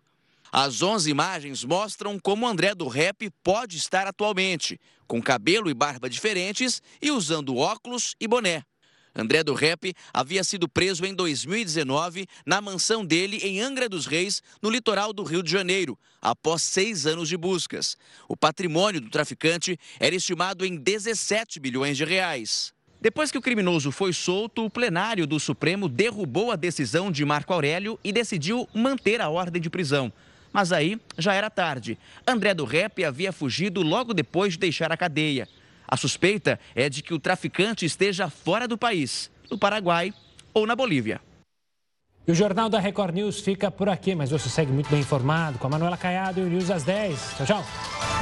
As 0.51 0.81
11 0.81 1.11
imagens 1.11 1.63
mostram 1.63 2.19
como 2.19 2.47
André 2.47 2.75
do 2.75 2.89
Rap 2.89 3.31
pode 3.43 3.77
estar 3.77 4.07
atualmente, 4.07 4.81
com 5.07 5.21
cabelo 5.21 5.69
e 5.69 5.75
barba 5.75 6.09
diferentes 6.09 6.81
e 7.03 7.11
usando 7.11 7.57
óculos 7.57 8.15
e 8.19 8.27
boné. 8.27 8.63
André 9.15 9.43
do 9.43 9.53
Rap 9.53 9.93
havia 10.13 10.45
sido 10.45 10.69
preso 10.69 11.05
em 11.05 11.13
2019 11.13 12.27
na 12.47 12.61
mansão 12.61 13.05
dele 13.05 13.39
em 13.43 13.61
Angra 13.61 13.89
dos 13.89 14.07
Reis, 14.07 14.43
no 14.63 14.71
litoral 14.71 15.13
do 15.13 15.23
Rio 15.23 15.43
de 15.43 15.51
Janeiro, 15.51 15.99
após 16.23 16.63
seis 16.63 17.05
anos 17.05 17.29
de 17.29 17.37
buscas. 17.37 17.97
O 18.29 18.37
patrimônio 18.37 19.01
do 19.01 19.11
traficante 19.11 19.79
era 19.99 20.15
estimado 20.15 20.65
em 20.65 20.77
17 20.77 21.59
bilhões 21.59 21.97
de 21.97 22.05
reais. 22.05 22.73
Depois 23.01 23.31
que 23.31 23.39
o 23.39 23.43
criminoso 23.43 23.93
foi 23.93 24.13
solto, 24.13 24.65
o 24.65 24.71
plenário 24.71 25.27
do 25.27 25.39
Supremo 25.39 25.89
derrubou 25.89 26.51
a 26.51 26.57
decisão 26.57 27.13
de 27.13 27.25
Marco 27.25 27.53
Aurélio 27.53 27.99
e 28.03 28.13
decidiu 28.13 28.69
manter 28.75 29.21
a 29.21 29.29
ordem 29.29 29.61
de 29.63 29.71
prisão. 29.71 30.13
Mas 30.53 30.73
aí 30.73 31.01
já 31.17 31.35
era 31.35 31.51
tarde. 31.51 31.99
André 32.27 32.55
do 32.55 32.65
Rep 32.65 33.05
havia 33.05 33.33
fugido 33.33 33.83
logo 33.83 34.15
depois 34.15 34.55
de 34.55 34.59
deixar 34.59 34.91
a 34.93 34.97
cadeia. 34.97 35.49
A 35.87 35.97
suspeita 35.97 36.59
é 36.75 36.89
de 36.89 37.03
que 37.03 37.15
o 37.15 37.19
traficante 37.19 37.87
esteja 37.87 38.29
fora 38.29 38.69
do 38.69 38.77
país, 38.77 39.31
no 39.51 39.59
Paraguai 39.59 40.13
ou 40.53 40.67
na 40.67 40.77
Bolívia. 40.77 41.21
E 42.27 42.31
o 42.31 42.35
Jornal 42.35 42.69
da 42.69 42.79
Record 42.79 43.15
News 43.15 43.41
fica 43.41 43.71
por 43.71 43.89
aqui, 43.89 44.15
mas 44.15 44.31
você 44.31 44.51
segue 44.51 44.71
muito 44.71 44.91
bem 44.91 45.01
informado 45.01 45.59
com 45.59 45.67
a 45.67 45.71
Manuela 45.71 45.97
Caiado 45.97 46.41
e 46.41 46.45
o 46.45 46.47
News 46.47 46.71
às 46.71 46.85
10. 46.85 47.37
Tchau, 47.39 47.47
tchau. 47.47 48.18